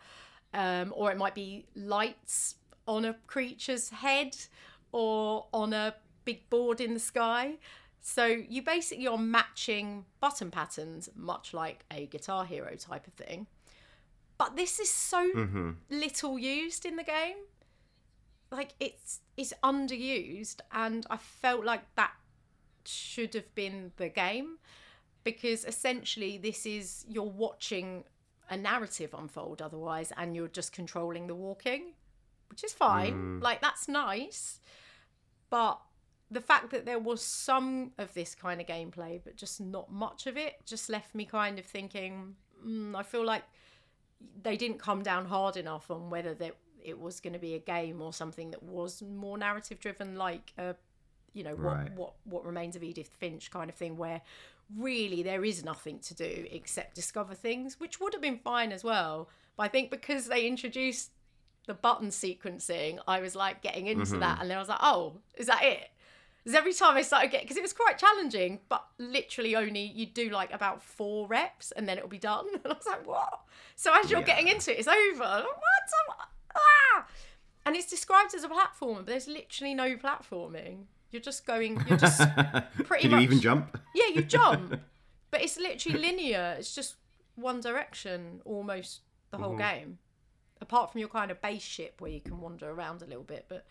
um, 0.52 0.92
or 0.96 1.10
it 1.10 1.16
might 1.18 1.34
be 1.34 1.66
lights 1.74 2.56
on 2.86 3.04
a 3.04 3.14
creature's 3.26 3.90
head 3.90 4.36
or 4.92 5.46
on 5.52 5.72
a 5.72 5.94
big 6.24 6.48
board 6.50 6.80
in 6.80 6.94
the 6.94 7.00
sky 7.00 7.56
so 8.06 8.26
you 8.26 8.60
basically 8.60 9.06
are 9.06 9.16
matching 9.16 10.04
button 10.20 10.50
patterns, 10.50 11.08
much 11.16 11.54
like 11.54 11.86
a 11.90 12.04
Guitar 12.04 12.44
Hero 12.44 12.76
type 12.76 13.06
of 13.06 13.14
thing. 13.14 13.46
But 14.36 14.56
this 14.56 14.78
is 14.78 14.90
so 14.90 15.30
Mm-hmm. 15.32 15.70
little 15.88 16.38
used 16.38 16.84
in 16.84 16.96
the 16.96 17.02
game. 17.02 17.36
Like 18.50 18.74
it's 18.78 19.20
it's 19.38 19.54
underused, 19.64 20.60
and 20.70 21.06
I 21.08 21.16
felt 21.16 21.64
like 21.64 21.82
that 21.96 22.12
should 22.84 23.32
have 23.32 23.54
been 23.54 23.92
the 23.96 24.10
game 24.10 24.58
because 25.24 25.64
essentially 25.64 26.38
this 26.38 26.66
is 26.66 27.04
you're 27.08 27.24
watching 27.24 28.04
a 28.50 28.56
narrative 28.56 29.14
unfold 29.14 29.62
otherwise, 29.62 30.12
and 30.16 30.36
you're 30.36 30.48
just 30.48 30.72
controlling 30.72 31.26
the 31.26 31.34
walking, 31.34 31.92
which 32.50 32.62
is 32.62 32.72
fine. 32.72 33.40
Like 33.40 33.60
that's 33.60 33.88
nice, 33.88 34.60
but 35.50 35.80
the 36.30 36.40
fact 36.40 36.70
that 36.70 36.84
there 36.84 36.98
was 36.98 37.22
some 37.22 37.92
of 37.98 38.12
this 38.14 38.34
kind 38.34 38.60
of 38.60 38.66
gameplay, 38.66 39.20
but 39.24 39.36
just 39.36 39.60
not 39.60 39.90
much 39.92 40.26
of 40.26 40.36
it, 40.36 40.54
just 40.66 40.88
left 40.88 41.14
me 41.14 41.24
kind 41.24 41.58
of 41.58 41.64
thinking. 41.64 42.36
Mm, 42.66 42.96
I 42.96 43.02
feel 43.02 43.24
like 43.24 43.44
they 44.42 44.56
didn't 44.56 44.78
come 44.78 45.02
down 45.02 45.26
hard 45.26 45.56
enough 45.56 45.90
on 45.90 46.10
whether 46.10 46.34
that 46.34 46.54
it 46.82 46.98
was 46.98 47.20
going 47.20 47.32
to 47.32 47.38
be 47.38 47.54
a 47.54 47.58
game 47.58 48.00
or 48.02 48.12
something 48.12 48.50
that 48.50 48.62
was 48.62 49.02
more 49.02 49.38
narrative 49.38 49.80
driven, 49.80 50.16
like 50.16 50.52
a, 50.58 50.74
you 51.32 51.42
know, 51.44 51.54
what 51.56 51.74
Right. 51.76 51.92
what 51.92 52.14
what 52.24 52.44
remains 52.44 52.76
of 52.76 52.82
Edith 52.82 53.10
Finch 53.18 53.50
kind 53.50 53.70
of 53.70 53.76
thing, 53.76 53.96
where 53.96 54.22
really 54.76 55.22
there 55.22 55.44
is 55.44 55.64
nothing 55.64 55.98
to 56.00 56.14
do 56.14 56.46
except 56.50 56.94
discover 56.94 57.34
things, 57.34 57.78
which 57.80 58.00
would 58.00 58.12
have 58.12 58.22
been 58.22 58.38
fine 58.38 58.72
as 58.72 58.82
well. 58.84 59.28
But 59.56 59.64
I 59.64 59.68
think 59.68 59.90
because 59.90 60.26
they 60.26 60.46
introduced 60.46 61.10
the 61.66 61.74
button 61.74 62.08
sequencing, 62.08 62.98
I 63.06 63.20
was 63.20 63.34
like 63.34 63.62
getting 63.62 63.86
into 63.86 64.18
that, 64.18 64.40
and 64.40 64.50
then 64.50 64.56
I 64.56 64.60
was 64.60 64.68
like, 64.68 64.80
oh, 64.82 65.18
is 65.36 65.46
that 65.46 65.62
it? 65.62 65.88
Because 66.42 66.58
every 66.58 66.74
time 66.74 66.94
I 66.96 67.00
started 67.02 67.30
getting, 67.30 67.46
because 67.46 67.56
it 67.56 67.62
was 67.62 67.72
quite 67.72 67.96
challenging, 67.96 68.60
but 68.68 68.84
literally 68.98 69.56
only 69.56 69.80
you 69.82 70.04
do 70.04 70.28
like 70.28 70.52
about 70.52 70.82
four 70.82 71.26
reps 71.26 71.72
and 71.72 71.88
then 71.88 71.96
it'll 71.96 72.08
be 72.10 72.18
done. 72.18 72.44
And 72.64 72.66
I 72.72 72.76
was 72.76 72.86
like, 72.86 73.06
what? 73.06 73.40
So 73.76 73.90
as 73.98 74.10
you're 74.10 74.20
Yeah. 74.20 74.26
getting 74.26 74.48
into 74.48 74.70
it, 74.70 74.78
it's 74.80 74.88
over. 74.88 75.22
Like, 75.24 75.44
what? 75.44 75.46
I'm- 75.46 76.28
ah! 76.54 77.06
And 77.64 77.74
it's 77.76 77.88
described 77.88 78.34
as 78.34 78.44
a 78.44 78.48
platformer, 78.50 78.96
but 78.96 79.06
there's 79.06 79.26
literally 79.26 79.72
no 79.72 79.96
platforming. 79.96 80.84
You're 81.14 81.20
just 81.20 81.46
going, 81.46 81.80
you're 81.88 81.96
just, 81.96 82.20
pretty 82.86 83.08
Can 83.08 83.12
you 83.12 83.18
even 83.20 83.40
jump? 83.40 83.80
yeah, 83.94 84.06
you 84.12 84.22
jump. 84.22 84.80
but 85.30 85.42
it's 85.42 85.56
literally 85.56 85.96
linear. 85.96 86.56
It's 86.58 86.74
just 86.74 86.96
one 87.36 87.60
direction 87.60 88.42
almost 88.44 89.02
the 89.30 89.38
whole 89.38 89.50
mm-hmm. 89.50 89.78
game. 89.78 89.98
Apart 90.60 90.90
from 90.90 90.98
your 90.98 91.08
kind 91.08 91.30
of 91.30 91.40
base 91.40 91.62
ship 91.62 92.00
where 92.00 92.10
you 92.10 92.20
can 92.20 92.40
wander 92.40 92.68
around 92.68 93.00
a 93.02 93.06
little 93.06 93.22
bit. 93.22 93.46
But 93.48 93.64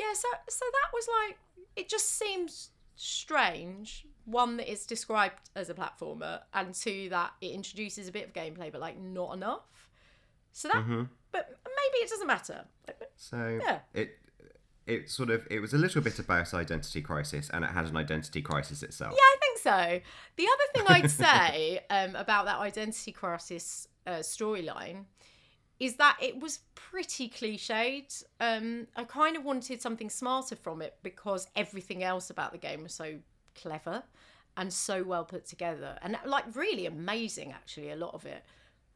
yeah, 0.00 0.14
so 0.14 0.26
so 0.48 0.64
that 0.64 0.90
was 0.92 1.06
like 1.22 1.38
it 1.76 1.88
just 1.88 2.18
seems 2.18 2.70
strange. 2.96 4.04
One 4.24 4.56
that 4.56 4.68
it's 4.68 4.84
described 4.84 5.50
as 5.54 5.70
a 5.70 5.74
platformer, 5.74 6.40
and 6.54 6.74
two 6.74 7.08
that 7.10 7.34
it 7.40 7.52
introduces 7.52 8.08
a 8.08 8.12
bit 8.12 8.26
of 8.26 8.32
gameplay, 8.32 8.72
but 8.72 8.80
like 8.80 8.98
not 8.98 9.36
enough. 9.36 9.90
So 10.50 10.66
that, 10.68 10.78
mm-hmm. 10.78 11.02
but 11.30 11.56
maybe 11.64 12.04
it 12.04 12.10
doesn't 12.10 12.26
matter. 12.26 12.64
So 13.16 13.60
Yeah. 13.62 13.78
it 13.92 14.18
it 14.86 15.10
sort 15.10 15.30
of 15.30 15.46
it 15.50 15.60
was 15.60 15.72
a 15.74 15.78
little 15.78 16.02
bit 16.02 16.18
about 16.18 16.52
identity 16.54 17.00
crisis, 17.00 17.50
and 17.52 17.64
it 17.64 17.70
had 17.70 17.86
an 17.86 17.96
identity 17.96 18.42
crisis 18.42 18.82
itself. 18.82 19.14
Yeah, 19.14 19.20
I 19.20 19.36
think 19.40 19.58
so. 19.58 20.00
The 20.36 20.46
other 20.46 20.64
thing 20.74 20.84
I'd 20.88 21.10
say 21.10 21.80
um, 21.90 22.16
about 22.16 22.46
that 22.46 22.58
identity 22.58 23.12
crisis 23.12 23.88
uh, 24.06 24.18
storyline 24.18 25.04
is 25.80 25.96
that 25.96 26.16
it 26.20 26.38
was 26.38 26.60
pretty 26.74 27.28
cliched. 27.28 28.22
Um, 28.40 28.86
I 28.96 29.04
kind 29.04 29.36
of 29.36 29.44
wanted 29.44 29.82
something 29.82 30.08
smarter 30.08 30.56
from 30.56 30.82
it 30.82 30.96
because 31.02 31.48
everything 31.56 32.02
else 32.02 32.30
about 32.30 32.52
the 32.52 32.58
game 32.58 32.82
was 32.82 32.94
so 32.94 33.16
clever 33.54 34.02
and 34.56 34.72
so 34.72 35.02
well 35.02 35.24
put 35.24 35.46
together 35.46 35.98
and 36.02 36.16
like 36.26 36.44
really 36.54 36.86
amazing 36.86 37.52
actually 37.52 37.90
a 37.90 37.96
lot 37.96 38.14
of 38.14 38.24
it 38.24 38.44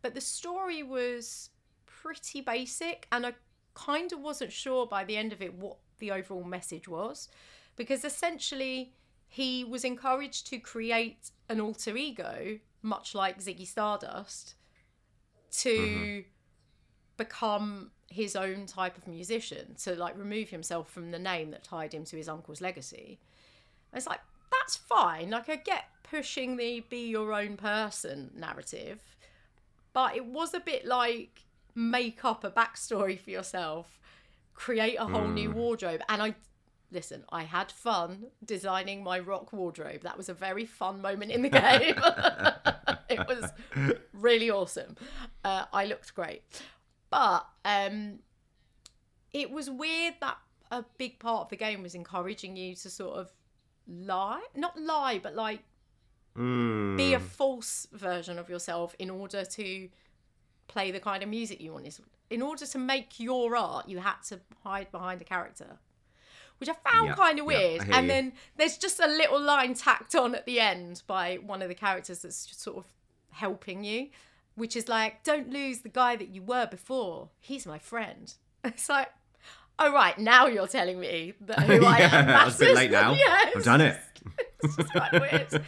but 0.02 0.14
the 0.14 0.20
story 0.20 0.82
was 0.82 1.50
pretty 1.86 2.40
basic 2.40 3.06
and 3.10 3.26
i 3.26 3.32
kind 3.78 4.12
of 4.12 4.20
wasn't 4.20 4.52
sure 4.52 4.86
by 4.86 5.04
the 5.04 5.16
end 5.16 5.32
of 5.32 5.40
it 5.40 5.54
what 5.54 5.76
the 5.98 6.10
overall 6.10 6.44
message 6.44 6.88
was 6.88 7.28
because 7.76 8.04
essentially 8.04 8.92
he 9.28 9.64
was 9.64 9.84
encouraged 9.84 10.46
to 10.46 10.58
create 10.58 11.30
an 11.48 11.60
alter 11.60 11.96
ego 11.96 12.58
much 12.82 13.14
like 13.14 13.38
ziggy 13.38 13.66
stardust 13.66 14.54
to 15.50 15.70
mm-hmm. 15.70 16.20
become 17.16 17.90
his 18.10 18.34
own 18.36 18.66
type 18.66 18.96
of 18.96 19.06
musician 19.06 19.74
to 19.74 19.94
like 19.94 20.16
remove 20.16 20.48
himself 20.48 20.90
from 20.90 21.10
the 21.10 21.18
name 21.18 21.50
that 21.50 21.62
tied 21.62 21.92
him 21.92 22.04
to 22.04 22.16
his 22.16 22.28
uncle's 22.28 22.60
legacy. 22.60 23.18
It's 23.92 24.06
like 24.06 24.20
that's 24.50 24.76
fine 24.76 25.30
like 25.30 25.48
i 25.48 25.56
get 25.56 25.84
pushing 26.02 26.56
the 26.56 26.80
be 26.88 27.08
your 27.08 27.32
own 27.32 27.56
person 27.56 28.30
narrative 28.34 29.00
but 29.92 30.16
it 30.16 30.24
was 30.24 30.54
a 30.54 30.60
bit 30.60 30.86
like 30.86 31.42
make 31.78 32.24
up 32.24 32.42
a 32.42 32.50
backstory 32.50 33.16
for 33.16 33.30
yourself 33.30 34.00
create 34.54 34.96
a 34.96 35.06
whole 35.06 35.28
new 35.28 35.48
wardrobe. 35.52 36.00
And 36.08 36.20
i 36.20 36.34
listen 36.90 37.22
i 37.30 37.44
had 37.44 37.70
fun 37.70 38.24
designing 38.44 39.04
my 39.04 39.18
rock 39.20 39.52
wardrobe. 39.52 40.02
That 40.02 40.16
was 40.16 40.28
a 40.28 40.34
very 40.34 40.64
fun 40.66 41.00
moment 41.00 41.30
in 41.30 41.42
the 41.42 41.48
game. 41.50 41.94
It 43.10 43.26
was 43.26 43.52
really 44.12 44.50
awesome. 44.50 44.96
Uh, 45.44 45.64
i 45.72 45.84
looked 45.86 46.14
great. 46.14 46.42
But 47.10 47.46
um 47.64 48.18
it 49.32 49.50
was 49.50 49.70
weird 49.70 50.14
that 50.20 50.38
a 50.72 50.84
big 50.98 51.20
part 51.20 51.42
of 51.42 51.48
the 51.50 51.56
game 51.56 51.82
was 51.82 51.94
encouraging 51.94 52.56
you 52.56 52.74
to 52.74 52.90
sort 52.90 53.16
of 53.18 53.32
lie. 53.86 54.44
Not 54.56 54.76
lie 54.80 55.20
but 55.22 55.34
like 55.36 55.60
Mm. 56.36 56.96
be 56.96 57.14
a 57.14 57.18
false 57.20 57.86
version 57.92 58.38
of 58.38 58.48
yourself 58.48 58.94
in 58.98 59.10
order 59.10 59.44
to 59.44 59.88
play 60.68 60.90
the 60.90 61.00
kind 61.00 61.22
of 61.22 61.28
music 61.28 61.60
you 61.60 61.72
wanted. 61.72 61.94
In 62.30 62.42
order 62.42 62.66
to 62.66 62.78
make 62.78 63.18
your 63.18 63.56
art, 63.56 63.88
you 63.88 63.98
had 63.98 64.16
to 64.28 64.40
hide 64.62 64.90
behind 64.92 65.20
a 65.20 65.24
character, 65.24 65.78
which 66.58 66.68
I 66.68 66.74
found 66.90 67.08
Yeah, 67.08 67.14
kind 67.14 67.38
of 67.38 67.46
weird. 67.46 67.82
and 67.90 68.02
you. 68.06 68.08
then 68.12 68.32
there's 68.56 68.76
just 68.78 69.00
a 69.00 69.06
little 69.06 69.40
line 69.40 69.74
tacked 69.74 70.14
on 70.14 70.34
at 70.34 70.44
the 70.46 70.60
end 70.60 71.02
by 71.06 71.36
one 71.36 71.62
of 71.62 71.68
the 71.68 71.74
characters 71.74 72.20
that's 72.20 72.54
sort 72.56 72.76
of 72.76 72.86
helping 73.30 73.82
you, 73.84 74.08
which 74.56 74.76
is 74.76 74.88
like, 74.88 75.22
"Don't 75.24 75.50
lose 75.50 75.80
the 75.80 75.88
guy 75.88 76.16
that 76.16 76.28
you 76.28 76.42
were 76.42 76.66
before. 76.66 77.30
He's 77.40 77.66
my 77.66 77.78
friend." 77.78 78.32
It's 78.64 78.88
like. 78.88 79.08
Oh 79.80 79.92
right, 79.92 80.18
now 80.18 80.46
you're 80.48 80.66
telling 80.66 80.98
me 80.98 81.34
that 81.42 81.60
who 81.60 81.74
I 81.86 81.98
am 82.00 82.28
Yeah, 82.28 82.46
it's 82.48 82.56
a 82.56 82.58
bit 82.58 82.74
late 82.74 82.90
now. 82.90 83.12
Yeah, 83.24 83.50
I've 83.54 83.62
done 83.62 83.80
it. 83.80 83.96
It's 84.62 84.76
just 84.76 84.90
quite 84.90 85.12
weird. 85.12 85.64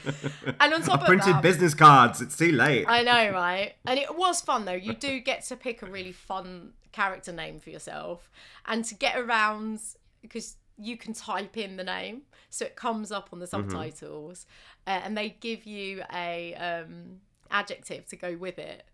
And 0.60 0.74
on 0.74 0.82
top 0.82 1.00
I 1.00 1.02
of 1.02 1.06
printed 1.06 1.34
that, 1.34 1.42
business 1.42 1.74
cards. 1.74 2.20
It's 2.20 2.36
too 2.36 2.52
late. 2.52 2.86
I 2.88 3.02
know, 3.02 3.32
right? 3.32 3.74
And 3.86 3.98
it 3.98 4.16
was 4.16 4.40
fun 4.40 4.64
though. 4.64 4.72
You 4.72 4.94
do 4.94 5.20
get 5.20 5.44
to 5.44 5.56
pick 5.56 5.82
a 5.82 5.86
really 5.86 6.12
fun 6.12 6.72
character 6.92 7.32
name 7.32 7.60
for 7.60 7.70
yourself, 7.70 8.30
and 8.66 8.84
to 8.86 8.94
get 8.94 9.16
around 9.18 9.80
because 10.22 10.56
you 10.76 10.96
can 10.96 11.12
type 11.12 11.56
in 11.56 11.76
the 11.76 11.84
name, 11.84 12.22
so 12.48 12.64
it 12.64 12.74
comes 12.74 13.12
up 13.12 13.28
on 13.32 13.38
the 13.38 13.46
subtitles, 13.46 14.46
uh, 14.86 15.00
and 15.04 15.16
they 15.16 15.36
give 15.40 15.64
you 15.64 16.02
a 16.12 16.54
um, 16.54 17.20
adjective 17.50 18.06
to 18.06 18.16
go 18.16 18.36
with 18.36 18.58
it. 18.58 18.84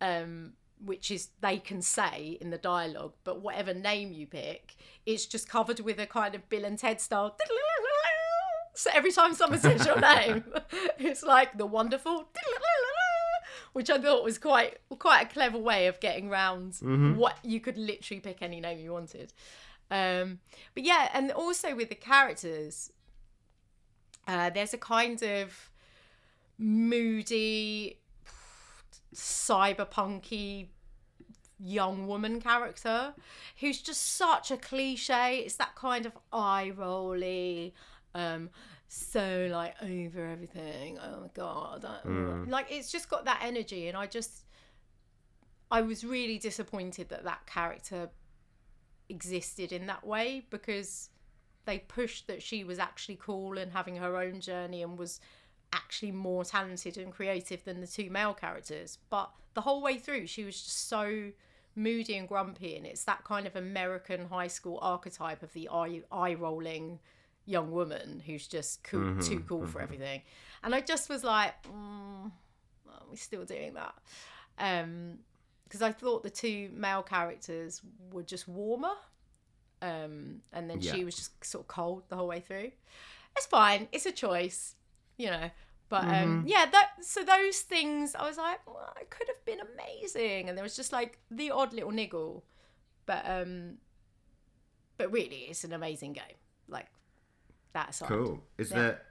Um, 0.00 0.54
which 0.82 1.10
is 1.10 1.28
they 1.40 1.58
can 1.58 1.82
say 1.82 2.38
in 2.40 2.48
the 2.48 2.58
dialogue, 2.58 3.12
but 3.22 3.42
whatever 3.42 3.74
name 3.74 4.12
you 4.12 4.26
pick, 4.26 4.76
it's 5.04 5.26
just 5.26 5.46
covered 5.48 5.80
with 5.80 5.98
a 5.98 6.06
kind 6.06 6.34
of 6.34 6.48
Bill 6.48 6.64
and 6.64 6.78
Ted 6.78 7.00
style. 7.00 7.36
So 8.74 8.90
every 8.94 9.12
time 9.12 9.34
someone 9.34 9.58
says 9.60 9.84
your 9.84 10.00
name, 10.00 10.44
it's 10.98 11.22
like 11.22 11.58
the 11.58 11.66
wonderful, 11.66 12.28
which 13.72 13.90
I 13.90 13.98
thought 13.98 14.24
was 14.24 14.38
quite 14.38 14.78
quite 14.98 15.22
a 15.22 15.28
clever 15.28 15.58
way 15.58 15.86
of 15.86 16.00
getting 16.00 16.28
round 16.28 16.76
what 17.16 17.38
you 17.42 17.60
could 17.60 17.76
literally 17.76 18.20
pick 18.20 18.42
any 18.42 18.60
name 18.60 18.78
you 18.78 18.92
wanted. 18.92 19.32
Um, 19.90 20.38
but 20.74 20.84
yeah, 20.84 21.08
and 21.12 21.32
also 21.32 21.74
with 21.74 21.88
the 21.88 21.96
characters, 21.96 22.92
uh, 24.28 24.50
there's 24.50 24.72
a 24.72 24.78
kind 24.78 25.20
of 25.22 25.70
moody, 26.58 27.98
cyberpunky 29.14 30.68
young 31.58 32.06
woman 32.06 32.40
character 32.40 33.14
who's 33.58 33.82
just 33.82 34.16
such 34.16 34.50
a 34.50 34.56
cliche. 34.56 35.38
It's 35.38 35.56
that 35.56 35.74
kind 35.74 36.06
of 36.06 36.12
eye 36.32 36.72
rolly, 36.74 37.74
um, 38.14 38.50
so 38.88 39.48
like 39.50 39.74
over 39.82 40.26
everything. 40.26 40.98
Oh 40.98 41.20
my 41.22 41.30
god! 41.34 41.86
Mm. 42.04 42.48
Like 42.48 42.66
it's 42.70 42.90
just 42.90 43.08
got 43.08 43.24
that 43.24 43.40
energy, 43.42 43.88
and 43.88 43.96
I 43.96 44.06
just 44.06 44.44
I 45.70 45.82
was 45.82 46.04
really 46.04 46.38
disappointed 46.38 47.08
that 47.10 47.24
that 47.24 47.46
character 47.46 48.10
existed 49.08 49.72
in 49.72 49.86
that 49.86 50.06
way 50.06 50.46
because 50.50 51.10
they 51.64 51.78
pushed 51.78 52.26
that 52.26 52.42
she 52.42 52.64
was 52.64 52.78
actually 52.78 53.18
cool 53.20 53.58
and 53.58 53.72
having 53.72 53.96
her 53.96 54.16
own 54.16 54.40
journey 54.40 54.82
and 54.82 54.98
was 54.98 55.20
actually 55.72 56.12
more 56.12 56.44
talented 56.44 56.96
and 56.96 57.12
creative 57.12 57.64
than 57.64 57.80
the 57.80 57.86
two 57.86 58.10
male 58.10 58.34
characters. 58.34 58.98
But 59.08 59.30
the 59.54 59.60
whole 59.60 59.82
way 59.82 59.98
through, 59.98 60.26
she 60.26 60.44
was 60.44 60.60
just 60.60 60.88
so 60.88 61.30
moody 61.76 62.16
and 62.16 62.28
grumpy, 62.28 62.76
and 62.76 62.86
it's 62.86 63.04
that 63.04 63.24
kind 63.24 63.46
of 63.46 63.56
American 63.56 64.26
high 64.26 64.48
school 64.48 64.78
archetype 64.82 65.42
of 65.42 65.52
the 65.52 65.68
eye 65.68 66.02
eye 66.10 66.34
rolling 66.34 66.98
young 67.50 67.70
woman 67.70 68.22
who's 68.24 68.46
just 68.46 68.84
cool, 68.84 69.20
too 69.20 69.40
cool 69.40 69.66
for 69.66 69.80
everything. 69.80 70.22
And 70.62 70.74
I 70.74 70.80
just 70.80 71.08
was 71.08 71.24
like, 71.24 71.54
mm, 71.64 72.30
are 72.88 73.06
we 73.10 73.16
still 73.16 73.44
doing 73.44 73.74
that? 73.74 73.94
Um, 74.58 75.18
because 75.64 75.82
I 75.82 75.92
thought 75.92 76.22
the 76.22 76.30
two 76.30 76.70
male 76.74 77.02
characters 77.02 77.80
were 78.12 78.22
just 78.22 78.48
warmer. 78.48 78.94
Um, 79.82 80.42
and 80.52 80.68
then 80.68 80.80
she 80.80 81.04
was 81.04 81.14
just 81.16 81.44
sort 81.44 81.64
of 81.64 81.68
cold 81.68 82.02
the 82.08 82.16
whole 82.16 82.28
way 82.28 82.40
through. 82.40 82.72
It's 83.36 83.46
fine. 83.46 83.88
It's 83.92 84.04
a 84.06 84.12
choice, 84.12 84.74
you 85.16 85.30
know. 85.30 85.50
But 85.88 86.04
um, 86.04 86.44
yeah, 86.46 86.66
that 86.70 86.90
so 87.02 87.24
those 87.24 87.58
things 87.60 88.14
I 88.14 88.26
was 88.26 88.36
like, 88.38 88.64
well, 88.64 88.94
it 89.00 89.10
could 89.10 89.26
have 89.26 89.44
been 89.44 89.58
amazing, 89.60 90.48
and 90.48 90.56
there 90.56 90.62
was 90.62 90.76
just 90.76 90.92
like 90.92 91.18
the 91.32 91.50
odd 91.50 91.72
little 91.72 91.90
niggle, 91.90 92.44
but 93.06 93.28
um, 93.28 93.78
but 94.98 95.10
really, 95.10 95.46
it's 95.48 95.64
an 95.64 95.72
amazing 95.72 96.12
game. 96.12 96.38
Like 96.68 96.86
that. 97.72 98.00
Cool. 98.04 98.42
Is 98.58 98.70
Yeah. 98.70 98.76
there 98.76 99.02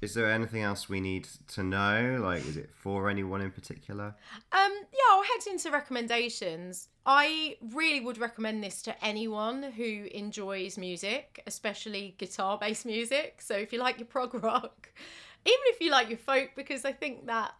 is 0.00 0.12
there 0.12 0.30
anything 0.30 0.60
else 0.60 0.86
we 0.86 1.00
need 1.00 1.26
to 1.48 1.62
know? 1.62 2.18
Like, 2.22 2.44
is 2.44 2.58
it 2.58 2.68
for 2.74 3.08
anyone 3.08 3.40
in 3.40 3.50
particular? 3.50 4.14
Um, 4.52 4.72
yeah, 4.92 4.98
I'll 5.12 5.22
head 5.22 5.46
into 5.50 5.70
recommendations. 5.70 6.88
I 7.06 7.56
really 7.72 8.00
would 8.00 8.18
recommend 8.18 8.62
this 8.62 8.82
to 8.82 9.04
anyone 9.04 9.62
who 9.62 10.06
enjoys 10.12 10.76
music, 10.76 11.42
especially 11.46 12.16
guitar 12.18 12.58
based 12.58 12.84
music. 12.96 13.40
So 13.40 13.54
if 13.54 13.72
you 13.72 13.78
like 13.78 13.98
your 13.98 14.06
prog 14.06 14.34
rock, 14.44 14.92
even 15.46 15.60
if 15.68 15.80
you 15.80 15.90
like 15.90 16.10
your 16.10 16.18
folk, 16.18 16.50
because 16.54 16.84
I 16.84 16.92
think 16.92 17.26
that 17.26 17.54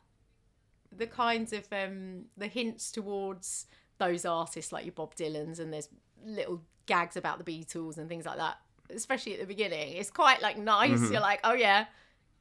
the 0.95 1.07
kinds 1.07 1.53
of 1.55 1.67
um 1.73 2.27
the 2.37 2.47
hints 2.47 2.93
towards 2.93 3.67
those 3.99 4.25
artists 4.25 4.71
like 4.71 4.85
your 4.85 4.93
Bob 4.93 5.15
Dylan's 5.15 5.59
and 5.59 5.73
there's 5.73 5.89
little 6.25 6.63
gags 6.87 7.17
about 7.17 7.43
the 7.43 7.45
Beatles 7.45 7.97
and 7.97 8.09
things 8.09 8.27
like 8.27 8.37
that, 8.37 8.59
especially 8.95 9.35
at 9.35 9.41
the 9.41 9.47
beginning. 9.47 9.97
It's 9.97 10.11
quite 10.11 10.43
like 10.43 10.59
nice. 10.59 11.11
You're 11.11 11.21
like, 11.21 11.41
oh 11.45 11.55
yeah, 11.55 11.87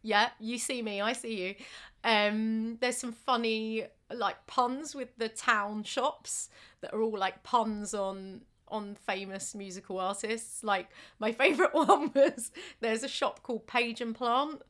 yeah, 0.02 0.30
you 0.40 0.58
see 0.58 0.82
me, 0.82 1.02
I 1.02 1.14
see 1.14 1.48
you. 1.48 1.56
Um, 2.04 2.78
there's 2.82 2.98
some 2.98 3.14
funny 3.14 3.86
like 4.14 4.46
puns 4.46 4.94
with 4.94 5.16
the 5.18 5.30
town 5.30 5.84
shops 5.84 6.50
that 6.82 6.94
are 6.94 7.02
all 7.02 7.18
like 7.18 7.44
puns 7.44 7.94
on 7.94 8.42
on 8.68 8.96
famous 8.96 9.56
musical 9.56 10.00
artists. 10.00 10.64
Like 10.64 10.90
my 11.20 11.32
favorite 11.32 11.74
one 11.74 12.12
was 12.14 12.52
there's 12.82 13.04
a 13.04 13.08
shop 13.08 13.44
called 13.44 13.66
Page 13.68 14.02
and 14.02 14.14
Plant, 14.14 14.62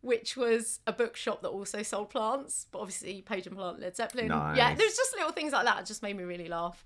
which 0.00 0.36
was 0.36 0.80
a 0.86 0.92
bookshop 0.92 1.42
that 1.42 1.48
also 1.48 1.82
sold 1.82 2.10
plants, 2.10 2.66
but 2.70 2.78
obviously 2.78 3.20
Page 3.22 3.46
and 3.46 3.56
Plant 3.56 3.80
Led 3.80 3.96
Zeppelin. 3.96 4.28
Nice. 4.28 4.56
Yeah, 4.56 4.74
there's 4.74 4.96
just 4.96 5.14
little 5.14 5.32
things 5.32 5.52
like 5.52 5.64
that. 5.64 5.80
It 5.80 5.86
just 5.86 6.02
made 6.02 6.16
me 6.16 6.24
really 6.24 6.48
laugh. 6.48 6.84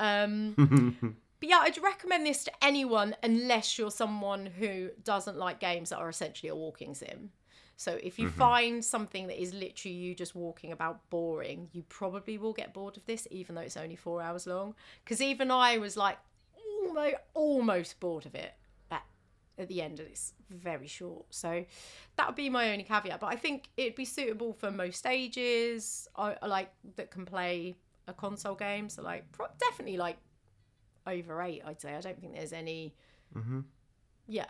Um, 0.00 1.16
but 1.40 1.48
yeah, 1.48 1.58
I'd 1.60 1.80
recommend 1.82 2.26
this 2.26 2.44
to 2.44 2.52
anyone 2.62 3.14
unless 3.22 3.78
you're 3.78 3.90
someone 3.90 4.46
who 4.46 4.90
doesn't 5.04 5.36
like 5.36 5.60
games 5.60 5.90
that 5.90 5.98
are 5.98 6.08
essentially 6.08 6.48
a 6.48 6.56
walking 6.56 6.94
sim. 6.94 7.30
So 7.76 7.96
if 8.02 8.18
you 8.18 8.26
mm-hmm. 8.26 8.38
find 8.38 8.84
something 8.84 9.28
that 9.28 9.40
is 9.40 9.54
literally 9.54 9.94
you 9.94 10.12
just 10.12 10.34
walking 10.34 10.72
about 10.72 11.08
boring, 11.10 11.68
you 11.72 11.84
probably 11.88 12.36
will 12.36 12.52
get 12.52 12.74
bored 12.74 12.96
of 12.96 13.06
this, 13.06 13.28
even 13.30 13.54
though 13.54 13.60
it's 13.60 13.76
only 13.76 13.94
four 13.94 14.20
hours 14.20 14.48
long. 14.48 14.74
Because 15.04 15.22
even 15.22 15.52
I 15.52 15.78
was 15.78 15.96
like 15.96 16.18
almost 16.82 17.14
almost 17.34 18.00
bored 18.00 18.26
of 18.26 18.34
it 18.34 18.52
at, 18.90 19.04
at 19.58 19.68
the 19.68 19.80
end, 19.80 20.00
and 20.00 20.08
it's 20.08 20.34
very 20.50 20.88
short. 20.88 21.26
So 21.30 21.64
that 22.16 22.26
would 22.26 22.34
be 22.34 22.50
my 22.50 22.72
only 22.72 22.82
caveat. 22.82 23.20
But 23.20 23.28
I 23.28 23.36
think 23.36 23.68
it'd 23.76 23.94
be 23.94 24.04
suitable 24.04 24.52
for 24.52 24.72
most 24.72 25.06
ages. 25.06 26.08
I, 26.16 26.34
I 26.42 26.46
like 26.48 26.72
that 26.96 27.12
can 27.12 27.24
play 27.24 27.76
a 28.08 28.12
console 28.12 28.56
game. 28.56 28.88
So 28.88 29.02
like 29.02 29.30
pro- 29.30 29.46
definitely 29.60 29.98
like 29.98 30.16
over 31.08 31.42
eight, 31.42 31.62
I'd 31.64 31.80
say. 31.80 31.94
I 31.94 32.00
don't 32.00 32.20
think 32.20 32.34
there's 32.34 32.52
any. 32.52 32.94
Yeah. 34.26 34.46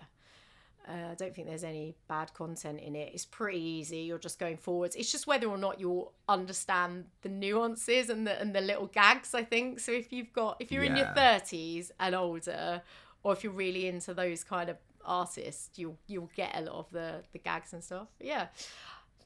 Uh, 0.89 1.11
I 1.13 1.15
don't 1.17 1.35
think 1.35 1.47
there's 1.47 1.65
any 1.65 1.95
bad 2.09 2.33
content 2.33 2.81
in 2.81 2.97
it. 2.97 3.11
It's 3.13 3.27
pretty 3.27 3.61
easy. 3.61 3.99
You're 3.99 4.19
just 4.19 4.39
going 4.39 4.57
forwards. 4.57 4.97
It's 4.97 5.13
just 5.13 5.27
whether 5.27 5.47
or 5.47 5.59
not 5.59 5.79
you'll 5.79 6.13
understand 6.29 7.05
the 7.21 7.29
nuances 7.29 8.09
and 8.09 8.27
the 8.27 8.41
and 8.41 8.55
the 8.55 8.63
little 8.63 8.87
gags. 8.87 9.35
I 9.35 9.45
think 9.45 9.81
so. 9.81 9.93
If 9.93 10.13
you've 10.13 10.33
got 10.33 10.57
if 10.61 10.73
you're 10.73 10.85
in 10.85 10.97
your 10.97 11.13
thirties 11.15 11.93
and 12.01 12.15
older, 12.15 12.83
or 13.23 13.35
if 13.35 13.45
you're 13.45 13.53
really 13.53 13.87
into 13.87 14.15
those 14.15 14.43
kind 14.43 14.71
of 14.71 14.79
artists, 15.05 15.79
you'll 15.79 15.99
you'll 16.07 16.31
get 16.35 16.57
a 16.57 16.63
lot 16.63 16.77
of 16.77 16.91
the 16.91 17.23
the 17.33 17.39
gags 17.39 17.75
and 17.75 17.85
stuff. 17.85 18.09
Yeah, 18.19 18.47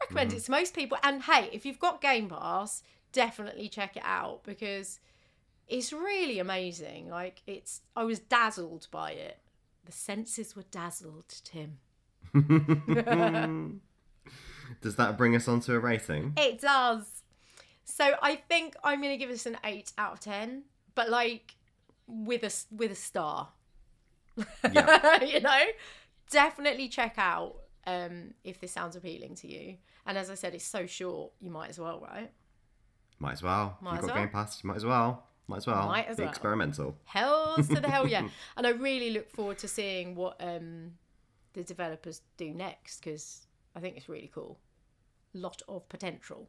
recommend 0.01 0.33
it 0.33 0.41
to 0.41 0.51
most 0.51 0.75
people. 0.75 0.99
And 1.05 1.23
hey, 1.23 1.49
if 1.53 1.65
you've 1.65 1.79
got 1.79 2.01
Game 2.01 2.29
Pass, 2.29 2.83
definitely 3.13 3.69
check 3.69 3.97
it 3.97 4.03
out 4.05 4.43
because 4.43 4.99
it's 5.69 5.93
really 5.93 6.39
amazing. 6.39 7.09
Like 7.09 7.43
it's 7.47 7.83
I 7.97 8.05
was 8.05 8.19
dazzled 8.19 8.89
by 8.91 9.13
it. 9.13 9.39
The 9.85 9.93
senses 9.93 10.55
were 10.55 10.65
dazzled, 10.71 11.35
Tim. 11.45 11.79
Does 14.81 14.97
that 14.97 15.19
bring 15.19 15.37
us 15.37 15.49
onto 15.49 15.75
a 15.75 15.79
rating? 15.79 16.35
It 16.37 16.61
does. 16.61 17.23
So 17.85 18.15
I 18.23 18.37
think 18.37 18.77
I'm 18.85 19.03
gonna 19.03 19.17
give 19.17 19.29
this 19.29 19.47
an 19.47 19.59
eight 19.65 19.93
out 19.99 20.13
of 20.15 20.21
ten, 20.21 20.63
but 20.95 21.11
like 21.11 21.57
with 22.07 22.43
a 22.45 22.75
with 22.75 22.93
a 22.93 22.97
star. 22.97 23.49
Yeah. 24.73 25.23
you 25.25 25.41
know, 25.41 25.63
definitely 26.31 26.89
check 26.89 27.15
out 27.19 27.57
um, 27.87 28.35
if 28.45 28.61
this 28.61 28.73
sounds 28.73 28.97
appealing 28.97 29.35
to 29.37 29.49
you. 29.49 29.77
And 30.07 30.17
as 30.19 30.31
I 30.31 30.35
said, 30.35 30.55
it's 30.55 30.65
so 30.65 30.87
short, 30.87 31.33
you 31.41 31.51
might 31.51 31.71
as 31.71 31.79
well, 31.79 32.01
right? 32.01 32.31
Might 33.19 33.33
as 33.33 33.43
well. 33.43 33.79
Might 33.81 33.93
You've 33.93 34.01
as 34.01 34.07
got 34.07 34.15
well. 34.15 34.25
Game 34.25 34.33
Pass. 34.33 34.65
Might 34.65 34.77
as 34.77 34.85
well. 34.85 35.27
Might 35.53 35.59
as 35.59 35.67
well. 35.67 35.87
Might 35.87 36.07
as 36.09 36.17
Be 36.17 36.23
well. 36.23 36.31
experimental. 36.31 36.97
Hells 37.05 37.69
to 37.69 37.79
the 37.79 37.91
hell 37.91 38.09
yeah! 38.09 38.27
And 38.57 38.67
I 38.67 38.71
really 38.71 39.11
look 39.11 39.31
forward 39.31 39.59
to 39.59 39.69
seeing 39.69 40.15
what 40.15 40.37
um, 40.41 40.93
the 41.53 41.63
developers 41.63 42.23
do 42.39 42.55
next 42.55 43.01
because 43.01 43.47
I 43.77 43.81
think 43.81 43.99
it's 43.99 44.09
really 44.09 44.31
cool. 44.35 44.59
Lot 45.35 45.61
of 45.69 45.87
potential. 45.91 46.49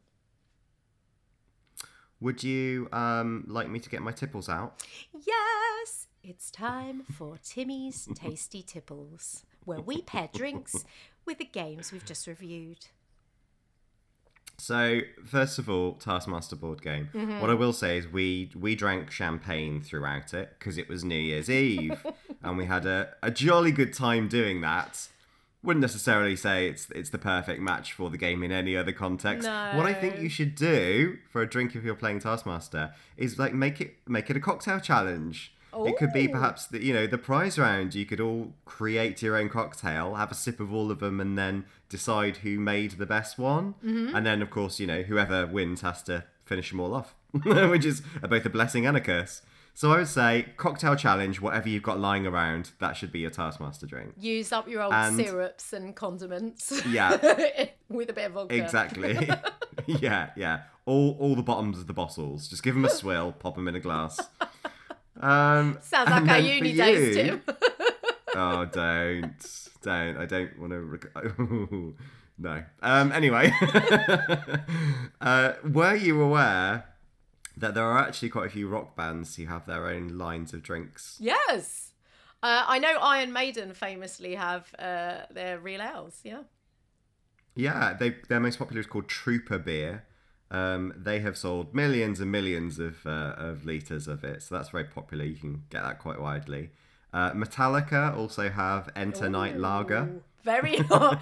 Would 2.22 2.44
you 2.44 2.88
um, 2.94 3.44
like 3.48 3.68
me 3.70 3.80
to 3.80 3.90
get 3.90 4.02
my 4.02 4.14
tipples 4.14 4.48
out? 4.48 4.82
Yes, 5.14 6.08
it's 6.24 6.50
time 6.50 7.04
for 7.12 7.38
Timmy's 7.44 8.08
Tasty 8.16 8.64
Tipples, 8.64 9.44
where 9.66 9.82
we 9.82 10.02
pair 10.02 10.30
drinks 10.34 10.86
with 11.26 11.40
the 11.40 11.46
games 11.46 11.92
we've 11.92 12.06
just 12.06 12.26
reviewed. 12.26 12.86
So 14.58 15.02
first 15.26 15.60
of 15.60 15.70
all, 15.70 15.94
Taskmaster 15.94 16.56
board 16.56 16.82
game. 16.82 17.10
Mm-hmm. 17.14 17.40
What 17.40 17.50
I 17.50 17.54
will 17.54 17.74
say 17.74 17.98
is 17.98 18.08
we 18.08 18.52
we 18.56 18.76
drank 18.76 19.12
champagne 19.12 19.82
throughout 19.82 20.34
it 20.34 20.56
because 20.58 20.78
it 20.78 20.88
was 20.88 21.04
New 21.04 21.16
Year's 21.16 21.50
Eve, 21.50 22.06
and 22.44 22.58
we 22.58 22.66
had 22.66 22.86
a, 22.86 23.14
a 23.22 23.32
jolly 23.32 23.72
good 23.72 23.94
time 23.94 24.28
doing 24.28 24.62
that. 24.62 25.08
Wouldn't 25.64 25.82
necessarily 25.82 26.36
say 26.36 26.68
it's 26.68 26.90
it's 26.92 27.10
the 27.10 27.18
perfect 27.18 27.62
match 27.62 27.94
for 27.94 28.10
the 28.10 28.18
game 28.18 28.44
in 28.44 28.52
any 28.52 28.76
other 28.76 28.92
context. 28.92 29.48
What 29.48 29.86
I 29.86 29.94
think 29.94 30.20
you 30.20 30.30
should 30.30 30.56
do 30.56 31.18
for 31.30 31.42
a 31.42 31.50
drink 31.50 31.76
if 31.76 31.84
you're 31.84 31.96
playing 31.96 32.20
Taskmaster 32.20 32.94
is 33.18 33.40
like 33.40 33.54
make 33.54 33.80
it 33.80 33.96
make 34.08 34.30
it 34.30 34.38
a 34.38 34.42
cocktail 34.42 34.80
challenge. 34.80 35.53
It 35.86 35.98
could 35.98 36.14
be 36.14 36.28
perhaps 36.28 36.68
the 36.68 36.84
you 36.84 36.94
know 36.94 37.08
the 37.08 37.18
prize 37.18 37.58
round. 37.58 37.96
You 37.96 38.06
could 38.06 38.20
all 38.20 38.54
create 38.66 39.22
your 39.22 39.36
own 39.38 39.50
cocktail, 39.50 40.16
have 40.16 40.32
a 40.32 40.36
sip 40.36 40.60
of 40.60 40.74
all 40.74 40.92
of 40.92 41.00
them, 41.00 41.20
and 41.20 41.38
then 41.38 41.66
decide 41.90 42.38
who 42.38 42.60
made 42.60 42.92
the 42.92 43.06
best 43.06 43.38
one. 43.38 43.76
Mm-hmm. 43.84 44.16
And 44.16 44.26
then 44.26 44.42
of 44.42 44.50
course 44.50 44.80
you 44.80 44.88
know 44.88 45.04
whoever 45.04 45.46
wins 45.46 45.82
has 45.82 46.02
to 46.04 46.26
finish 46.46 46.72
them 46.72 46.80
all 46.80 46.94
off, 46.94 47.16
which 47.44 47.86
is 47.86 48.02
both 48.22 48.46
a 48.46 48.50
blessing 48.50 48.86
and 48.86 48.96
a 48.98 49.02
curse. 49.02 49.42
So 49.76 49.92
I 49.92 49.98
would 49.98 50.08
say 50.08 50.46
cocktail 50.56 50.96
challenge. 50.96 51.42
Whatever 51.42 51.68
you've 51.68 51.84
got 51.84 52.00
lying 52.00 52.28
around, 52.28 52.72
that 52.80 52.96
should 52.96 53.12
be 53.12 53.20
your 53.20 53.32
Taskmaster 53.32 53.88
drink. 53.88 54.14
Use 54.20 54.52
up 54.52 54.68
your 54.68 54.84
old 54.84 54.94
And- 54.94 55.16
syrups 55.16 55.74
and 55.74 55.96
condiments. 55.96 56.86
Yeah. 56.88 57.18
with 57.90 58.10
a 58.10 58.14
bit 58.14 58.26
of 58.28 58.34
vodka. 58.34 58.56
Exactly. 58.56 59.30
yeah, 59.88 60.30
yeah. 60.36 60.62
All 60.86 61.18
all 61.20 61.36
the 61.36 61.42
bottoms 61.42 61.80
of 61.80 61.88
the 61.88 61.94
bottles. 61.94 62.48
Just 62.48 62.62
give 62.62 62.76
them 62.76 62.86
a 62.86 62.90
swill, 62.90 63.32
pop 63.32 63.56
them 63.56 63.68
in 63.68 63.76
a 63.76 63.80
glass. 63.80 64.20
Um, 65.20 65.78
Sounds 65.82 66.10
like 66.10 66.28
our 66.30 66.40
uni 66.40 66.74
days, 66.74 67.16
you- 67.18 67.24
Tim. 67.24 67.42
oh, 68.36 68.66
don't, 68.66 69.34
don't. 69.82 70.18
I 70.18 70.26
don't 70.26 70.58
want 70.60 70.72
to. 70.74 70.80
Rec- 70.80 71.14
no. 72.40 72.64
Um. 72.82 73.12
Anyway, 73.12 73.52
uh, 75.22 75.54
were 75.64 75.96
you 75.96 76.22
aware 76.22 76.86
that 77.58 77.74
there 77.76 77.84
are 77.86 78.00
actually 78.00 78.30
quite 78.30 78.48
a 78.48 78.50
few 78.50 78.68
rock 78.68 78.96
bands 78.96 79.36
who 79.36 79.46
have 79.46 79.66
their 79.66 79.88
own 79.88 80.18
lines 80.18 80.54
of 80.54 80.64
drinks? 80.64 81.18
yes, 81.20 81.92
Uh, 82.42 82.64
I 82.68 82.80
know 82.80 82.98
Iron 83.00 83.32
Maiden 83.32 83.74
famously 83.74 84.36
have 84.36 84.74
uh, 84.80 85.22
their 85.32 85.60
real 85.60 85.82
ales. 85.82 86.20
Yeah. 86.24 86.44
Yeah, 87.56 87.94
they 87.98 88.16
their 88.30 88.40
most 88.40 88.58
popular 88.58 88.80
is 88.82 88.88
called 88.88 89.08
Trooper 89.08 89.60
beer. 89.60 90.06
Um, 90.54 90.94
they 90.96 91.20
have 91.22 91.36
sold 91.36 91.74
millions 91.74 92.20
and 92.20 92.32
millions 92.32 92.78
of 92.78 93.06
uh, 93.08 93.34
of 93.38 93.66
liters 93.66 94.08
of 94.08 94.24
it, 94.24 94.44
so 94.44 94.56
that's 94.56 94.70
very 94.70 94.84
popular. 94.86 95.26
You 95.26 95.36
can 95.36 95.64
get 95.72 95.84
that 95.84 95.98
quite 95.98 96.22
widely. 96.22 96.70
Uh, 97.12 97.32
Metallica 97.32 98.16
also 98.16 98.50
have 98.50 98.90
Enter 98.96 99.30
Night 99.30 99.58
Lager. 99.58 100.22
Very 100.44 100.78
Very. 100.90 101.18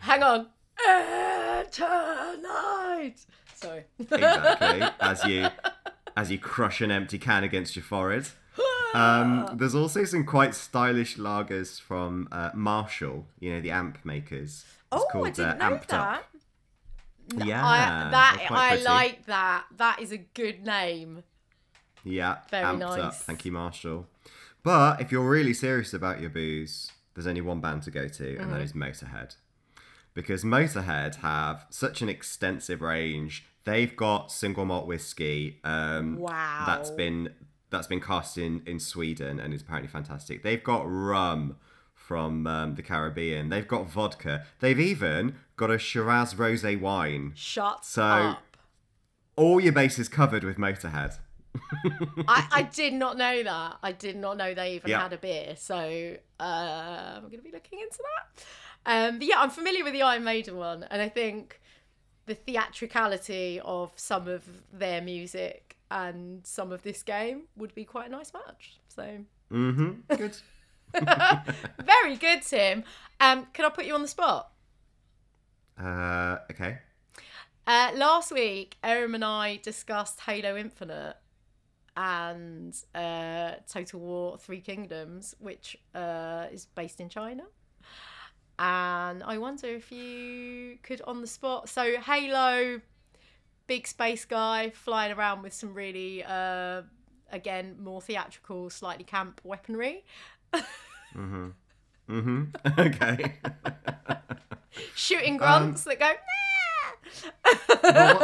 Hang 0.00 0.22
on. 0.22 0.46
Enter 0.88 2.36
night. 2.42 3.16
Sorry. 3.54 3.84
Exactly, 3.98 4.88
as 5.00 5.24
you 5.24 5.48
as 6.16 6.30
you 6.30 6.38
crush 6.38 6.80
an 6.80 6.90
empty 6.90 7.18
can 7.18 7.44
against 7.44 7.76
your 7.76 7.84
forehead. 7.84 8.28
Um, 8.92 9.48
there's 9.54 9.76
also 9.76 10.04
some 10.04 10.24
quite 10.24 10.52
stylish 10.52 11.16
lagers 11.16 11.80
from 11.80 12.26
uh, 12.32 12.50
Marshall, 12.54 13.24
you 13.38 13.52
know, 13.52 13.60
the 13.60 13.70
amp 13.70 14.04
makers. 14.04 14.64
It's 14.92 15.04
oh, 15.14 15.24
I 15.24 15.30
didn't 15.30 15.58
know 15.58 15.66
uh, 15.66 15.78
Amped 15.78 15.86
that. 15.86 16.16
Up. 16.18 16.24
Yeah, 17.36 17.64
I, 17.66 18.10
that 18.10 18.46
I 18.50 18.76
like 18.76 19.26
that. 19.26 19.64
That 19.76 20.00
is 20.00 20.12
a 20.12 20.18
good 20.18 20.64
name. 20.64 21.22
Yeah, 22.04 22.38
Very 22.50 22.64
amped 22.64 22.82
up. 22.82 22.98
nice. 22.98 23.18
Thank 23.22 23.44
you, 23.44 23.52
Marshall. 23.52 24.06
But 24.62 25.00
if 25.00 25.12
you're 25.12 25.28
really 25.28 25.54
serious 25.54 25.92
about 25.94 26.20
your 26.20 26.30
booze, 26.30 26.92
there's 27.14 27.26
only 27.26 27.40
one 27.40 27.60
band 27.60 27.82
to 27.84 27.90
go 27.90 28.08
to, 28.08 28.28
and 28.36 28.40
Mm-hmm. 28.40 28.50
that 28.52 28.60
is 28.62 28.72
Motorhead. 28.72 29.36
Because 30.14 30.42
Motorhead 30.44 31.16
have 31.16 31.66
such 31.70 32.02
an 32.02 32.08
extensive 32.08 32.80
range. 32.80 33.46
They've 33.64 33.94
got 33.94 34.32
single 34.32 34.64
malt 34.64 34.86
whiskey. 34.86 35.60
Um, 35.64 36.16
Wow. 36.16 36.64
That's 36.66 36.90
been 36.90 37.34
that's 37.70 37.86
been 37.86 38.00
cast 38.00 38.36
in 38.36 38.62
in 38.66 38.80
Sweden 38.80 39.38
and 39.38 39.54
is 39.54 39.62
apparently 39.62 39.88
fantastic. 39.88 40.42
They've 40.42 40.62
got 40.64 40.82
rum 40.84 41.56
from 42.10 42.44
um, 42.48 42.74
the 42.74 42.82
Caribbean. 42.82 43.50
They've 43.50 43.68
got 43.68 43.88
vodka. 43.88 44.44
They've 44.58 44.80
even 44.80 45.36
got 45.56 45.70
a 45.70 45.78
Shiraz 45.78 46.34
rosé 46.34 46.78
wine. 46.78 47.30
Shut 47.36 47.84
So- 47.84 48.02
up. 48.02 48.56
All 49.36 49.60
your 49.60 49.72
bases 49.72 50.08
covered 50.08 50.42
with 50.42 50.56
Motorhead. 50.56 51.18
I, 52.26 52.48
I 52.52 52.62
did 52.62 52.94
not 52.94 53.16
know 53.16 53.44
that. 53.44 53.76
I 53.80 53.92
did 53.92 54.16
not 54.16 54.36
know 54.36 54.54
they 54.54 54.74
even 54.74 54.90
Yeah. 54.90 55.02
had 55.02 55.12
a 55.12 55.18
beer. 55.18 55.54
So 55.56 56.16
uh, 56.40 56.42
I'm 56.42 57.22
going 57.22 57.36
to 57.38 57.42
be 57.44 57.52
looking 57.52 57.78
into 57.78 57.98
that. 58.02 58.44
Um, 58.86 59.18
but 59.20 59.28
yeah, 59.28 59.40
I'm 59.40 59.50
familiar 59.50 59.84
with 59.84 59.92
the 59.92 60.02
Iron 60.02 60.24
Maiden 60.24 60.56
one, 60.56 60.82
and 60.90 61.00
I 61.00 61.08
think 61.08 61.60
the 62.26 62.34
theatricality 62.34 63.60
of 63.64 63.92
some 63.94 64.26
of 64.26 64.42
their 64.72 65.00
music 65.00 65.76
and 65.92 66.44
some 66.44 66.72
of 66.72 66.82
this 66.82 67.04
game 67.04 67.42
would 67.56 67.72
be 67.76 67.84
quite 67.84 68.08
a 68.08 68.10
nice 68.10 68.32
match. 68.34 68.80
So 68.88 69.18
Mm-hmm. 69.52 70.16
Good. 70.16 70.36
very 71.84 72.16
good, 72.16 72.42
Tim. 72.42 72.84
Um, 73.20 73.46
can 73.52 73.64
I 73.64 73.68
put 73.70 73.84
you 73.84 73.94
on 73.94 74.02
the 74.02 74.08
spot? 74.08 74.50
Uh, 75.78 76.38
okay. 76.50 76.78
Uh, 77.66 77.92
last 77.94 78.32
week, 78.32 78.76
Erin 78.82 79.14
and 79.14 79.24
I 79.24 79.60
discussed 79.62 80.20
Halo 80.20 80.56
Infinite 80.56 81.16
and 81.96 82.74
uh, 82.94 83.52
Total 83.68 84.00
War 84.00 84.38
Three 84.38 84.60
Kingdoms, 84.60 85.34
which 85.38 85.76
uh, 85.94 86.46
is 86.50 86.66
based 86.66 87.00
in 87.00 87.08
China. 87.08 87.44
And 88.58 89.22
I 89.22 89.38
wonder 89.38 89.68
if 89.68 89.90
you 89.90 90.78
could 90.82 91.00
on 91.02 91.20
the 91.20 91.26
spot. 91.26 91.68
So, 91.68 91.98
Halo, 92.00 92.80
big 93.66 93.86
space 93.86 94.24
guy 94.24 94.70
flying 94.70 95.12
around 95.12 95.42
with 95.42 95.54
some 95.54 95.72
really, 95.72 96.22
uh, 96.24 96.82
again, 97.30 97.76
more 97.80 98.02
theatrical, 98.02 98.68
slightly 98.68 99.04
camp 99.04 99.40
weaponry. 99.44 100.04
Mm-hmm. 100.54 101.48
Mm-hmm. 102.08 102.44
okay. 102.80 103.34
Shooting 104.94 105.34
Um, 105.34 105.38
grunts 105.38 105.84
that 105.84 105.98
go, 105.98 106.12
Well, 107.82 108.20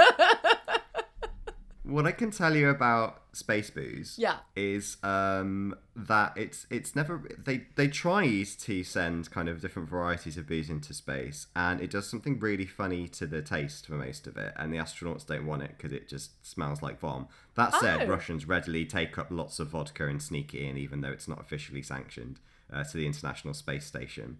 what 1.84 2.06
I 2.06 2.12
can 2.12 2.30
tell 2.30 2.54
you 2.54 2.68
about 2.70 3.22
space 3.36 3.70
booze 3.70 4.16
Yeah. 4.18 4.38
is 4.56 4.96
um, 5.02 5.74
that 5.94 6.32
it's 6.36 6.66
it's 6.70 6.96
never 6.96 7.22
they 7.38 7.66
they 7.76 7.88
try 7.88 8.26
to 8.42 8.84
send 8.84 9.30
kind 9.30 9.48
of 9.48 9.60
different 9.60 9.88
varieties 9.88 10.36
of 10.36 10.46
booze 10.48 10.68
into 10.70 10.92
space 10.94 11.46
and 11.54 11.80
it 11.80 11.90
does 11.90 12.08
something 12.08 12.38
really 12.38 12.66
funny 12.66 13.08
to 13.08 13.26
the 13.26 13.42
taste 13.42 13.86
for 13.86 13.94
most 13.94 14.26
of 14.26 14.36
it 14.36 14.52
and 14.56 14.72
the 14.72 14.78
astronauts 14.78 15.26
don't 15.26 15.46
want 15.46 15.62
it 15.62 15.72
because 15.76 15.92
it 15.92 16.08
just 16.08 16.44
smells 16.46 16.82
like 16.82 16.98
vom. 16.98 17.28
That 17.54 17.74
said, 17.74 18.02
Oh. 18.02 18.06
Russians 18.06 18.46
readily 18.46 18.84
take 18.84 19.16
up 19.18 19.28
lots 19.30 19.58
of 19.60 19.68
vodka 19.68 20.06
and 20.06 20.22
sneak 20.22 20.54
it 20.54 20.62
in 20.62 20.76
even 20.76 21.00
though 21.02 21.12
it's 21.12 21.28
not 21.28 21.40
officially 21.40 21.82
sanctioned 21.82 22.40
uh, 22.72 22.84
to 22.84 22.96
the 22.96 23.06
International 23.06 23.54
Space 23.54 23.86
Station. 23.86 24.38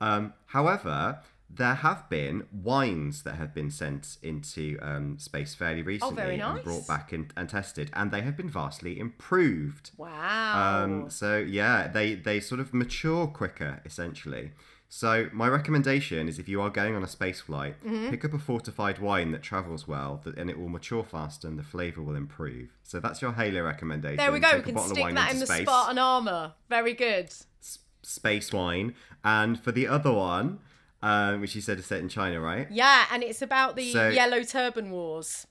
Um, 0.00 0.32
however, 0.46 1.20
there 1.56 1.74
have 1.76 2.08
been 2.08 2.46
wines 2.52 3.22
that 3.22 3.34
have 3.36 3.54
been 3.54 3.70
sent 3.70 4.16
into 4.22 4.78
um, 4.82 5.18
space 5.18 5.54
fairly 5.54 5.82
recently 5.82 6.16
very 6.16 6.40
and 6.40 6.62
brought 6.64 6.86
back 6.86 7.12
in, 7.12 7.30
and 7.36 7.48
tested, 7.48 7.90
and 7.94 8.10
they 8.10 8.22
have 8.22 8.36
been 8.36 8.50
vastly 8.50 8.98
improved. 8.98 9.90
wow. 9.96 10.82
Um, 10.84 11.10
so 11.10 11.38
yeah, 11.38 11.88
they 11.88 12.14
they 12.14 12.40
sort 12.40 12.60
of 12.60 12.72
mature 12.74 13.26
quicker 13.26 13.80
essentially. 13.84 14.52
So 14.88 15.28
my 15.32 15.48
recommendation 15.48 16.28
is 16.28 16.38
if 16.38 16.48
you 16.48 16.60
are 16.60 16.70
going 16.70 16.94
on 16.94 17.02
a 17.02 17.08
space 17.08 17.40
flight, 17.40 17.74
Mm-hmm. 17.84 18.10
pick 18.10 18.24
up 18.24 18.32
a 18.32 18.38
fortified 18.38 18.98
wine 19.00 19.32
that 19.32 19.42
travels 19.42 19.88
well, 19.88 20.20
that, 20.24 20.36
and 20.36 20.48
it 20.48 20.56
will 20.58 20.68
mature 20.68 21.02
faster 21.02 21.48
and 21.48 21.58
the 21.58 21.64
flavour 21.64 22.00
will 22.02 22.14
improve. 22.14 22.68
So 22.84 23.00
that's 23.00 23.20
your 23.20 23.32
Halo 23.32 23.62
recommendation. 23.62 24.18
There 24.18 24.30
we 24.30 24.38
go. 24.38 24.50
Take 24.52 24.66
We 24.66 24.72
can 24.72 24.82
stick 24.82 25.14
that 25.14 25.32
in 25.32 25.40
the 25.40 25.46
space, 25.46 25.62
Spartan 25.62 25.98
armor. 25.98 26.52
Very 26.68 26.94
good. 26.94 27.26
s- 27.26 27.78
space 28.02 28.52
wine, 28.52 28.94
and 29.24 29.58
for 29.58 29.72
the 29.72 29.88
other 29.88 30.12
one, 30.12 30.60
uh, 31.04 31.36
which 31.36 31.54
you 31.54 31.60
said 31.60 31.78
is 31.78 31.84
set 31.84 32.00
in 32.00 32.08
China, 32.08 32.40
right? 32.40 32.66
Yeah, 32.70 33.04
and 33.12 33.22
it's 33.22 33.42
about 33.42 33.76
the 33.76 33.92
So- 33.92 34.08
Yellow 34.08 34.42
Turban 34.42 34.90
Wars. 34.90 35.46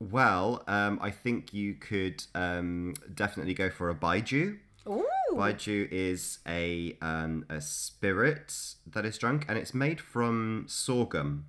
Well, 0.00 0.64
um, 0.66 0.98
I 1.00 1.10
think 1.10 1.52
you 1.52 1.74
could 1.74 2.24
um, 2.34 2.94
definitely 3.14 3.54
go 3.54 3.70
for 3.70 3.90
a 3.90 3.94
Baijiu. 3.94 4.58
Ooh. 4.88 5.06
Baijiu 5.32 5.88
is 5.90 6.38
a 6.46 6.96
um, 7.00 7.44
a 7.48 7.60
spirit 7.60 8.74
that 8.86 9.04
is 9.04 9.18
drunk, 9.18 9.44
and 9.48 9.58
it's 9.58 9.72
made 9.74 10.00
from 10.00 10.64
sorghum, 10.68 11.44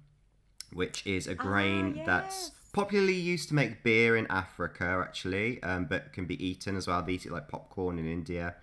which 0.71 1.05
is 1.07 1.27
a 1.27 1.35
grain 1.35 2.03
that's 2.05 2.51
yes. 2.53 2.71
popularly 2.71 3.15
used 3.15 3.49
to 3.49 3.55
make 3.55 3.83
beer 3.83 4.15
in 4.15 4.27
Africa, 4.29 5.03
actually, 5.05 5.61
um, 5.63 5.85
but 5.85 6.13
can 6.13 6.25
be 6.25 6.45
eaten 6.45 6.75
as 6.75 6.87
well. 6.87 7.01
They 7.01 7.13
eat 7.13 7.25
it 7.25 7.31
like 7.31 7.47
popcorn 7.47 7.99
in 7.99 8.07
India, 8.07 8.55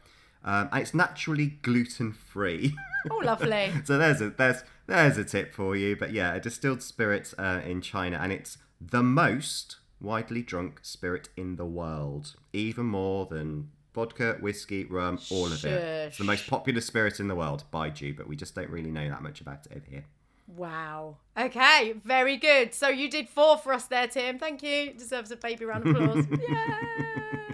um, 0.45 0.69
and 0.73 0.83
it's 0.83 0.95
naturally 0.95 1.59
gluten 1.63 2.13
free. 2.13 2.75
Oh, 3.11 3.21
lovely. 3.25 3.73
so 3.85 3.99
there's 3.99 4.21
a 4.21 4.31
there's 4.31 4.63
there's 4.87 5.19
a 5.19 5.25
tip 5.25 5.53
for 5.53 5.77
you. 5.77 5.97
But 5.97 6.13
yeah, 6.13 6.35
a 6.35 6.41
distilled 6.41 6.83
spirit 6.83 7.35
uh, 7.39 7.61
in 7.65 7.81
China, 7.81 8.19
and 8.21 8.33
it's 8.33 8.59
the 8.81 9.03
most 9.03 9.77
widely 10.01 10.43
drunk 10.43 10.81
spirit 10.83 11.29
in 11.37 11.57
the 11.57 11.65
world, 11.65 12.35
even 12.53 12.87
more 12.87 13.27
than 13.27 13.71
vodka, 13.95 14.37
whiskey, 14.41 14.85
rum, 14.85 15.19
all 15.31 15.47
of 15.47 15.65
it. 15.65 16.09
It's 16.09 16.19
the 16.19 16.25
most 16.25 16.47
popular 16.49 16.81
spirit 16.81 17.21
in 17.21 17.29
the 17.29 17.35
world, 17.35 17.65
by 17.71 17.91
Baijiu, 17.91 18.17
but 18.17 18.27
we 18.27 18.37
just 18.37 18.55
don't 18.55 18.71
really 18.71 18.91
know 18.91 19.09
that 19.09 19.23
much 19.23 19.41
about 19.41 19.67
it 19.67 19.73
over 19.77 19.87
here. 19.89 20.05
wow. 20.47 21.17
Okay, 21.39 21.95
very 22.05 22.37
good. 22.37 22.75
So 22.75 22.89
you 22.89 23.09
did 23.11 23.29
four 23.29 23.59
for 23.59 23.73
us 23.73 23.87
there, 23.87 24.07
Tim. 24.07 24.39
Thank 24.39 24.63
you. 24.63 24.93
Deserves 24.93 25.31
a 25.31 25.37
baby 25.37 25.65
round 25.65 25.87
of 25.87 25.97
applause. 25.97 26.27
Yay! 26.31 27.47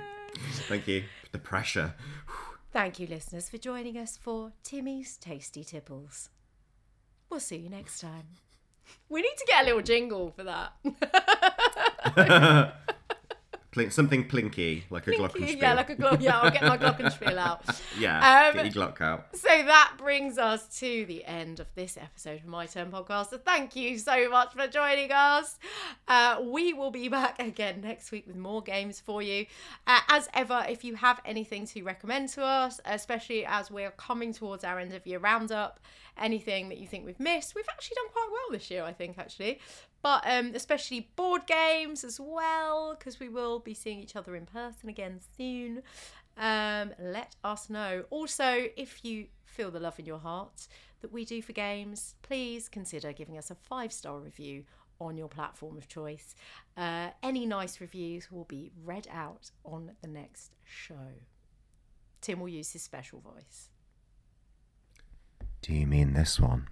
Thank 0.68 0.88
you. 0.88 1.04
The 1.32 1.38
pressure. 1.38 1.94
Thank 2.72 2.98
you, 2.98 3.06
listeners, 3.06 3.48
for 3.48 3.56
joining 3.58 3.96
us 3.96 4.16
for 4.16 4.52
Timmy's 4.62 5.16
Tasty 5.16 5.64
Tipples. 5.64 6.28
We'll 7.30 7.40
see 7.40 7.56
you 7.56 7.68
next 7.68 8.00
time. 8.00 8.26
We 9.10 9.20
need 9.20 9.36
to 9.36 9.44
get 9.46 9.64
a 9.64 9.66
little 9.66 9.82
jingle 9.82 10.30
for 10.30 10.44
that. 10.44 10.72
Plink, 13.78 13.92
something 13.92 14.26
plinky, 14.28 14.82
like 14.90 15.06
a 15.06 15.12
glockenspiel. 15.12 15.60
yeah, 15.62 15.74
like 15.74 15.90
a 15.90 15.94
glock. 15.96 16.20
Yeah, 16.20 16.40
I'll 16.40 16.50
get 16.50 16.62
my 16.62 16.76
glockenspiel 16.76 17.36
out. 17.36 17.62
yeah, 17.98 18.48
Um, 18.48 18.56
get 18.56 18.74
your 18.74 18.86
Glock 18.88 19.00
out. 19.00 19.36
So 19.36 19.46
that 19.48 19.92
brings 19.98 20.36
us 20.36 20.66
to 20.80 21.04
the 21.06 21.24
end 21.24 21.60
of 21.60 21.68
this 21.76 21.96
episode 21.96 22.40
of 22.40 22.46
My 22.46 22.66
Turn 22.66 22.90
Podcast. 22.90 23.30
So 23.30 23.38
thank 23.38 23.76
you 23.76 23.96
so 23.98 24.28
much 24.30 24.52
for 24.52 24.66
joining 24.66 25.12
us. 25.12 25.58
Uh, 26.08 26.42
we 26.42 26.72
will 26.72 26.90
be 26.90 27.08
back 27.08 27.40
again 27.42 27.80
next 27.82 28.10
week 28.10 28.26
with 28.26 28.36
more 28.36 28.62
games 28.62 28.98
for 28.98 29.22
you. 29.22 29.46
Uh, 29.86 30.00
as 30.08 30.28
ever, 30.34 30.66
if 30.68 30.82
you 30.82 30.96
have 30.96 31.20
anything 31.24 31.64
to 31.66 31.82
recommend 31.84 32.30
to 32.30 32.42
us, 32.42 32.80
especially 32.84 33.46
as 33.46 33.70
we're 33.70 33.92
coming 33.92 34.32
towards 34.32 34.64
our 34.64 34.80
end 34.80 34.92
of 34.92 35.06
year 35.06 35.20
roundup, 35.20 35.78
anything 36.16 36.68
that 36.68 36.78
you 36.78 36.86
think 36.88 37.06
we've 37.06 37.20
missed, 37.20 37.54
we've 37.54 37.68
actually 37.70 37.94
done 37.94 38.08
quite 38.12 38.28
well 38.32 38.58
this 38.58 38.70
year, 38.72 38.82
I 38.82 38.92
think, 38.92 39.18
actually. 39.18 39.60
But 40.00 40.22
um, 40.26 40.52
especially 40.54 41.10
board 41.16 41.46
games 41.46 42.04
as 42.04 42.20
well, 42.20 42.94
because 42.98 43.18
we 43.18 43.28
will 43.28 43.58
be 43.58 43.74
seeing 43.74 43.98
each 43.98 44.14
other 44.14 44.36
in 44.36 44.46
person 44.46 44.88
again 44.88 45.20
soon 45.36 45.82
um, 46.38 46.92
let 46.98 47.34
us 47.44 47.68
know. 47.68 48.04
Also, 48.10 48.68
if 48.76 49.04
you 49.04 49.26
feel 49.44 49.70
the 49.70 49.80
love 49.80 49.98
in 49.98 50.06
your 50.06 50.18
heart 50.18 50.68
that 51.00 51.12
we 51.12 51.24
do 51.24 51.42
for 51.42 51.52
games, 51.52 52.14
please 52.22 52.68
consider 52.68 53.12
giving 53.12 53.36
us 53.36 53.50
a 53.50 53.54
five 53.54 53.92
star 53.92 54.18
review 54.18 54.64
on 55.00 55.16
your 55.16 55.28
platform 55.28 55.76
of 55.76 55.88
choice. 55.88 56.34
Uh, 56.76 57.10
any 57.22 57.44
nice 57.44 57.80
reviews 57.80 58.30
will 58.30 58.44
be 58.44 58.70
read 58.84 59.06
out 59.12 59.50
on 59.64 59.92
the 60.00 60.08
next 60.08 60.52
show. 60.64 61.14
Tim 62.20 62.40
will 62.40 62.48
use 62.48 62.72
his 62.72 62.82
special 62.82 63.20
voice. 63.20 63.68
Do 65.62 65.72
you 65.72 65.86
mean 65.86 66.14
this 66.14 66.40
one? 66.40 66.68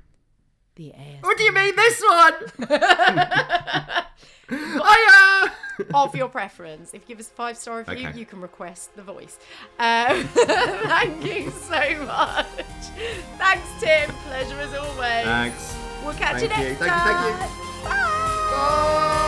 The 0.76 0.92
air 0.94 1.18
What 1.22 1.36
do 1.38 1.44
you 1.44 1.52
mean 1.52 1.74
this 1.74 2.00
one? 2.02 2.34
Hiya! 4.48 5.52
of 5.92 6.14
your 6.14 6.28
preference. 6.28 6.94
If 6.94 7.02
you 7.02 7.08
give 7.08 7.20
us 7.20 7.28
a 7.28 7.34
five 7.34 7.56
star 7.56 7.78
review, 7.78 8.08
Okay. 8.08 8.18
you 8.18 8.24
can 8.26 8.40
request 8.40 8.94
the 8.96 9.02
voice. 9.02 9.38
Um, 9.78 10.24
thank 10.28 11.24
you 11.24 11.50
so 11.50 12.04
much. 12.06 12.46
Thanks, 13.38 13.68
Tim. 13.80 14.10
Pleasure 14.26 14.58
as 14.58 14.74
always. 14.74 15.24
Thanks. 15.24 15.76
We'll 16.04 16.14
catch 16.14 16.40
Thank 16.40 16.42
you 16.42 16.48
next 16.48 16.80
you. 16.80 16.86
Thank 16.86 16.92
you, 16.92 17.32
thank 17.32 17.42
you. 17.84 17.90
time. 17.90 19.25